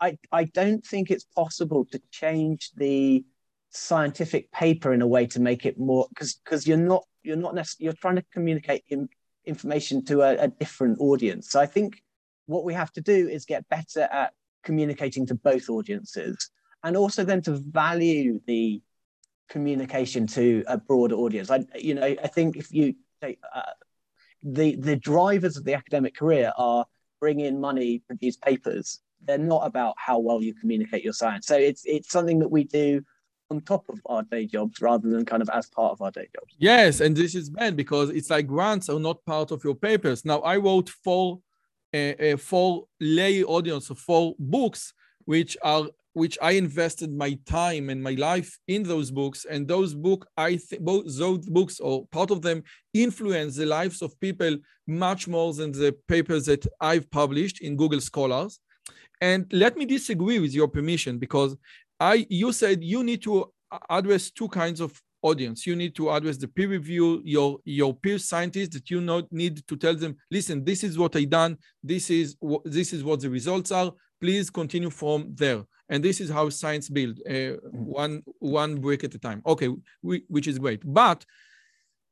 I, 0.00 0.18
I 0.32 0.44
don't 0.44 0.84
think 0.84 1.10
it's 1.10 1.24
possible 1.24 1.84
to 1.92 2.00
change 2.10 2.70
the 2.76 3.24
scientific 3.70 4.50
paper 4.52 4.92
in 4.92 5.02
a 5.02 5.06
way 5.06 5.26
to 5.26 5.40
make 5.40 5.66
it 5.66 5.78
more 5.78 6.06
because 6.10 6.34
because 6.34 6.66
you're 6.66 6.76
not 6.76 7.04
you're 7.22 7.36
not 7.36 7.54
necessarily 7.54 7.86
you're 7.86 8.00
trying 8.00 8.16
to 8.16 8.24
communicate 8.32 8.84
in, 8.88 9.08
information 9.46 10.04
to 10.04 10.22
a, 10.22 10.36
a 10.44 10.48
different 10.48 10.96
audience 11.00 11.50
so 11.50 11.60
i 11.60 11.66
think 11.66 12.00
what 12.46 12.64
we 12.64 12.72
have 12.72 12.92
to 12.92 13.00
do 13.00 13.28
is 13.28 13.44
get 13.44 13.68
better 13.68 14.02
at 14.12 14.32
communicating 14.62 15.26
to 15.26 15.34
both 15.34 15.68
audiences 15.68 16.50
and 16.84 16.96
also 16.96 17.24
then 17.24 17.42
to 17.42 17.52
value 17.52 18.40
the 18.46 18.80
communication 19.48 20.26
to 20.26 20.64
a 20.66 20.78
broader 20.78 21.14
audience 21.14 21.50
i 21.50 21.64
you 21.76 21.94
know 21.94 22.02
i 22.02 22.26
think 22.26 22.56
if 22.56 22.72
you 22.72 22.94
take 23.22 23.38
uh, 23.54 23.62
the 24.42 24.76
the 24.76 24.96
drivers 24.96 25.56
of 25.56 25.64
the 25.64 25.74
academic 25.74 26.14
career 26.16 26.52
are 26.56 26.86
bring 27.20 27.40
in 27.40 27.60
money 27.60 28.02
produce 28.06 28.36
papers 28.36 29.00
they're 29.26 29.38
not 29.38 29.66
about 29.66 29.94
how 29.98 30.18
well 30.18 30.42
you 30.42 30.54
communicate 30.54 31.04
your 31.04 31.12
science 31.12 31.46
so 31.46 31.56
it's 31.56 31.82
it's 31.84 32.10
something 32.10 32.38
that 32.38 32.48
we 32.50 32.64
do 32.64 33.02
on 33.50 33.60
top 33.60 33.88
of 33.88 34.00
our 34.06 34.22
day 34.22 34.46
jobs 34.46 34.80
rather 34.80 35.08
than 35.08 35.24
kind 35.24 35.42
of 35.42 35.50
as 35.50 35.68
part 35.68 35.92
of 35.92 36.02
our 36.02 36.10
day 36.10 36.28
jobs. 36.34 36.54
Yes, 36.58 37.00
and 37.00 37.16
this 37.16 37.34
is 37.34 37.50
bad 37.50 37.76
because 37.76 38.10
it's 38.10 38.30
like 38.30 38.46
grants 38.46 38.88
are 38.88 38.98
not 38.98 39.24
part 39.24 39.50
of 39.50 39.62
your 39.64 39.74
papers. 39.74 40.24
Now 40.24 40.40
I 40.40 40.56
wrote 40.56 40.88
four, 40.88 41.40
uh, 41.92 41.96
uh, 41.96 42.36
four 42.36 42.86
lay 43.00 43.42
audience 43.42 43.90
of 43.90 43.98
four 43.98 44.34
books, 44.38 44.92
which 45.24 45.56
are 45.62 45.86
which 46.14 46.38
I 46.40 46.52
invested 46.52 47.12
my 47.12 47.38
time 47.44 47.90
and 47.90 48.02
my 48.02 48.12
life 48.12 48.58
in 48.66 48.82
those 48.82 49.10
books, 49.10 49.44
and 49.44 49.68
those 49.68 49.94
book 49.94 50.26
I 50.36 50.56
think 50.56 50.82
both 50.82 51.04
those 51.18 51.46
books 51.48 51.80
or 51.80 52.06
part 52.06 52.30
of 52.30 52.40
them 52.40 52.62
influence 52.94 53.56
the 53.56 53.66
lives 53.66 54.00
of 54.00 54.18
people 54.20 54.56
much 54.86 55.28
more 55.28 55.52
than 55.52 55.72
the 55.72 55.94
papers 56.08 56.46
that 56.46 56.66
I've 56.80 57.10
published 57.10 57.60
in 57.60 57.76
Google 57.76 58.00
Scholars. 58.00 58.58
And 59.20 59.46
let 59.52 59.76
me 59.76 59.84
disagree 59.84 60.38
with 60.38 60.54
your 60.54 60.68
permission 60.68 61.18
because 61.18 61.56
I 62.00 62.26
you 62.28 62.52
said 62.52 62.82
you 62.82 63.02
need 63.04 63.22
to 63.22 63.52
address 63.90 64.30
two 64.30 64.48
kinds 64.48 64.80
of 64.80 65.00
audience. 65.24 65.66
You 65.66 65.76
need 65.76 65.94
to 65.96 66.10
address 66.10 66.36
the 66.36 66.48
peer 66.48 66.68
review, 66.68 67.22
your 67.24 67.58
your 67.64 67.92
peer 67.94 68.18
scientists 68.18 68.74
that 68.74 68.90
you 68.90 69.00
not 69.00 69.24
need 69.32 69.66
to 69.68 69.76
tell 69.76 69.96
them, 70.02 70.16
listen, 70.30 70.64
this 70.64 70.84
is 70.84 70.96
what 70.96 71.16
I 71.16 71.24
done, 71.24 71.56
this 71.82 72.10
is 72.10 72.36
what 72.40 72.62
this 72.64 72.92
is 72.92 73.02
what 73.02 73.20
the 73.20 73.30
results 73.30 73.70
are. 73.72 73.90
Please 74.20 74.50
continue 74.50 74.90
from 74.90 75.34
there. 75.34 75.62
And 75.90 76.02
this 76.02 76.20
is 76.20 76.30
how 76.30 76.48
science 76.48 76.88
build 76.88 77.16
uh, 77.26 77.32
mm-hmm. 77.32 77.84
one 78.02 78.22
one 78.38 78.72
brick 78.84 79.04
at 79.04 79.14
a 79.14 79.18
time. 79.18 79.42
Okay, 79.52 79.68
we, 80.02 80.22
which 80.28 80.48
is 80.48 80.58
great. 80.58 80.82
But 80.84 81.24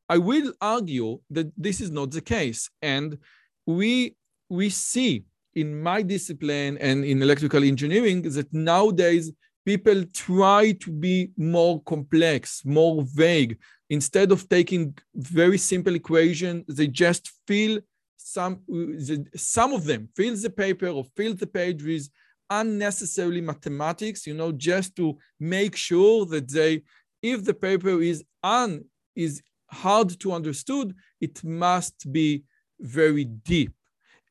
I 0.08 0.18
will 0.18 0.52
argue 0.60 1.20
that 1.30 1.48
this 1.56 1.80
is 1.80 1.90
not 1.90 2.10
the 2.10 2.20
case, 2.20 2.68
and 2.82 3.18
we 3.66 4.16
we 4.48 4.68
see 4.68 5.24
in 5.54 5.68
my 5.82 6.02
discipline 6.02 6.76
and 6.78 7.04
in 7.04 7.22
electrical 7.22 7.62
engineering 7.64 8.22
that 8.22 8.52
nowadays 8.52 9.32
people 9.64 10.04
try 10.12 10.72
to 10.72 10.90
be 10.90 11.30
more 11.36 11.82
complex, 11.82 12.64
more 12.64 13.02
vague. 13.14 13.58
Instead 13.90 14.32
of 14.32 14.48
taking 14.48 14.96
very 15.14 15.58
simple 15.58 15.94
equation, 15.94 16.64
they 16.68 16.86
just 16.86 17.30
fill 17.46 17.80
some, 18.16 18.60
uh, 18.72 19.16
some 19.36 19.72
of 19.72 19.84
them, 19.84 20.08
fill 20.16 20.36
the 20.36 20.50
paper 20.50 20.88
or 20.88 21.04
fill 21.16 21.34
the 21.34 21.46
page 21.46 21.82
with 21.82 22.08
unnecessarily 22.50 23.40
mathematics, 23.40 24.26
you 24.26 24.34
know, 24.34 24.52
just 24.52 24.94
to 24.96 25.16
make 25.38 25.76
sure 25.76 26.26
that 26.26 26.50
they, 26.50 26.82
if 27.22 27.44
the 27.44 27.54
paper 27.54 28.00
is 28.00 28.24
un 28.42 28.84
is 29.14 29.42
hard 29.70 30.08
to 30.20 30.32
understood, 30.32 30.94
it 31.20 31.42
must 31.44 32.10
be 32.12 32.44
very 32.80 33.24
deep. 33.24 33.72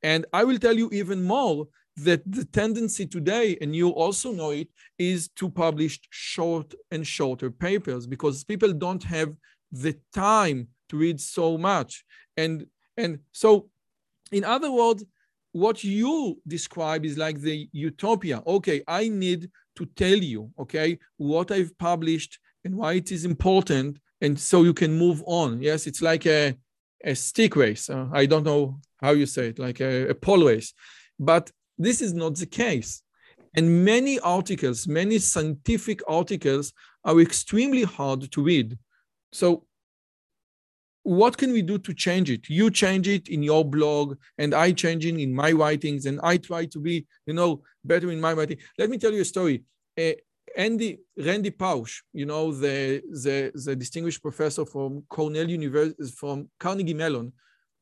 And 0.04 0.26
I 0.34 0.44
will 0.44 0.58
tell 0.58 0.76
you 0.76 0.90
even 0.92 1.24
more 1.24 1.68
that 2.04 2.22
the 2.26 2.46
tendency 2.46 3.06
today, 3.06 3.58
and 3.62 3.76
you 3.76 3.90
also 3.90 4.32
know 4.32 4.52
it, 4.52 4.70
is 4.98 5.30
to 5.36 5.50
publish 5.50 6.00
short 6.10 6.74
and 6.92 7.06
shorter 7.06 7.50
papers 7.50 8.08
because 8.08 8.44
people 8.44 8.74
don't 8.74 9.04
have 9.04 9.34
the 9.72 9.96
time 10.14 10.68
to 10.90 10.98
read 10.98 11.20
so 11.20 11.58
much. 11.58 12.04
And 12.38 12.66
and 12.98 13.20
so, 13.32 13.70
in 14.32 14.44
other 14.44 14.72
words, 14.72 15.04
what 15.54 15.84
you 15.84 16.40
describe 16.48 17.06
is 17.06 17.18
like 17.18 17.40
the 17.40 17.70
utopia. 17.72 18.42
Okay, 18.46 18.84
I 18.88 19.10
need 19.10 19.50
to 19.76 19.86
tell 19.86 20.18
you, 20.18 20.52
okay, 20.60 21.00
what 21.18 21.52
I've 21.52 21.78
published 21.78 22.40
and 22.64 22.76
why 22.76 22.94
it 22.94 23.12
is 23.12 23.26
important, 23.26 23.98
and 24.22 24.40
so 24.40 24.64
you 24.64 24.74
can 24.74 24.98
move 24.98 25.24
on. 25.26 25.62
Yes, 25.62 25.88
it's 25.88 26.02
like 26.02 26.26
a, 26.26 26.56
a 27.04 27.16
stick 27.16 27.56
race. 27.56 27.90
Uh, 27.90 28.08
I 28.14 28.26
don't 28.26 28.46
know 28.46 28.80
how 29.02 29.12
you 29.12 29.26
say 29.26 29.48
it, 29.48 29.60
like 29.60 29.80
a, 29.82 30.10
a 30.10 30.16
pole 30.16 30.46
race. 30.46 30.74
But 31.20 31.52
this 31.86 32.02
is 32.02 32.14
not 32.14 32.36
the 32.36 32.46
case. 32.46 33.02
And 33.56 33.84
many 33.84 34.20
articles, 34.20 34.88
many 34.88 35.20
scientific 35.20 36.02
articles 36.08 36.74
are 37.04 37.20
extremely 37.20 37.84
hard 37.84 38.32
to 38.32 38.44
read. 38.44 38.78
So 39.34 39.66
what 41.04 41.38
can 41.38 41.52
we 41.52 41.62
do 41.62 41.78
to 41.80 41.94
change 41.94 42.30
it? 42.30 42.48
You 42.50 42.70
change 42.70 43.08
it 43.08 43.28
in 43.28 43.44
your 43.44 43.66
blog, 43.66 44.18
and 44.38 44.54
I 44.54 44.72
change 44.72 45.06
it 45.06 45.18
in 45.18 45.34
my 45.34 45.52
writings, 45.52 46.06
and 46.06 46.20
I 46.24 46.38
try 46.38 46.66
to 46.66 46.80
be, 46.80 47.06
you 47.26 47.34
know, 47.34 47.64
better 47.84 48.12
in 48.12 48.22
my 48.22 48.34
writing. 48.34 48.58
Let 48.78 48.90
me 48.90 48.98
tell 48.98 49.12
you 49.12 49.22
a 49.22 49.26
story. 49.26 49.64
Uh, 50.00 50.12
Andy 50.56 51.00
Randy 51.18 51.52
Pausch, 51.52 52.02
you 52.14 52.26
know, 52.26 52.52
the, 52.52 53.02
the 53.10 53.52
the 53.54 53.76
distinguished 53.76 54.22
professor 54.22 54.66
from 54.66 55.04
Cornell 55.10 55.50
University, 55.50 56.12
from 56.12 56.50
Carnegie 56.60 56.94
Mellon, 56.94 57.32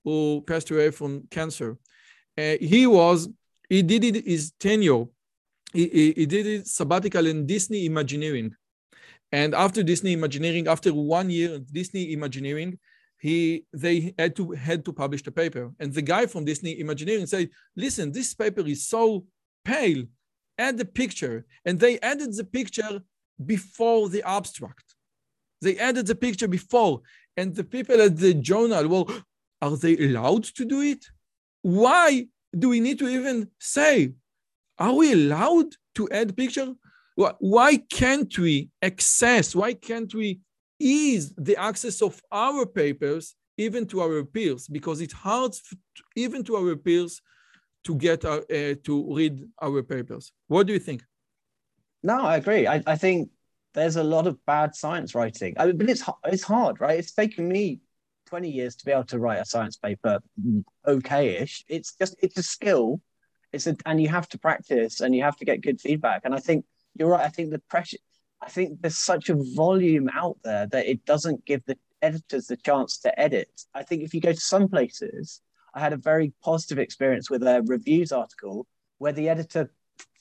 who 0.04 0.44
passed 0.46 0.70
away 0.72 0.92
from 0.92 1.28
cancer. 1.30 1.78
Uh, 2.38 2.56
he 2.62 2.86
was 2.88 3.28
he 3.70 3.82
did 3.82 4.04
it 4.04 4.26
his 4.26 4.52
tenure. 4.60 5.06
He, 5.74 5.88
he, 5.88 6.12
he 6.18 6.26
did 6.26 6.46
it 6.48 6.68
sabbatical 6.68 7.26
in 7.28 7.46
Disney 7.46 7.86
Imagineering. 7.86 8.56
And 9.32 9.54
after 9.54 9.84
Disney 9.84 10.14
Imagineering, 10.14 10.68
after 10.68 10.92
one 10.94 11.30
year 11.30 11.56
of 11.56 11.72
Disney 11.72 12.14
Imagineering, 12.14 12.80
he 13.20 13.66
they 13.74 14.14
had 14.18 14.36
to 14.38 14.52
had 14.52 14.84
to 14.86 14.94
publish 14.94 15.24
the 15.24 15.32
paper. 15.32 15.72
And 15.80 15.94
the 15.94 16.02
guy 16.02 16.26
from 16.26 16.46
Disney 16.46 16.80
Imagineering 16.80 17.28
said, 17.28 17.50
"Listen, 17.76 18.12
this 18.12 18.34
paper 18.34 18.66
is 18.66 18.88
so 18.88 19.26
pale. 19.64 20.06
Add 20.58 20.78
the 20.78 20.86
picture." 20.86 21.46
And 21.66 21.80
they 21.80 22.00
added 22.00 22.34
the 22.36 22.46
picture 22.46 23.02
before 23.46 24.10
the 24.10 24.24
abstract. 24.28 24.96
They 25.62 25.78
added 25.78 26.08
the 26.08 26.16
picture 26.16 26.48
before, 26.48 27.02
and 27.36 27.56
the 27.56 27.64
people 27.64 28.02
at 28.02 28.18
the 28.18 28.34
journal, 28.34 28.88
well, 28.88 29.08
are 29.62 29.76
they 29.76 29.98
allowed 29.98 30.46
to 30.46 30.66
do 30.66 30.82
it? 30.82 31.06
Why 31.62 32.28
do 32.58 32.70
we 32.70 32.80
need 32.80 33.00
to 33.00 33.08
even 33.08 33.50
say, 33.60 34.14
are 34.78 34.94
we 34.94 35.14
allowed 35.14 35.76
to 35.96 36.10
add 36.12 36.36
picture? 36.36 36.74
Why 37.16 37.78
can't 37.78 38.36
we 38.38 38.70
access, 38.82 39.54
why 39.54 39.74
can't 39.74 40.14
we 40.14 40.40
ease 40.80 41.34
the 41.38 41.58
access 41.58 42.02
of 42.02 42.22
our 42.32 42.66
papers 42.66 43.36
even 43.58 43.86
to 43.88 44.02
our 44.02 44.24
peers? 44.24 44.68
Because 44.68 45.02
it's 45.02 45.14
hard 45.14 45.54
even 46.16 46.44
to 46.46 46.56
our 46.56 46.76
peers 46.78 47.22
to 47.84 47.96
get 47.96 48.24
our, 48.26 48.40
uh, 48.40 48.76
to 48.84 49.14
read 49.14 49.46
our 49.62 49.84
papers. 49.84 50.32
What 50.48 50.68
do 50.68 50.74
you 50.74 50.80
think? 50.80 51.04
No, 52.04 52.22
I 52.22 52.38
agree. 52.38 52.68
I, 52.68 52.82
I 52.88 52.96
think 52.96 53.30
there's 53.74 53.98
a 53.98 54.04
lot 54.04 54.26
of 54.26 54.44
bad 54.46 54.74
science 54.74 55.14
writing. 55.14 55.56
I 55.60 55.68
mean, 55.68 55.78
but 55.78 55.90
it's 55.90 56.04
it's 56.26 56.44
hard, 56.44 56.80
right? 56.80 56.98
It's 56.98 57.12
taken 57.12 57.48
me 57.48 57.82
20 58.30 58.50
years 58.50 58.76
to 58.76 58.86
be 58.86 58.92
able 58.92 59.04
to 59.06 59.20
write 59.20 59.40
a 59.40 59.46
science 59.46 59.78
paper 59.78 60.20
mm, 60.40 60.64
okay-ish. 60.88 61.64
It's 61.68 61.96
just 61.96 62.16
it's 62.22 62.38
a 62.38 62.44
skill. 62.44 63.02
It's 63.52 63.66
a 63.68 63.76
and 63.86 64.02
you 64.02 64.10
have 64.10 64.30
to 64.30 64.38
practice 64.38 65.02
and 65.02 65.16
you 65.16 65.24
have 65.24 65.38
to 65.38 65.46
get 65.46 65.62
good 65.62 65.82
feedback. 65.82 66.22
And 66.26 66.36
I 66.36 66.40
think 66.40 66.66
you're 66.96 67.10
right. 67.10 67.26
I 67.26 67.30
think 67.30 67.50
the 67.50 67.60
pressure 67.60 67.98
I 68.42 68.50
think 68.50 68.82
there's 68.82 68.98
such 68.98 69.30
a 69.30 69.38
volume 69.56 70.10
out 70.14 70.38
there 70.44 70.68
that 70.68 70.86
it 70.86 71.06
doesn't 71.06 71.46
give 71.46 71.66
the 71.66 71.78
editors 72.02 72.48
the 72.48 72.58
chance 72.58 73.00
to 73.00 73.20
edit. 73.20 73.50
I 73.74 73.84
think 73.84 74.04
if 74.04 74.14
you 74.14 74.22
go 74.22 74.32
to 74.32 74.40
some 74.40 74.70
places, 74.70 75.42
I 75.74 75.80
had 75.80 75.94
a 75.94 75.98
very 75.98 76.32
positive 76.44 76.80
experience 76.80 77.30
with 77.30 77.44
a 77.44 77.64
reviews 77.66 78.12
article 78.12 78.68
where 79.00 79.12
the 79.12 79.30
editor 79.30 79.72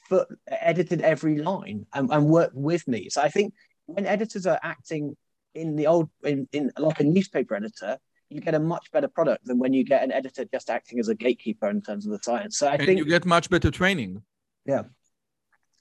put, 0.09 0.29
edited 0.49 1.03
every 1.03 1.39
line 1.39 1.87
and, 1.93 2.11
and 2.11 2.27
worked 2.27 2.57
with 2.57 2.89
me. 2.89 3.09
So 3.11 3.23
I 3.23 3.29
think 3.29 3.55
when 3.87 4.07
editors 4.07 4.47
are 4.47 4.59
acting 4.63 5.17
in 5.59 5.77
the 5.77 5.87
old 5.87 6.09
in, 6.25 6.49
in 6.53 6.71
like 6.79 7.01
a 7.01 7.05
newspaper 7.05 7.55
editor, 7.55 7.99
you 8.31 8.41
get 8.41 8.55
a 8.55 8.61
much 8.61 8.91
better 8.93 9.09
product 9.09 9.45
than 9.47 9.59
when 9.59 9.73
you 9.73 9.85
get 9.85 10.03
an 10.03 10.13
editor 10.13 10.45
just 10.45 10.71
acting 10.71 10.99
as 10.99 11.09
a 11.09 11.15
gatekeeper 11.15 11.69
in 11.69 11.81
terms 11.83 12.07
of 12.07 12.13
the 12.13 12.21
science. 12.23 12.59
So 12.59 12.69
I 12.69 12.75
and 12.75 12.85
think 12.85 12.99
you 12.99 13.05
get 13.05 13.25
much 13.25 13.51
better 13.51 13.71
training. 13.71 14.23
Yeah. 14.65 14.83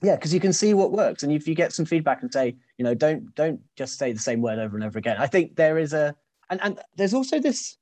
Yeah, 0.02 0.16
because 0.16 0.34
you 0.34 0.40
can 0.40 0.54
see 0.54 0.74
what 0.76 0.92
works. 0.92 1.24
And 1.24 1.32
if 1.32 1.48
you 1.48 1.56
get 1.56 1.74
some 1.74 1.86
feedback 1.86 2.22
and 2.22 2.32
say, 2.32 2.56
you 2.78 2.86
know, 2.86 2.94
don't 2.94 3.34
don't 3.36 3.60
just 3.76 3.98
say 3.98 4.12
the 4.12 4.20
same 4.20 4.42
word 4.42 4.60
over 4.60 4.76
and 4.76 4.86
over 4.86 5.00
again. 5.00 5.18
I 5.18 5.28
think 5.28 5.56
there 5.56 5.78
is 5.78 5.94
a 5.94 6.16
and, 6.50 6.60
and 6.64 6.80
there's 6.96 7.14
also 7.14 7.40
this, 7.40 7.78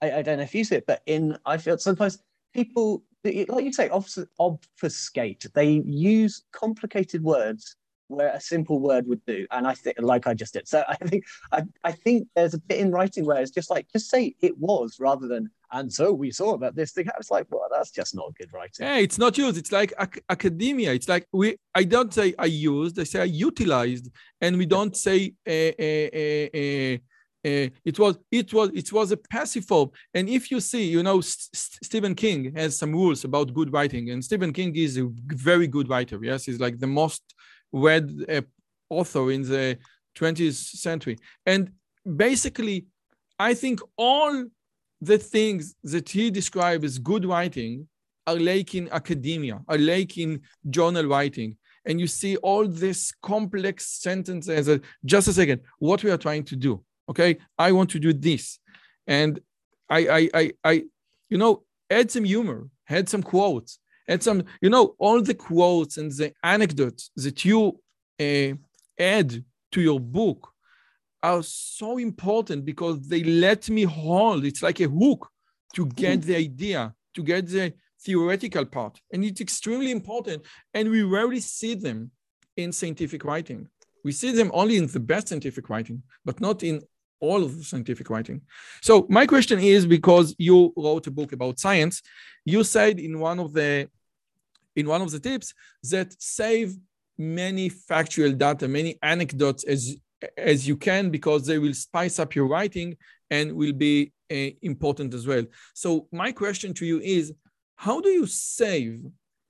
I, 0.00 0.12
I 0.12 0.22
don't 0.22 0.38
know 0.38 0.44
if 0.44 0.54
you 0.54 0.64
see 0.64 0.76
it, 0.76 0.86
but 0.86 1.02
in 1.06 1.36
I 1.44 1.58
feel 1.58 1.76
sometimes 1.78 2.18
people 2.54 3.02
like 3.24 3.64
you 3.64 3.72
say 3.72 3.90
obfuscate. 3.90 5.46
They 5.54 5.82
use 5.84 6.44
complicated 6.52 7.22
words 7.22 7.76
where 8.08 8.28
a 8.28 8.40
simple 8.40 8.80
word 8.80 9.06
would 9.06 9.24
do. 9.26 9.46
And 9.50 9.66
I 9.66 9.74
think, 9.74 9.96
like 10.00 10.26
I 10.26 10.34
just 10.34 10.54
did. 10.54 10.68
So 10.68 10.84
I 10.88 10.96
think, 10.96 11.24
I, 11.52 11.62
I 11.84 11.92
think 11.92 12.28
there's 12.34 12.54
a 12.54 12.58
bit 12.58 12.78
in 12.78 12.90
writing 12.90 13.24
where 13.24 13.40
it's 13.40 13.50
just 13.50 13.70
like, 13.70 13.86
just 13.92 14.10
say 14.10 14.34
it 14.40 14.56
was 14.58 14.96
rather 14.98 15.26
than, 15.26 15.50
and 15.72 15.92
so 15.92 16.12
we 16.12 16.30
saw 16.30 16.54
about 16.54 16.76
this 16.76 16.92
thing. 16.92 17.08
I 17.08 17.14
was 17.18 17.30
like, 17.30 17.46
well, 17.50 17.66
that's 17.70 17.90
just 17.90 18.14
not 18.14 18.34
good 18.36 18.52
writing. 18.52 18.86
Yeah, 18.86 18.98
it's 18.98 19.18
not 19.18 19.36
used. 19.36 19.58
It's 19.58 19.72
like 19.72 19.92
ac- 19.98 20.22
academia. 20.30 20.92
It's 20.92 21.08
like 21.08 21.26
we, 21.32 21.56
I 21.74 21.82
don't 21.82 22.14
say 22.14 22.34
I 22.38 22.46
used, 22.46 22.98
I 23.00 23.04
say 23.04 23.20
I 23.20 23.24
utilized, 23.24 24.08
and 24.40 24.56
we 24.56 24.66
don't 24.66 24.96
say, 24.96 25.34
uh, 25.46 25.72
uh, 25.78 26.48
uh, 26.56 26.98
uh, 27.46 27.68
it 27.84 27.96
was 27.98 28.18
it 28.32 28.52
was 28.52 28.70
it 28.74 28.92
was 28.92 29.12
a 29.12 29.16
passive 29.16 29.66
and 30.14 30.28
if 30.28 30.50
you 30.50 30.58
see 30.58 30.84
you 30.84 31.02
know 31.02 31.20
St- 31.20 31.78
stephen 31.84 32.14
king 32.14 32.52
has 32.56 32.76
some 32.76 32.92
rules 32.92 33.22
about 33.24 33.54
good 33.54 33.72
writing 33.72 34.10
and 34.10 34.24
stephen 34.24 34.52
king 34.52 34.74
is 34.74 34.96
a 34.98 35.06
very 35.28 35.68
good 35.68 35.88
writer 35.88 36.18
yes 36.22 36.46
he's 36.46 36.58
like 36.58 36.78
the 36.80 36.88
most 36.88 37.22
read 37.76 38.44
author 38.88 39.30
in 39.30 39.42
the 39.42 39.78
20th 40.16 40.54
century. 40.54 41.18
And 41.44 41.72
basically, 42.16 42.86
I 43.38 43.54
think 43.54 43.80
all 43.96 44.44
the 45.00 45.18
things 45.18 45.74
that 45.84 46.08
he 46.08 46.30
described 46.30 46.84
as 46.84 46.98
good 46.98 47.24
writing 47.24 47.88
are 48.26 48.38
like 48.38 48.74
in 48.74 48.88
academia, 48.90 49.60
are 49.68 49.78
like 49.78 50.18
in 50.18 50.40
journal 50.68 51.04
writing. 51.04 51.56
And 51.84 52.00
you 52.00 52.06
see 52.06 52.36
all 52.38 52.66
this 52.66 53.12
complex 53.22 53.86
sentences. 54.02 54.80
Just 55.04 55.28
a 55.28 55.32
second, 55.32 55.60
what 55.78 56.02
we 56.02 56.10
are 56.10 56.18
trying 56.18 56.44
to 56.44 56.56
do. 56.56 56.82
Okay, 57.08 57.38
I 57.56 57.70
want 57.70 57.90
to 57.90 58.00
do 58.00 58.12
this, 58.12 58.58
and 59.06 59.38
I, 59.88 60.08
I, 60.08 60.30
I, 60.34 60.52
I, 60.64 60.84
you 61.30 61.38
know, 61.38 61.62
add 61.88 62.10
some 62.10 62.24
humor, 62.24 62.68
add 62.90 63.08
some 63.08 63.22
quotes, 63.22 63.78
and 64.08 64.22
some, 64.22 64.44
you 64.60 64.70
know, 64.70 64.94
all 64.98 65.20
the 65.20 65.34
quotes 65.34 65.96
and 65.96 66.10
the 66.12 66.32
anecdotes 66.42 67.10
that 67.16 67.44
you 67.44 67.80
uh, 68.20 68.52
add 68.98 69.44
to 69.72 69.80
your 69.80 70.00
book 70.00 70.52
are 71.22 71.42
so 71.42 71.98
important 71.98 72.64
because 72.64 73.08
they 73.08 73.22
let 73.24 73.68
me 73.68 73.82
hold. 73.82 74.44
It's 74.44 74.62
like 74.62 74.80
a 74.80 74.88
hook 74.88 75.28
to 75.74 75.86
get 75.86 76.22
the 76.22 76.36
idea, 76.36 76.94
to 77.14 77.22
get 77.22 77.46
the 77.48 77.74
theoretical 78.00 78.64
part. 78.64 79.00
And 79.12 79.24
it's 79.24 79.40
extremely 79.40 79.90
important. 79.90 80.44
And 80.72 80.90
we 80.90 81.02
rarely 81.02 81.40
see 81.40 81.74
them 81.74 82.12
in 82.56 82.72
scientific 82.72 83.24
writing. 83.24 83.68
We 84.04 84.12
see 84.12 84.30
them 84.30 84.50
only 84.54 84.76
in 84.76 84.86
the 84.86 85.00
best 85.00 85.28
scientific 85.28 85.68
writing, 85.68 86.02
but 86.24 86.40
not 86.40 86.62
in 86.62 86.82
all 87.18 87.42
of 87.42 87.56
the 87.56 87.64
scientific 87.64 88.08
writing. 88.10 88.42
So 88.82 89.06
my 89.08 89.26
question 89.26 89.58
is 89.58 89.86
because 89.86 90.34
you 90.38 90.72
wrote 90.76 91.06
a 91.06 91.10
book 91.10 91.32
about 91.32 91.58
science, 91.58 92.02
you 92.44 92.62
said 92.62 93.00
in 93.00 93.18
one 93.18 93.40
of 93.40 93.52
the 93.52 93.88
in 94.76 94.86
one 94.86 95.02
of 95.02 95.10
the 95.10 95.20
tips 95.20 95.52
that 95.90 96.14
save 96.20 96.76
many 97.18 97.68
factual 97.68 98.32
data, 98.32 98.68
many 98.68 98.98
anecdotes 99.02 99.64
as 99.64 99.96
as 100.38 100.66
you 100.66 100.76
can 100.76 101.10
because 101.10 101.46
they 101.46 101.58
will 101.58 101.74
spice 101.74 102.18
up 102.18 102.34
your 102.34 102.46
writing 102.46 102.96
and 103.30 103.52
will 103.52 103.72
be 103.72 104.12
uh, 104.32 104.50
important 104.62 105.12
as 105.12 105.26
well. 105.26 105.44
So 105.74 106.08
my 106.10 106.32
question 106.32 106.72
to 106.74 106.86
you 106.86 107.00
is, 107.00 107.34
how 107.76 108.00
do 108.00 108.08
you 108.08 108.26
save 108.26 109.04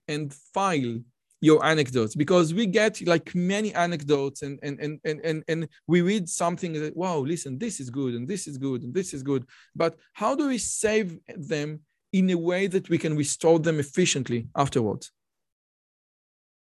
and 0.09 0.35
file 0.55 0.99
your 1.41 1.65
anecdotes 1.65 2.15
because 2.15 2.55
we 2.55 2.67
get 2.67 3.07
like 3.07 3.35
many 3.35 3.73
anecdotes 3.75 4.43
and 4.43 4.59
and 4.63 4.81
and 4.81 4.99
and 5.05 5.21
and, 5.23 5.45
and 5.49 5.69
we 5.87 6.01
read 6.01 6.29
something 6.29 6.73
that 6.73 6.97
wow 6.97 7.19
listen 7.19 7.59
this 7.59 7.79
is 7.79 7.91
good 7.91 8.15
and 8.15 8.27
this 8.27 8.47
is 8.47 8.57
good 8.57 8.83
and 8.83 8.95
this 8.95 9.13
is 9.13 9.23
good 9.23 9.45
but 9.75 9.97
how 10.15 10.35
do 10.35 10.49
we 10.49 10.57
save 10.57 11.19
them 11.37 11.81
in 12.19 12.31
a 12.31 12.39
way 12.49 12.67
that 12.67 12.89
we 12.89 12.99
can 12.99 13.17
restore 13.17 13.59
them 13.59 13.79
efficiently 13.79 14.41
afterwards 14.55 15.13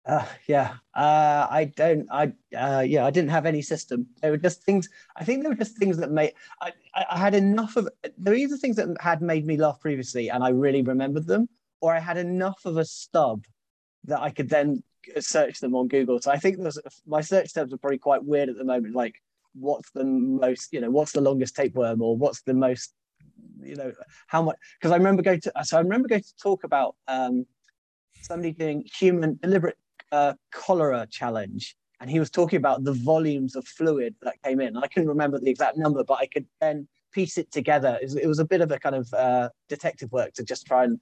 Uh, 0.05 0.25
yeah, 0.47 0.73
uh, 0.93 1.47
I 1.49 1.71
don't. 1.77 2.07
I 2.11 2.33
uh, 2.57 2.83
yeah, 2.85 3.05
I 3.05 3.11
didn't 3.11 3.29
have 3.29 3.45
any 3.45 3.61
system. 3.61 4.05
They 4.21 4.29
were 4.31 4.37
just 4.37 4.61
things. 4.63 4.89
I 5.15 5.23
think 5.23 5.43
they 5.43 5.49
were 5.49 5.55
just 5.55 5.77
things 5.77 5.95
that 5.97 6.11
made. 6.11 6.33
I, 6.61 6.73
I 6.93 7.17
had 7.17 7.33
enough 7.33 7.77
of. 7.77 7.87
They 8.17 8.31
were 8.31 8.35
either 8.35 8.57
things 8.57 8.75
that 8.75 8.89
had 8.99 9.21
made 9.21 9.45
me 9.45 9.55
laugh 9.55 9.79
previously, 9.79 10.29
and 10.29 10.43
I 10.43 10.49
really 10.49 10.81
remembered 10.81 11.25
them, 11.25 11.47
or 11.79 11.95
I 11.95 11.99
had 11.99 12.17
enough 12.17 12.65
of 12.65 12.75
a 12.75 12.83
stub 12.83 13.45
that 14.03 14.19
I 14.19 14.29
could 14.29 14.49
then 14.49 14.83
search 15.19 15.61
them 15.61 15.73
on 15.73 15.87
Google. 15.87 16.19
So 16.19 16.31
I 16.31 16.37
think 16.37 16.57
there's, 16.59 16.79
my 17.05 17.21
search 17.21 17.53
terms 17.53 17.71
are 17.73 17.77
probably 17.77 17.97
quite 17.97 18.25
weird 18.25 18.49
at 18.49 18.57
the 18.57 18.65
moment. 18.65 18.95
Like, 18.95 19.15
what's 19.53 19.89
the 19.91 20.03
most? 20.03 20.73
You 20.73 20.81
know, 20.81 20.91
what's 20.91 21.13
the 21.13 21.21
longest 21.21 21.55
tapeworm, 21.55 22.01
or 22.01 22.17
what's 22.17 22.41
the 22.41 22.53
most? 22.53 22.93
You 23.61 23.75
know, 23.75 23.91
how 24.27 24.41
much? 24.41 24.57
Because 24.79 24.91
I 24.91 24.97
remember 24.97 25.21
going 25.21 25.41
to. 25.41 25.51
So 25.63 25.77
I 25.77 25.81
remember 25.81 26.07
going 26.07 26.23
to 26.23 26.35
talk 26.41 26.63
about. 26.63 26.95
Um, 27.07 27.45
somebody 28.23 28.51
doing 28.53 28.83
human 28.85 29.37
deliberate 29.41 29.77
uh, 30.11 30.33
cholera 30.51 31.07
challenge, 31.09 31.75
and 31.99 32.09
he 32.09 32.19
was 32.19 32.29
talking 32.29 32.57
about 32.57 32.83
the 32.83 32.93
volumes 32.93 33.55
of 33.55 33.67
fluid 33.67 34.15
that 34.21 34.35
came 34.43 34.59
in. 34.59 34.77
I 34.77 34.87
couldn't 34.87 35.09
remember 35.09 35.39
the 35.39 35.49
exact 35.49 35.77
number, 35.77 36.03
but 36.03 36.19
I 36.19 36.27
could 36.27 36.45
then 36.61 36.87
piece 37.11 37.37
it 37.37 37.51
together. 37.51 37.97
It 38.01 38.05
was, 38.05 38.15
it 38.15 38.27
was 38.27 38.39
a 38.39 38.45
bit 38.45 38.61
of 38.61 38.71
a 38.71 38.79
kind 38.79 38.95
of 38.95 39.13
uh, 39.13 39.49
detective 39.69 40.11
work 40.11 40.33
to 40.33 40.43
just 40.43 40.65
try 40.65 40.83
and 40.85 40.99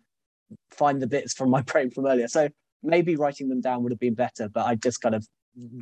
find 0.71 1.01
the 1.01 1.07
bits 1.07 1.33
from 1.33 1.49
my 1.49 1.61
brain 1.69 1.91
from 1.91 2.05
earlier. 2.05 2.27
So 2.27 2.49
maybe 2.83 3.15
writing 3.15 3.49
them 3.49 3.61
down 3.61 3.83
would 3.83 3.91
have 3.91 3.99
been 3.99 4.15
better, 4.15 4.49
but 4.49 4.65
I 4.65 4.75
just 4.75 5.01
kind 5.01 5.15
of 5.15 5.25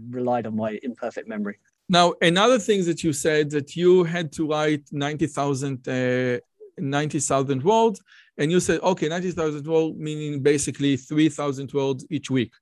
relied 0.10 0.46
on 0.46 0.56
my 0.56 0.80
imperfect 0.84 1.28
memory. 1.28 1.58
Now, 1.92 2.14
another 2.22 2.60
thing 2.60 2.86
that 2.86 3.04
you 3.04 3.14
said 3.14 3.50
that 3.52 3.76
you 3.76 4.04
had 4.04 4.32
to 4.34 4.48
write 4.48 4.84
90,000 4.92 5.88
uh, 5.88 6.38
90,000 6.82 7.64
words, 7.64 8.02
and 8.38 8.52
you 8.52 8.60
said, 8.60 8.80
okay, 8.82 9.10
90,000 9.10 9.68
words, 9.68 9.98
meaning 9.98 10.42
basically 10.42 10.98
3,000 10.98 11.74
words 11.74 12.06
each 12.10 12.30
week. 12.30 12.54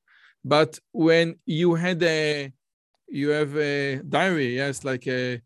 But 0.43 0.79
when 0.91 1.35
you 1.45 1.75
had 1.75 2.01
a, 2.03 2.51
you 3.07 3.29
have 3.29 3.55
a 3.57 3.97
diary, 3.97 4.55
yes, 4.55 4.83
like 4.83 5.07
a, 5.07 5.41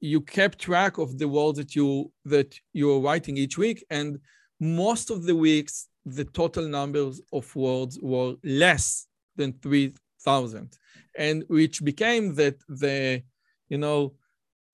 you 0.00 0.20
kept 0.20 0.58
track 0.58 0.98
of 0.98 1.18
the 1.18 1.28
words 1.28 1.58
that 1.58 1.74
you 1.74 2.12
that 2.24 2.58
you 2.72 2.88
were 2.88 3.00
writing 3.00 3.36
each 3.36 3.56
week, 3.58 3.84
and 3.90 4.18
most 4.60 5.10
of 5.10 5.24
the 5.24 5.34
weeks 5.34 5.88
the 6.04 6.24
total 6.24 6.68
numbers 6.68 7.20
of 7.32 7.54
words 7.56 7.98
were 8.00 8.34
less 8.44 9.06
than 9.36 9.52
three 9.54 9.94
thousand, 10.22 10.76
and 11.16 11.44
which 11.48 11.84
became 11.84 12.34
that 12.34 12.56
the, 12.68 13.22
you 13.68 13.78
know, 13.78 14.14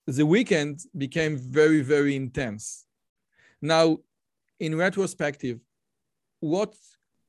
the 0.07 0.25
weekend 0.25 0.81
became 0.97 1.37
very 1.37 1.81
very 1.81 2.15
intense. 2.15 2.85
Now, 3.63 3.97
in 4.59 4.77
retrospective, 4.77 5.59
what 6.39 6.75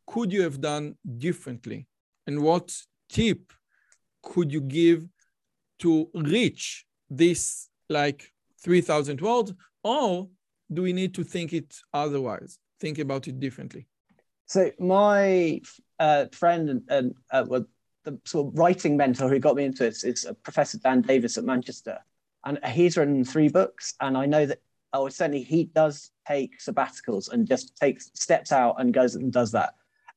could 0.07 0.31
you 0.33 0.43
have 0.43 0.61
done 0.61 0.97
differently? 1.19 1.87
and 2.27 2.43
what 2.43 2.75
tip 3.09 3.53
could 4.23 4.53
you 4.53 4.61
give 4.61 5.07
to 5.81 6.09
reach 6.15 6.85
this 7.11 7.69
like 7.89 8.33
3000 8.63 9.21
words 9.21 9.53
or 9.83 10.29
do 10.73 10.83
we 10.83 10.93
need 10.93 11.15
to 11.15 11.25
think 11.25 11.53
it 11.53 11.77
otherwise? 11.93 12.59
Think 12.81 12.99
about 12.99 13.29
it 13.29 13.39
differently. 13.39 13.87
So 14.47 14.71
my 14.79 15.61
uh, 15.99 16.27
friend 16.33 16.83
and, 16.89 17.15
uh, 17.31 17.45
well, 17.47 17.67
the 18.05 18.19
sort 18.25 18.49
of 18.49 18.59
writing 18.59 18.97
mentor 18.97 19.29
who 19.29 19.39
got 19.39 19.57
me 19.57 19.65
into 19.65 19.87
it 19.87 20.03
is 20.05 20.27
professor 20.43 20.79
dan 20.79 21.03
davis 21.03 21.39
at 21.39 21.45
manchester. 21.45 21.99
And 22.45 22.59
he's 22.67 22.97
written 22.97 23.25
three 23.25 23.49
books. 23.49 23.95
And 24.01 24.17
i 24.17 24.27
know 24.27 24.47
that 24.47 24.61
oh 24.93 25.09
certainly 25.09 25.43
he 25.43 25.65
does 25.65 26.11
take 26.27 26.61
sabbaticals 26.61 27.31
and 27.33 27.47
just 27.47 27.77
takes 27.77 28.11
steps 28.15 28.53
out 28.53 28.77
and 28.79 28.95
goes 28.95 29.15
and 29.15 29.33
does 29.33 29.53
that 29.53 29.75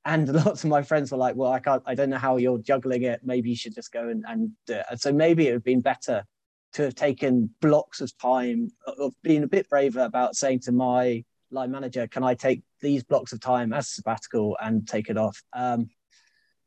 and 0.08 0.30
lots 0.46 0.64
of 0.64 0.70
my 0.70 0.82
friends 0.82 1.12
were 1.12 1.18
like, 1.18 1.36
"Well, 1.36 1.52
I 1.52 1.60
can't. 1.60 1.84
I 1.86 1.94
don't 1.94 2.10
know 2.10 2.18
how 2.18 2.38
you're 2.38 2.58
juggling 2.58 3.04
it. 3.04 3.22
Maybe 3.24 3.50
you 3.50 3.56
should 3.56 3.76
just 3.76 3.92
go 3.92 4.10
and, 4.10 4.24
and 4.28 4.52
do 4.66 4.76
it." 4.76 4.86
And 4.90 5.00
so 5.00 5.12
maybe 5.12 5.48
it 5.48 5.52
would 5.52 5.56
have 5.56 5.64
been 5.64 5.82
better 5.82 6.26
to 6.74 6.84
have 6.84 6.96
taken 6.96 7.50
blocks 7.62 8.02
of 8.02 8.18
time 8.18 8.72
of 8.86 9.14
being 9.22 9.44
a 9.44 9.48
bit 9.48 9.70
braver 9.70 10.02
about 10.02 10.36
saying 10.36 10.62
to 10.62 10.72
my 10.72 11.24
line 11.52 11.72
manager, 11.72 12.08
"Can 12.08 12.24
I 12.24 12.34
take 12.34 12.64
these 12.82 13.04
blocks 13.04 13.34
of 13.34 13.40
time 13.40 13.74
as 13.74 13.90
sabbatical 13.90 14.58
and 14.62 14.88
take 14.88 15.10
it 15.10 15.18
off?" 15.18 15.44
Um, 15.54 15.90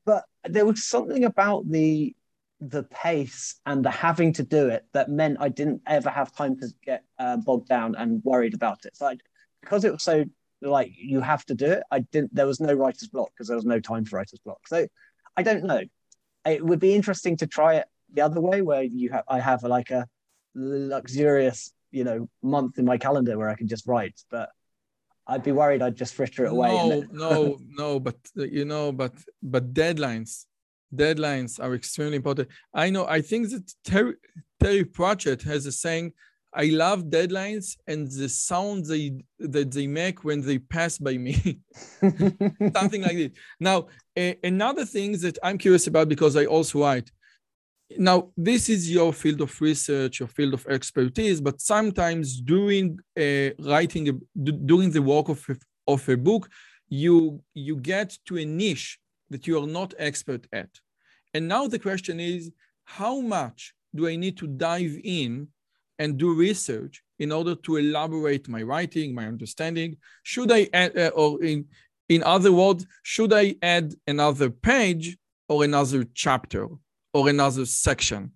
but 0.04 0.24
there 0.44 0.66
was 0.66 0.84
something 0.84 1.24
about 1.24 1.68
the 1.68 2.14
the 2.62 2.82
pace 2.82 3.58
and 3.64 3.82
the 3.82 3.90
having 3.90 4.34
to 4.34 4.42
do 4.42 4.68
it 4.68 4.84
that 4.92 5.08
meant 5.08 5.38
I 5.40 5.48
didn't 5.48 5.80
ever 5.86 6.10
have 6.10 6.30
time 6.30 6.58
to 6.58 6.68
get 6.84 7.04
uh, 7.18 7.38
bogged 7.38 7.68
down 7.68 7.94
and 7.94 8.22
worried 8.22 8.52
about 8.52 8.84
it. 8.84 8.94
So 8.98 9.06
I, 9.06 9.16
because 9.60 9.84
it 9.84 9.92
was 9.92 10.02
so 10.02 10.24
like 10.62 10.92
you 10.96 11.20
have 11.20 11.44
to 11.46 11.54
do 11.54 11.66
it. 11.66 11.82
I 11.90 12.00
didn't. 12.00 12.34
There 12.34 12.46
was 12.46 12.60
no 12.60 12.72
writer's 12.74 13.08
block 13.08 13.30
because 13.34 13.48
there 13.48 13.56
was 13.56 13.64
no 13.64 13.80
time 13.80 14.04
for 14.04 14.16
writer's 14.16 14.40
block. 14.40 14.66
So 14.66 14.86
I 15.36 15.42
don't 15.42 15.64
know. 15.64 15.82
It 16.46 16.64
would 16.64 16.80
be 16.80 16.94
interesting 16.94 17.36
to 17.38 17.46
try 17.46 17.74
it 17.76 17.86
the 18.12 18.22
other 18.22 18.40
way, 18.40 18.62
where 18.62 18.82
you 18.82 19.10
have 19.10 19.24
I 19.28 19.40
have 19.40 19.62
like 19.62 19.90
a 19.90 20.06
luxurious, 20.54 21.72
you 21.90 22.04
know, 22.04 22.28
month 22.42 22.78
in 22.78 22.84
my 22.84 22.98
calendar 22.98 23.38
where 23.38 23.48
I 23.48 23.54
can 23.54 23.68
just 23.68 23.86
write. 23.86 24.20
But 24.30 24.50
I'd 25.26 25.42
be 25.42 25.52
worried 25.52 25.82
I'd 25.82 25.96
just 25.96 26.14
fritter 26.14 26.44
it 26.44 26.52
away. 26.52 26.70
No, 26.70 27.04
no, 27.12 27.58
no. 27.68 28.00
But 28.00 28.16
uh, 28.38 28.44
you 28.44 28.64
know, 28.64 28.92
but 28.92 29.14
but 29.42 29.72
deadlines, 29.72 30.44
deadlines 30.94 31.62
are 31.62 31.74
extremely 31.74 32.16
important. 32.16 32.48
I 32.74 32.90
know. 32.90 33.06
I 33.06 33.20
think 33.22 33.50
that 33.50 33.72
Terry, 33.84 34.14
Terry 34.58 34.84
Pratchett 34.84 35.42
has 35.42 35.66
a 35.66 35.72
saying 35.72 36.12
I 36.52 36.66
love 36.66 37.04
deadlines 37.04 37.76
and 37.86 38.10
the 38.10 38.28
sound 38.28 38.86
they 38.86 39.22
that 39.38 39.70
they 39.70 39.86
make 39.86 40.24
when 40.24 40.40
they 40.40 40.58
pass 40.58 40.98
by 40.98 41.16
me, 41.16 41.60
something 42.00 43.02
like 43.02 43.16
this. 43.16 43.30
Now, 43.60 43.86
a, 44.16 44.36
another 44.42 44.84
thing 44.84 45.12
that 45.18 45.38
I'm 45.42 45.58
curious 45.58 45.86
about 45.86 46.08
because 46.08 46.36
I 46.36 46.46
also 46.46 46.80
write. 46.80 47.10
Now, 47.96 48.30
this 48.36 48.68
is 48.68 48.90
your 48.90 49.12
field 49.12 49.40
of 49.40 49.60
research, 49.60 50.20
your 50.20 50.28
field 50.28 50.54
of 50.54 50.66
expertise, 50.68 51.40
but 51.40 51.60
sometimes 51.60 52.40
during 52.40 52.98
uh, 53.18 53.50
writing, 53.58 54.08
a, 54.08 54.12
during 54.42 54.90
the 54.90 55.02
work 55.02 55.28
of 55.28 55.44
a, 55.48 55.56
of 55.86 56.08
a 56.08 56.16
book, 56.16 56.48
you 56.88 57.42
you 57.54 57.76
get 57.76 58.16
to 58.26 58.38
a 58.38 58.44
niche 58.44 58.98
that 59.30 59.46
you 59.46 59.62
are 59.62 59.66
not 59.66 59.94
expert 59.98 60.46
at, 60.52 60.70
and 61.32 61.46
now 61.46 61.68
the 61.68 61.78
question 61.78 62.18
is, 62.18 62.50
how 62.84 63.20
much 63.20 63.72
do 63.94 64.08
I 64.08 64.16
need 64.16 64.36
to 64.38 64.46
dive 64.46 64.98
in 65.04 65.48
and 66.00 66.16
do 66.16 66.34
research 66.34 67.02
in 67.18 67.30
order 67.30 67.54
to 67.54 67.76
elaborate 67.76 68.48
my 68.48 68.62
writing, 68.62 69.14
my 69.14 69.26
understanding? 69.26 69.98
Should 70.24 70.50
I 70.50 70.68
add, 70.72 70.98
uh, 70.98 71.12
or 71.14 71.44
in, 71.44 71.66
in 72.08 72.22
other 72.24 72.50
words, 72.50 72.86
should 73.02 73.32
I 73.32 73.54
add 73.62 73.94
another 74.06 74.48
page 74.50 75.16
or 75.48 75.62
another 75.62 76.06
chapter 76.14 76.66
or 77.12 77.28
another 77.28 77.66
section? 77.66 78.32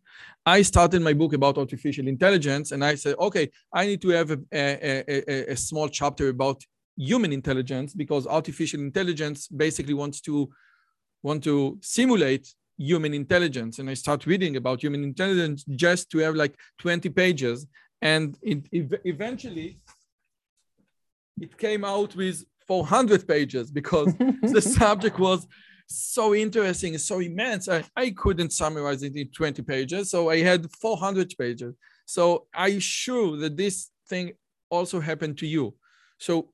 I 0.46 0.60
started 0.60 1.00
my 1.00 1.14
book 1.14 1.32
about 1.32 1.56
artificial 1.56 2.06
intelligence 2.06 2.72
and 2.72 2.84
I 2.84 2.96
said, 2.96 3.16
okay, 3.18 3.50
I 3.72 3.86
need 3.86 4.02
to 4.02 4.10
have 4.10 4.30
a, 4.30 4.38
a, 4.52 5.04
a, 5.08 5.52
a 5.52 5.56
small 5.56 5.88
chapter 5.88 6.28
about 6.28 6.62
human 6.96 7.32
intelligence 7.32 7.94
because 7.94 8.26
artificial 8.26 8.80
intelligence 8.80 9.48
basically 9.48 9.94
wants 9.94 10.20
to 10.20 10.50
want 11.22 11.42
to 11.44 11.78
simulate 11.80 12.46
human 12.76 13.14
intelligence 13.14 13.78
and 13.78 13.88
i 13.88 13.94
start 13.94 14.26
reading 14.26 14.56
about 14.56 14.82
human 14.82 15.04
intelligence 15.04 15.64
just 15.70 16.10
to 16.10 16.18
have 16.18 16.34
like 16.34 16.54
20 16.78 17.08
pages 17.10 17.66
and 18.02 18.36
it, 18.42 18.66
eventually 19.04 19.80
it 21.40 21.56
came 21.56 21.84
out 21.84 22.14
with 22.16 22.44
400 22.66 23.26
pages 23.26 23.70
because 23.70 24.14
the 24.42 24.62
subject 24.62 25.18
was 25.18 25.46
so 25.86 26.34
interesting 26.34 26.96
so 26.98 27.20
immense 27.20 27.68
I, 27.68 27.84
I 27.96 28.10
couldn't 28.10 28.52
summarize 28.52 29.02
it 29.02 29.16
in 29.16 29.28
20 29.28 29.62
pages 29.62 30.10
so 30.10 30.30
i 30.30 30.38
had 30.38 30.70
400 30.72 31.34
pages. 31.38 31.74
So 32.06 32.46
i'm 32.54 32.80
sure 32.80 33.36
that 33.36 33.56
this 33.56 33.90
thing 34.08 34.32
also 34.70 35.00
happened 35.00 35.38
to 35.38 35.46
you? 35.46 35.74
So 36.18 36.50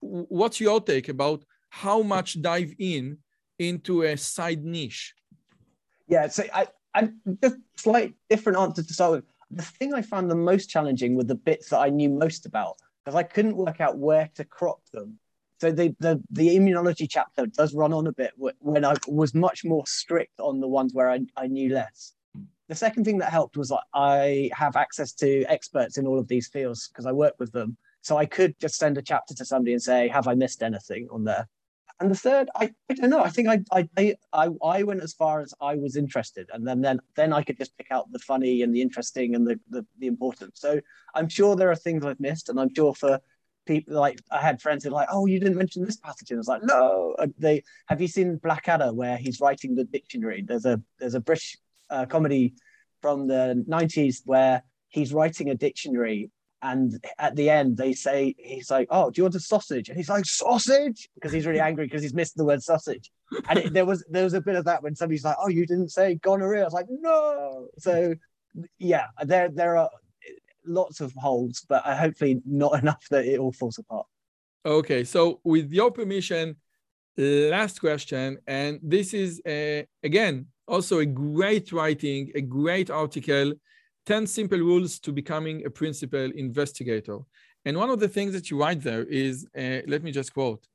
what's 0.00 0.60
your 0.60 0.80
take 0.80 1.08
about 1.08 1.44
how 1.70 2.02
much 2.02 2.40
dive 2.40 2.72
in 2.78 3.18
into 3.58 4.02
a 4.02 4.16
side 4.16 4.64
niche 4.64 5.14
yeah, 6.06 6.28
so 6.28 6.44
I, 6.52 6.68
I 6.94 7.08
just 7.42 7.56
slight 7.76 8.14
different 8.28 8.58
answer 8.58 8.82
to 8.82 8.92
start 8.92 9.12
with. 9.12 9.24
The 9.50 9.62
thing 9.62 9.94
I 9.94 10.02
found 10.02 10.30
the 10.30 10.36
most 10.36 10.68
challenging 10.68 11.16
were 11.16 11.24
the 11.24 11.34
bits 11.34 11.68
that 11.70 11.78
I 11.78 11.90
knew 11.90 12.08
most 12.08 12.46
about 12.46 12.76
because 13.04 13.16
I 13.16 13.22
couldn't 13.22 13.56
work 13.56 13.80
out 13.80 13.98
where 13.98 14.30
to 14.34 14.44
crop 14.44 14.80
them. 14.92 15.18
So 15.60 15.70
the, 15.70 15.94
the 16.00 16.22
the 16.30 16.56
immunology 16.56 17.06
chapter 17.08 17.46
does 17.46 17.74
run 17.74 17.92
on 17.92 18.06
a 18.06 18.12
bit 18.12 18.32
when 18.36 18.84
I 18.84 18.94
was 19.06 19.34
much 19.34 19.64
more 19.64 19.84
strict 19.86 20.40
on 20.40 20.60
the 20.60 20.68
ones 20.68 20.92
where 20.92 21.08
I, 21.08 21.20
I 21.36 21.46
knew 21.46 21.72
less. 21.72 22.14
The 22.68 22.74
second 22.74 23.04
thing 23.04 23.18
that 23.18 23.30
helped 23.30 23.56
was 23.56 23.70
like 23.70 23.84
I 23.94 24.50
have 24.52 24.76
access 24.76 25.12
to 25.14 25.44
experts 25.44 25.96
in 25.96 26.06
all 26.06 26.18
of 26.18 26.28
these 26.28 26.48
fields 26.48 26.88
because 26.88 27.06
I 27.06 27.12
work 27.12 27.34
with 27.38 27.52
them. 27.52 27.76
So 28.00 28.16
I 28.16 28.26
could 28.26 28.58
just 28.58 28.76
send 28.76 28.98
a 28.98 29.02
chapter 29.02 29.34
to 29.34 29.44
somebody 29.44 29.72
and 29.72 29.82
say, 29.82 30.08
"Have 30.08 30.26
I 30.26 30.34
missed 30.34 30.62
anything 30.62 31.08
on 31.10 31.24
there?" 31.24 31.48
And 32.04 32.10
the 32.10 32.18
third, 32.18 32.50
I, 32.54 32.70
I 32.90 32.94
don't 32.94 33.08
know. 33.08 33.24
I 33.24 33.30
think 33.30 33.48
I, 33.48 33.64
I 33.72 34.14
I 34.30 34.48
I 34.62 34.82
went 34.82 35.02
as 35.02 35.14
far 35.14 35.40
as 35.40 35.54
I 35.58 35.76
was 35.76 35.96
interested, 35.96 36.50
and 36.52 36.68
then 36.68 36.82
then 36.82 37.00
then 37.16 37.32
I 37.32 37.42
could 37.42 37.56
just 37.56 37.74
pick 37.78 37.86
out 37.90 38.12
the 38.12 38.18
funny 38.18 38.60
and 38.60 38.74
the 38.74 38.82
interesting 38.82 39.34
and 39.34 39.46
the 39.46 39.58
the, 39.70 39.86
the 39.98 40.06
important. 40.06 40.58
So 40.58 40.82
I'm 41.14 41.30
sure 41.30 41.56
there 41.56 41.70
are 41.70 41.74
things 41.74 42.04
I've 42.04 42.20
missed, 42.20 42.50
and 42.50 42.60
I'm 42.60 42.74
sure 42.74 42.94
for 42.94 43.20
people 43.64 43.98
like 43.98 44.20
I 44.30 44.42
had 44.42 44.60
friends 44.60 44.84
who 44.84 44.90
were 44.90 44.96
like, 44.96 45.08
"Oh, 45.10 45.24
you 45.24 45.40
didn't 45.40 45.56
mention 45.56 45.82
this 45.82 45.96
passage," 45.96 46.30
and 46.30 46.36
I 46.36 46.40
was 46.40 46.48
like, 46.48 46.62
"No." 46.62 47.16
They 47.38 47.62
have 47.86 48.02
you 48.02 48.08
seen 48.08 48.36
Blackadder 48.36 48.92
where 48.92 49.16
he's 49.16 49.40
writing 49.40 49.74
the 49.74 49.84
dictionary? 49.84 50.44
There's 50.46 50.66
a 50.66 50.82
there's 50.98 51.14
a 51.14 51.20
British 51.20 51.56
uh, 51.88 52.04
comedy 52.04 52.52
from 53.00 53.28
the 53.28 53.64
'90s 53.66 54.20
where 54.26 54.62
he's 54.90 55.14
writing 55.14 55.48
a 55.48 55.54
dictionary, 55.54 56.30
and 56.64 57.04
at 57.18 57.36
the 57.36 57.50
end 57.50 57.76
they 57.76 57.92
say 57.92 58.34
he's 58.38 58.70
like, 58.70 58.88
"Oh, 58.90 59.10
do 59.10 59.20
you 59.20 59.24
want 59.24 59.34
a 59.34 59.40
sausage?" 59.40 59.88
And 59.88 59.98
he's 59.98 60.08
like, 60.08 60.24
"Sausage," 60.24 61.08
because 61.14 61.30
he's 61.30 61.46
really 61.46 61.60
angry 61.60 61.84
because 61.84 62.02
he's 62.02 62.14
missed 62.14 62.36
the 62.36 62.44
word 62.44 62.62
sausage. 62.62 63.12
And 63.48 63.58
it, 63.58 63.72
there 63.72 63.84
was 63.84 64.04
there 64.08 64.24
was 64.24 64.34
a 64.34 64.40
bit 64.40 64.56
of 64.56 64.64
that 64.64 64.82
when 64.82 64.96
somebody's 64.96 65.24
like, 65.24 65.36
"Oh, 65.38 65.48
you 65.48 65.66
didn't 65.66 65.90
say 65.90 66.16
gonorrhea." 66.16 66.62
I 66.62 66.64
was 66.64 66.72
like, 66.72 66.86
"No." 66.88 67.68
So 67.78 68.14
yeah, 68.78 69.06
there 69.24 69.50
there 69.50 69.76
are 69.76 69.90
lots 70.64 71.00
of 71.00 71.12
holes, 71.12 71.64
but 71.68 71.86
uh, 71.86 71.96
hopefully 71.96 72.40
not 72.46 72.78
enough 72.82 73.04
that 73.10 73.26
it 73.26 73.38
all 73.38 73.52
falls 73.52 73.78
apart. 73.78 74.06
Okay, 74.64 75.04
so 75.04 75.40
with 75.44 75.70
your 75.70 75.90
permission, 75.90 76.56
last 77.18 77.78
question, 77.78 78.38
and 78.46 78.80
this 78.82 79.12
is 79.12 79.42
uh, 79.46 79.82
again 80.02 80.46
also 80.66 81.00
a 81.00 81.06
great 81.06 81.72
writing, 81.72 82.32
a 82.34 82.40
great 82.40 82.88
article, 82.88 83.52
10 84.06 84.26
simple 84.26 84.58
rules 84.58 84.98
to 85.00 85.12
becoming 85.12 85.64
a 85.64 85.70
principal 85.70 86.30
investigator. 86.32 87.18
And 87.64 87.76
one 87.76 87.90
of 87.90 88.00
the 88.00 88.08
things 88.08 88.32
that 88.32 88.50
you 88.50 88.60
write 88.60 88.82
there 88.82 89.04
is, 89.04 89.46
uh, 89.56 89.80
let 89.86 90.02
me 90.02 90.12
just 90.12 90.32
quote, 90.34 90.66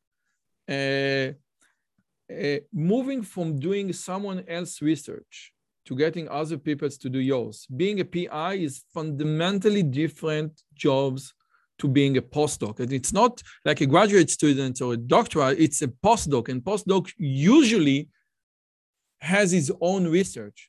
uh, 0.67 1.33
uh, 2.31 2.59
moving 2.73 3.21
from 3.23 3.59
doing 3.59 3.93
someone 3.93 4.43
else 4.47 4.81
research 4.81 5.53
to 5.85 5.95
getting 5.95 6.29
other 6.29 6.57
people 6.57 6.89
to 6.89 7.09
do 7.09 7.19
yours. 7.19 7.65
Being 7.75 7.99
a 7.99 8.05
PI 8.05 8.53
is 8.55 8.83
fundamentally 8.93 9.83
different 9.83 10.61
jobs 10.75 11.33
to 11.79 11.87
being 11.87 12.17
a 12.17 12.21
postdoc. 12.21 12.79
And 12.79 12.93
it's 12.93 13.13
not 13.13 13.41
like 13.65 13.81
a 13.81 13.85
graduate 13.85 14.29
student 14.29 14.81
or 14.81 14.93
a 14.93 14.97
doctoral, 14.97 15.55
it's 15.57 15.81
a 15.81 15.87
postdoc. 15.87 16.49
And 16.49 16.63
postdoc 16.63 17.11
usually 17.17 18.09
has 19.21 19.51
his 19.51 19.71
own 19.81 20.07
research 20.07 20.68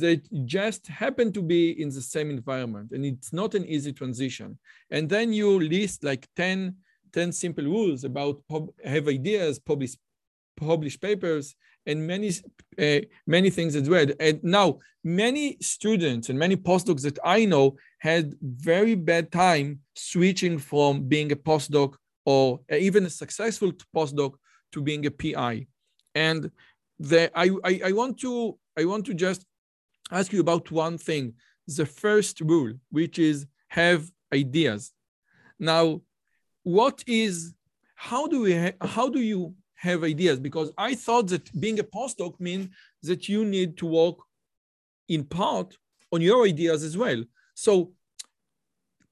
that 0.00 0.22
just 0.46 0.86
happen 0.86 1.32
to 1.32 1.42
be 1.42 1.70
in 1.82 1.90
the 1.90 2.00
same 2.00 2.30
environment. 2.30 2.92
And 2.92 3.04
it's 3.04 3.32
not 3.32 3.54
an 3.54 3.66
easy 3.66 3.92
transition. 3.92 4.58
And 4.90 5.08
then 5.08 5.32
you 5.34 5.60
list 5.60 6.02
like 6.02 6.26
10, 6.36 6.76
10 7.12 7.32
simple 7.32 7.64
rules 7.64 8.04
about 8.04 8.42
have 8.84 9.06
ideas, 9.08 9.58
publish, 9.58 9.96
publish 10.56 10.98
papers, 10.98 11.54
and 11.84 12.06
many 12.06 12.30
uh, 12.78 13.00
many 13.26 13.50
things 13.50 13.76
as 13.76 13.88
well. 13.90 14.06
And 14.18 14.42
now 14.42 14.78
many 15.04 15.58
students 15.60 16.30
and 16.30 16.38
many 16.38 16.56
postdocs 16.56 17.02
that 17.02 17.18
I 17.24 17.44
know 17.44 17.76
had 17.98 18.34
very 18.40 18.94
bad 18.94 19.30
time 19.30 19.80
switching 19.94 20.58
from 20.58 21.02
being 21.02 21.32
a 21.32 21.36
postdoc 21.36 21.96
or 22.24 22.60
even 22.70 23.04
a 23.04 23.10
successful 23.10 23.72
postdoc 23.94 24.34
to 24.72 24.80
being 24.80 25.04
a 25.06 25.10
PI. 25.10 25.66
And 26.14 26.50
the, 26.98 27.30
I, 27.34 27.50
I, 27.64 27.80
I 27.86 27.92
want 27.92 28.18
to 28.20 28.56
I 28.78 28.84
want 28.84 29.04
to 29.06 29.14
just 29.14 29.44
ask 30.12 30.32
you 30.32 30.40
about 30.40 30.70
one 30.70 30.98
thing. 30.98 31.34
The 31.66 31.86
first 31.86 32.40
rule, 32.40 32.72
which 32.90 33.18
is 33.18 33.46
have 33.68 34.10
ideas. 34.32 34.92
Now, 35.58 36.02
what 36.62 37.02
is 37.06 37.54
how 37.94 38.26
do 38.26 38.42
we 38.42 38.72
how 38.80 39.08
do 39.08 39.20
you 39.20 39.54
have 39.74 40.04
ideas 40.04 40.38
because 40.38 40.70
I 40.78 40.94
thought 40.94 41.26
that 41.28 41.60
being 41.60 41.80
a 41.80 41.84
postdoc 41.84 42.38
means 42.38 42.68
that 43.02 43.28
you 43.28 43.44
need 43.44 43.76
to 43.78 43.86
work 43.86 44.16
in 45.08 45.24
part 45.24 45.76
on 46.12 46.20
your 46.20 46.44
ideas 46.44 46.84
as 46.84 46.96
well. 46.96 47.24
So 47.54 47.92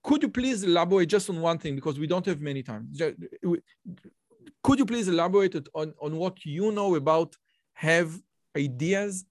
could 0.03 0.22
you 0.22 0.28
please 0.28 0.62
elaborate 0.62 1.09
just 1.09 1.28
on 1.28 1.40
one 1.40 1.59
thing 1.59 1.74
because 1.74 1.98
we 1.98 2.07
don't 2.07 2.24
have 2.26 2.40
many 2.40 2.62
time. 2.62 2.88
Could 4.62 4.78
you 4.78 4.86
please 4.86 5.09
elaborate 5.09 5.57
on, 5.74 5.92
on 6.01 6.16
what 6.16 6.44
you 6.44 6.70
know 6.72 6.94
about 6.94 7.36
have 7.72 8.16
ideas? 8.57 9.24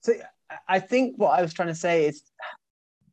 So 0.00 0.12
I 0.68 0.78
think 0.78 1.16
what 1.16 1.38
I 1.38 1.42
was 1.42 1.52
trying 1.52 1.68
to 1.68 1.74
say 1.74 2.06
is, 2.06 2.22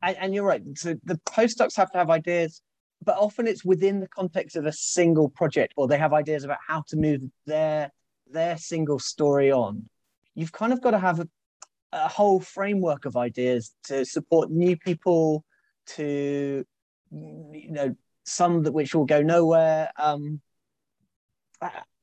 and, 0.02 0.16
and 0.16 0.34
you're 0.34 0.44
right. 0.44 0.62
So 0.76 0.94
the 1.04 1.20
postdocs 1.26 1.76
have 1.76 1.90
to 1.92 1.98
have 1.98 2.10
ideas 2.10 2.62
but 3.04 3.16
often 3.16 3.46
it's 3.46 3.64
within 3.64 4.00
the 4.00 4.08
context 4.08 4.56
of 4.56 4.66
a 4.66 4.72
single 4.72 5.28
project 5.28 5.72
or 5.76 5.88
they 5.88 5.98
have 5.98 6.12
ideas 6.12 6.44
about 6.44 6.58
how 6.66 6.82
to 6.88 6.96
move 6.96 7.22
their 7.46 7.90
their 8.30 8.56
single 8.56 8.98
story 8.98 9.50
on 9.50 9.88
you've 10.34 10.52
kind 10.52 10.72
of 10.72 10.80
got 10.80 10.92
to 10.92 10.98
have 10.98 11.20
a, 11.20 11.28
a 11.92 12.08
whole 12.08 12.40
framework 12.40 13.04
of 13.04 13.16
ideas 13.16 13.74
to 13.84 14.04
support 14.04 14.50
new 14.50 14.76
people 14.76 15.44
to 15.86 16.64
you 17.10 17.72
know 17.72 17.94
some 18.24 18.62
that 18.62 18.72
which 18.72 18.94
will 18.94 19.06
go 19.06 19.22
nowhere 19.22 19.90
um 19.96 20.40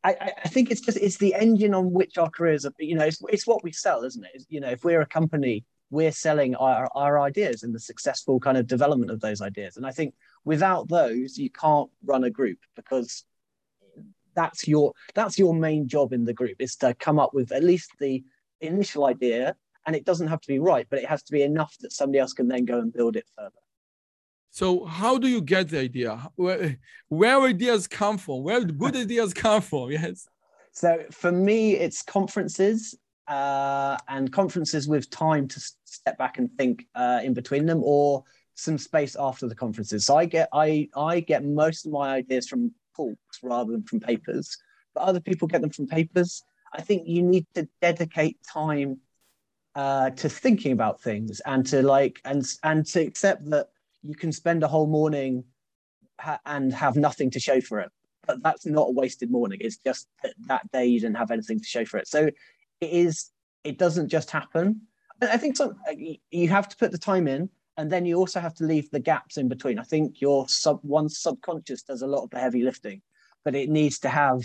I, 0.07 0.31
I, 0.45 0.47
think 0.47 0.71
it's 0.71 0.81
just 0.81 0.97
it's 0.97 1.17
the 1.17 1.35
engine 1.35 1.73
on 1.73 1.91
which 1.91 2.17
our 2.17 2.29
careers 2.29 2.65
are 2.65 2.73
you 2.79 2.95
know 2.95 3.05
it's, 3.05 3.21
it's 3.29 3.47
what 3.47 3.63
we 3.63 3.71
sell 3.71 4.03
isn't 4.03 4.25
it? 4.33 4.45
You 4.49 4.61
know 4.61 4.69
if 4.69 4.83
we're 4.83 5.01
a 5.01 5.05
company 5.05 5.65
we're 5.89 6.11
selling 6.11 6.53
our, 6.55 6.89
our 6.95 7.19
ideas 7.19 7.63
and 7.63 7.73
the 7.73 7.79
successful 7.79 8.39
kind 8.39 8.57
of 8.57 8.67
development 8.67 9.09
of 9.11 9.21
those 9.21 9.41
ideas. 9.41 9.77
And 9.77 9.85
i 9.85 9.91
think 9.91 10.13
without 10.45 10.87
those 10.87 11.37
you 11.37 11.49
can't 11.49 11.89
run 12.05 12.23
a 12.23 12.29
group 12.29 12.59
because 12.75 13.25
that's 14.35 14.67
your 14.67 14.93
that's 15.13 15.37
your 15.37 15.53
main 15.53 15.87
job 15.87 16.13
in 16.13 16.23
the 16.23 16.33
group 16.33 16.57
is 16.59 16.75
to 16.77 16.93
come 16.93 17.19
up 17.19 17.33
with 17.33 17.51
at 17.51 17.63
least 17.63 17.91
the 17.99 18.23
initial 18.61 19.05
idea 19.05 19.55
and 19.85 19.95
it 19.95 20.05
doesn't 20.05 20.27
have 20.27 20.41
to 20.41 20.47
be 20.47 20.59
right 20.59 20.87
but 20.89 20.99
it 20.99 21.05
has 21.05 21.23
to 21.23 21.31
be 21.31 21.41
enough 21.41 21.75
that 21.79 21.91
somebody 21.91 22.19
else 22.19 22.33
can 22.33 22.47
then 22.47 22.63
go 22.63 22.79
and 22.79 22.93
build 22.93 23.15
it 23.15 23.25
further 23.35 23.61
so 24.57 24.85
how 24.85 25.17
do 25.17 25.27
you 25.27 25.41
get 25.41 25.69
the 25.69 25.79
idea 25.79 26.11
where, 26.35 26.77
where 27.09 27.41
ideas 27.41 27.87
come 27.87 28.17
from 28.17 28.43
where 28.43 28.63
good 28.63 28.95
ideas 29.05 29.33
come 29.33 29.61
from 29.61 29.91
yes 29.91 30.27
so 30.71 31.03
for 31.11 31.31
me 31.31 31.75
it's 31.75 32.01
conferences 32.01 32.97
uh, 33.27 33.97
and 34.07 34.31
conferences 34.31 34.87
with 34.87 35.09
time 35.09 35.47
to 35.47 35.59
step 35.83 36.17
back 36.17 36.37
and 36.37 36.49
think 36.57 36.85
uh, 36.95 37.19
in 37.23 37.33
between 37.33 37.65
them 37.65 37.81
or 37.83 38.23
some 38.55 38.77
space 38.77 39.15
after 39.19 39.47
the 39.47 39.55
conferences. 39.55 40.05
So 40.05 40.15
I 40.15 40.25
get 40.25 40.49
I 40.53 40.89
I 40.95 41.19
get 41.19 41.43
most 41.43 41.85
of 41.85 41.91
my 41.91 42.15
ideas 42.15 42.47
from 42.47 42.73
talks 42.95 43.39
rather 43.43 43.73
than 43.73 43.83
from 43.83 43.99
papers, 43.99 44.57
but 44.95 45.01
other 45.03 45.19
people 45.19 45.47
get 45.47 45.61
them 45.61 45.69
from 45.69 45.87
papers. 45.87 46.43
I 46.73 46.81
think 46.81 47.07
you 47.07 47.21
need 47.21 47.45
to 47.55 47.67
dedicate 47.81 48.37
time 48.43 48.99
uh, 49.75 50.09
to 50.11 50.29
thinking 50.29 50.71
about 50.71 51.01
things 51.01 51.39
and 51.45 51.65
to 51.67 51.83
like 51.83 52.19
and 52.25 52.43
and 52.63 52.85
to 52.87 53.01
accept 53.01 53.47
that 53.51 53.67
you 54.03 54.15
can 54.15 54.31
spend 54.31 54.63
a 54.63 54.67
whole 54.67 54.87
morning 54.87 55.43
ha- 56.19 56.39
and 56.45 56.73
have 56.73 56.95
nothing 56.95 57.31
to 57.31 57.39
show 57.39 57.61
for 57.61 57.79
it. 57.79 57.91
But 58.25 58.43
that's 58.43 58.65
not 58.65 58.89
a 58.89 58.91
wasted 58.91 59.31
morning. 59.31 59.59
It's 59.61 59.77
just 59.77 60.07
that 60.23 60.33
that 60.47 60.71
day 60.71 60.85
you 60.85 60.99
didn't 60.99 61.17
have 61.17 61.31
anything 61.31 61.59
to 61.59 61.65
show 61.65 61.85
for 61.85 61.97
it. 61.97 62.07
So 62.07 62.25
it 62.25 62.35
is. 62.81 63.31
It 63.63 63.77
doesn't 63.77 64.09
just 64.09 64.31
happen. 64.31 64.81
I 65.21 65.37
think 65.37 65.57
some, 65.57 65.75
uh, 65.89 65.93
you 66.29 66.47
have 66.49 66.69
to 66.69 66.77
put 66.77 66.91
the 66.91 66.97
time 66.97 67.27
in 67.27 67.49
and 67.77 67.91
then 67.91 68.05
you 68.05 68.17
also 68.17 68.39
have 68.39 68.55
to 68.55 68.65
leave 68.65 68.89
the 68.89 68.99
gaps 68.99 69.37
in 69.37 69.47
between. 69.47 69.79
I 69.79 69.83
think 69.83 70.19
your 70.19 70.49
sub 70.49 70.79
one 70.81 71.09
subconscious 71.09 71.83
does 71.83 72.01
a 72.01 72.07
lot 72.07 72.23
of 72.23 72.31
the 72.31 72.39
heavy 72.39 72.63
lifting, 72.63 73.01
but 73.45 73.55
it 73.55 73.69
needs 73.69 73.99
to 73.99 74.09
have 74.09 74.41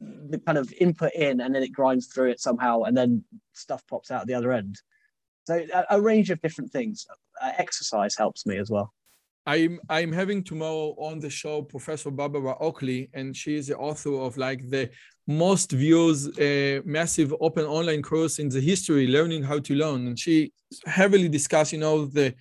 the 0.00 0.38
kind 0.38 0.58
of 0.58 0.72
input 0.80 1.12
in, 1.14 1.40
and 1.40 1.54
then 1.54 1.62
it 1.62 1.72
grinds 1.72 2.06
through 2.06 2.30
it 2.30 2.40
somehow, 2.40 2.82
and 2.82 2.96
then 2.96 3.24
stuff 3.52 3.86
pops 3.86 4.10
out 4.10 4.22
at 4.22 4.26
the 4.26 4.34
other 4.34 4.52
end. 4.52 4.80
So 5.44 5.64
a, 5.72 5.84
a 5.90 6.00
range 6.00 6.30
of 6.30 6.40
different 6.40 6.72
things. 6.72 7.06
Uh, 7.42 7.52
exercise 7.58 8.14
helps 8.16 8.46
me 8.46 8.56
as 8.58 8.70
well. 8.70 8.92
I'm 9.46 9.80
I'm 9.88 10.12
having 10.12 10.44
tomorrow 10.44 10.94
on 10.98 11.18
the 11.18 11.30
show 11.30 11.62
Professor 11.62 12.10
Barbara 12.10 12.56
Oakley, 12.60 13.10
and 13.12 13.36
she 13.36 13.56
is 13.56 13.66
the 13.66 13.76
author 13.76 14.14
of 14.14 14.36
like 14.36 14.68
the 14.70 14.90
most 15.26 15.72
views 15.72 16.28
uh, 16.38 16.80
massive 16.84 17.34
open 17.40 17.64
online 17.64 18.02
course 18.02 18.38
in 18.38 18.48
the 18.48 18.60
history, 18.60 19.06
learning 19.08 19.42
how 19.42 19.58
to 19.58 19.74
learn, 19.74 20.06
and 20.06 20.18
she 20.18 20.52
heavily 20.86 21.28
discuss, 21.28 21.72
you 21.72 21.80
know, 21.80 22.06
the 22.06 22.34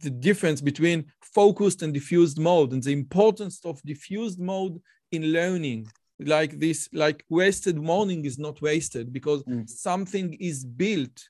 the 0.00 0.10
difference 0.10 0.60
between 0.60 1.04
focused 1.20 1.82
and 1.82 1.94
diffused 1.94 2.38
mode 2.38 2.72
and 2.72 2.82
the 2.82 2.92
importance 2.92 3.60
of 3.64 3.80
diffused 3.82 4.40
mode 4.40 4.80
in 5.12 5.32
learning 5.32 5.86
like 6.20 6.58
this 6.58 6.88
like 6.92 7.24
wasted 7.28 7.76
morning 7.76 8.24
is 8.24 8.38
not 8.38 8.60
wasted 8.60 9.12
because 9.12 9.42
mm. 9.44 9.68
something 9.68 10.34
is 10.34 10.64
built 10.64 11.28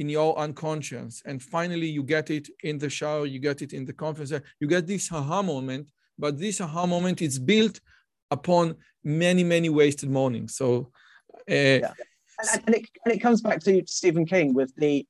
in 0.00 0.08
your 0.08 0.36
unconscious 0.38 1.22
and 1.26 1.42
finally 1.42 1.86
you 1.86 2.02
get 2.02 2.30
it 2.30 2.48
in 2.64 2.78
the 2.78 2.88
shower 2.88 3.26
you 3.26 3.38
get 3.38 3.60
it 3.60 3.72
in 3.74 3.84
the 3.84 3.92
conference 3.92 4.32
you 4.58 4.66
get 4.66 4.86
this 4.86 5.12
aha 5.12 5.42
moment 5.42 5.86
but 6.18 6.38
this 6.38 6.60
aha 6.60 6.86
moment 6.86 7.20
is 7.20 7.38
built 7.38 7.80
upon 8.30 8.74
many 9.04 9.44
many 9.44 9.68
wasted 9.68 10.10
mornings 10.10 10.56
so 10.56 10.90
uh, 11.50 11.78
yeah. 11.84 11.92
and, 12.40 12.62
and, 12.66 12.74
it, 12.76 12.84
and 13.04 13.14
it 13.14 13.18
comes 13.18 13.42
back 13.42 13.60
to 13.60 13.82
stephen 13.86 14.24
king 14.24 14.54
with 14.54 14.74
the 14.76 15.06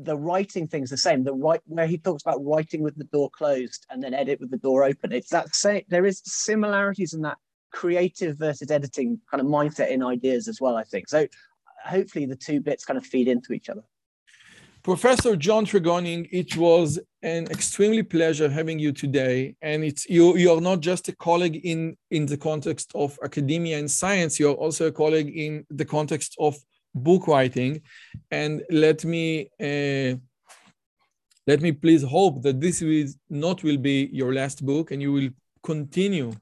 the 0.00 0.16
writing 0.16 0.68
thing's 0.68 0.90
the 0.90 0.96
same. 0.96 1.24
The 1.24 1.34
right 1.34 1.60
where 1.66 1.88
he 1.88 1.98
talks 1.98 2.22
about 2.22 2.44
writing 2.44 2.82
with 2.82 2.96
the 2.96 3.04
door 3.04 3.30
closed 3.30 3.84
and 3.90 4.00
then 4.00 4.14
edit 4.14 4.38
with 4.40 4.52
the 4.52 4.56
door 4.56 4.84
open. 4.84 5.10
It's 5.10 5.30
that 5.30 5.52
same. 5.56 5.82
There 5.88 6.06
is 6.06 6.22
similarities 6.24 7.14
in 7.14 7.22
that 7.22 7.38
creative 7.72 8.38
versus 8.38 8.70
editing 8.70 9.20
kind 9.28 9.40
of 9.40 9.48
mindset 9.48 9.90
in 9.90 10.04
ideas 10.04 10.46
as 10.46 10.60
well. 10.60 10.76
I 10.76 10.84
think 10.84 11.08
so. 11.08 11.26
Hopefully, 11.84 12.26
the 12.26 12.36
two 12.36 12.60
bits 12.60 12.84
kind 12.84 12.96
of 12.96 13.04
feed 13.04 13.26
into 13.26 13.52
each 13.52 13.68
other. 13.68 13.82
Professor 14.82 15.36
John 15.36 15.66
Tregoning, 15.66 16.28
it 16.30 16.56
was 16.56 16.98
an 17.22 17.46
extremely 17.50 18.02
pleasure 18.02 18.48
having 18.48 18.78
you 18.78 18.92
today. 18.92 19.56
And 19.60 19.84
it's 19.84 20.08
you, 20.08 20.36
you 20.36 20.52
are 20.52 20.60
not 20.60 20.80
just 20.80 21.08
a 21.08 21.16
colleague 21.16 21.60
in, 21.64 21.96
in 22.10 22.26
the 22.26 22.36
context 22.36 22.92
of 22.94 23.18
academia 23.22 23.78
and 23.78 23.90
science, 23.90 24.38
you're 24.38 24.54
also 24.54 24.86
a 24.86 24.92
colleague 24.92 25.36
in 25.36 25.66
the 25.70 25.84
context 25.84 26.36
of 26.38 26.56
book 26.94 27.26
writing. 27.26 27.82
And 28.30 28.62
let 28.70 29.04
me 29.04 29.50
uh, 29.60 30.16
let 31.46 31.62
me 31.62 31.72
please 31.72 32.02
hope 32.02 32.42
that 32.42 32.60
this 32.60 32.82
will 32.82 33.06
not 33.30 33.62
will 33.62 33.78
be 33.78 34.10
your 34.12 34.34
last 34.34 34.64
book 34.64 34.90
and 34.90 35.00
you 35.00 35.12
will 35.12 35.30
continue 35.62 36.32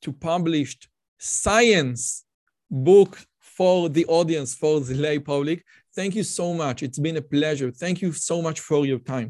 to 0.00 0.12
publish 0.12 0.78
science 1.18 2.24
book 2.70 3.18
for 3.40 3.90
the 3.90 4.06
audience, 4.06 4.54
for 4.54 4.80
the 4.80 4.94
lay 4.94 5.18
public. 5.18 5.64
Thank 5.98 6.14
you 6.18 6.24
so 6.38 6.46
much. 6.62 6.78
It's 6.86 7.00
been 7.06 7.16
a 7.16 7.26
pleasure. 7.34 7.70
Thank 7.82 7.96
you 8.02 8.10
so 8.28 8.36
much 8.46 8.58
for 8.68 8.80
your 8.90 9.00
time. 9.12 9.28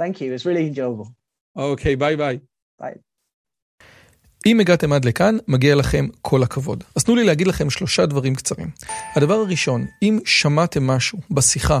Thank 0.00 0.14
you. 0.20 0.28
It's 0.34 0.46
really 0.48 0.66
enjoyable. 0.70 1.08
Okay, 1.56 1.94
bye 1.96 2.16
bye. 2.16 2.38
Bye. 2.82 2.98
אם 4.46 4.60
הגעתם 4.60 4.92
עד 4.92 5.04
לכאן, 5.04 5.36
מגיע 5.48 5.74
לכם 5.74 6.06
כל 6.22 6.42
הכבוד. 6.42 6.84
אז 6.96 7.04
תנו 7.04 7.14
לי 7.14 7.24
להגיד 7.24 7.46
לכם 7.46 7.70
שלושה 7.70 8.06
דברים 8.06 8.34
קצרים. 8.34 8.70
הדבר 9.16 9.34
הראשון, 9.34 9.86
אם 10.02 10.18
שמעתם 10.24 10.86
משהו 10.86 11.18
בשיחה 11.30 11.80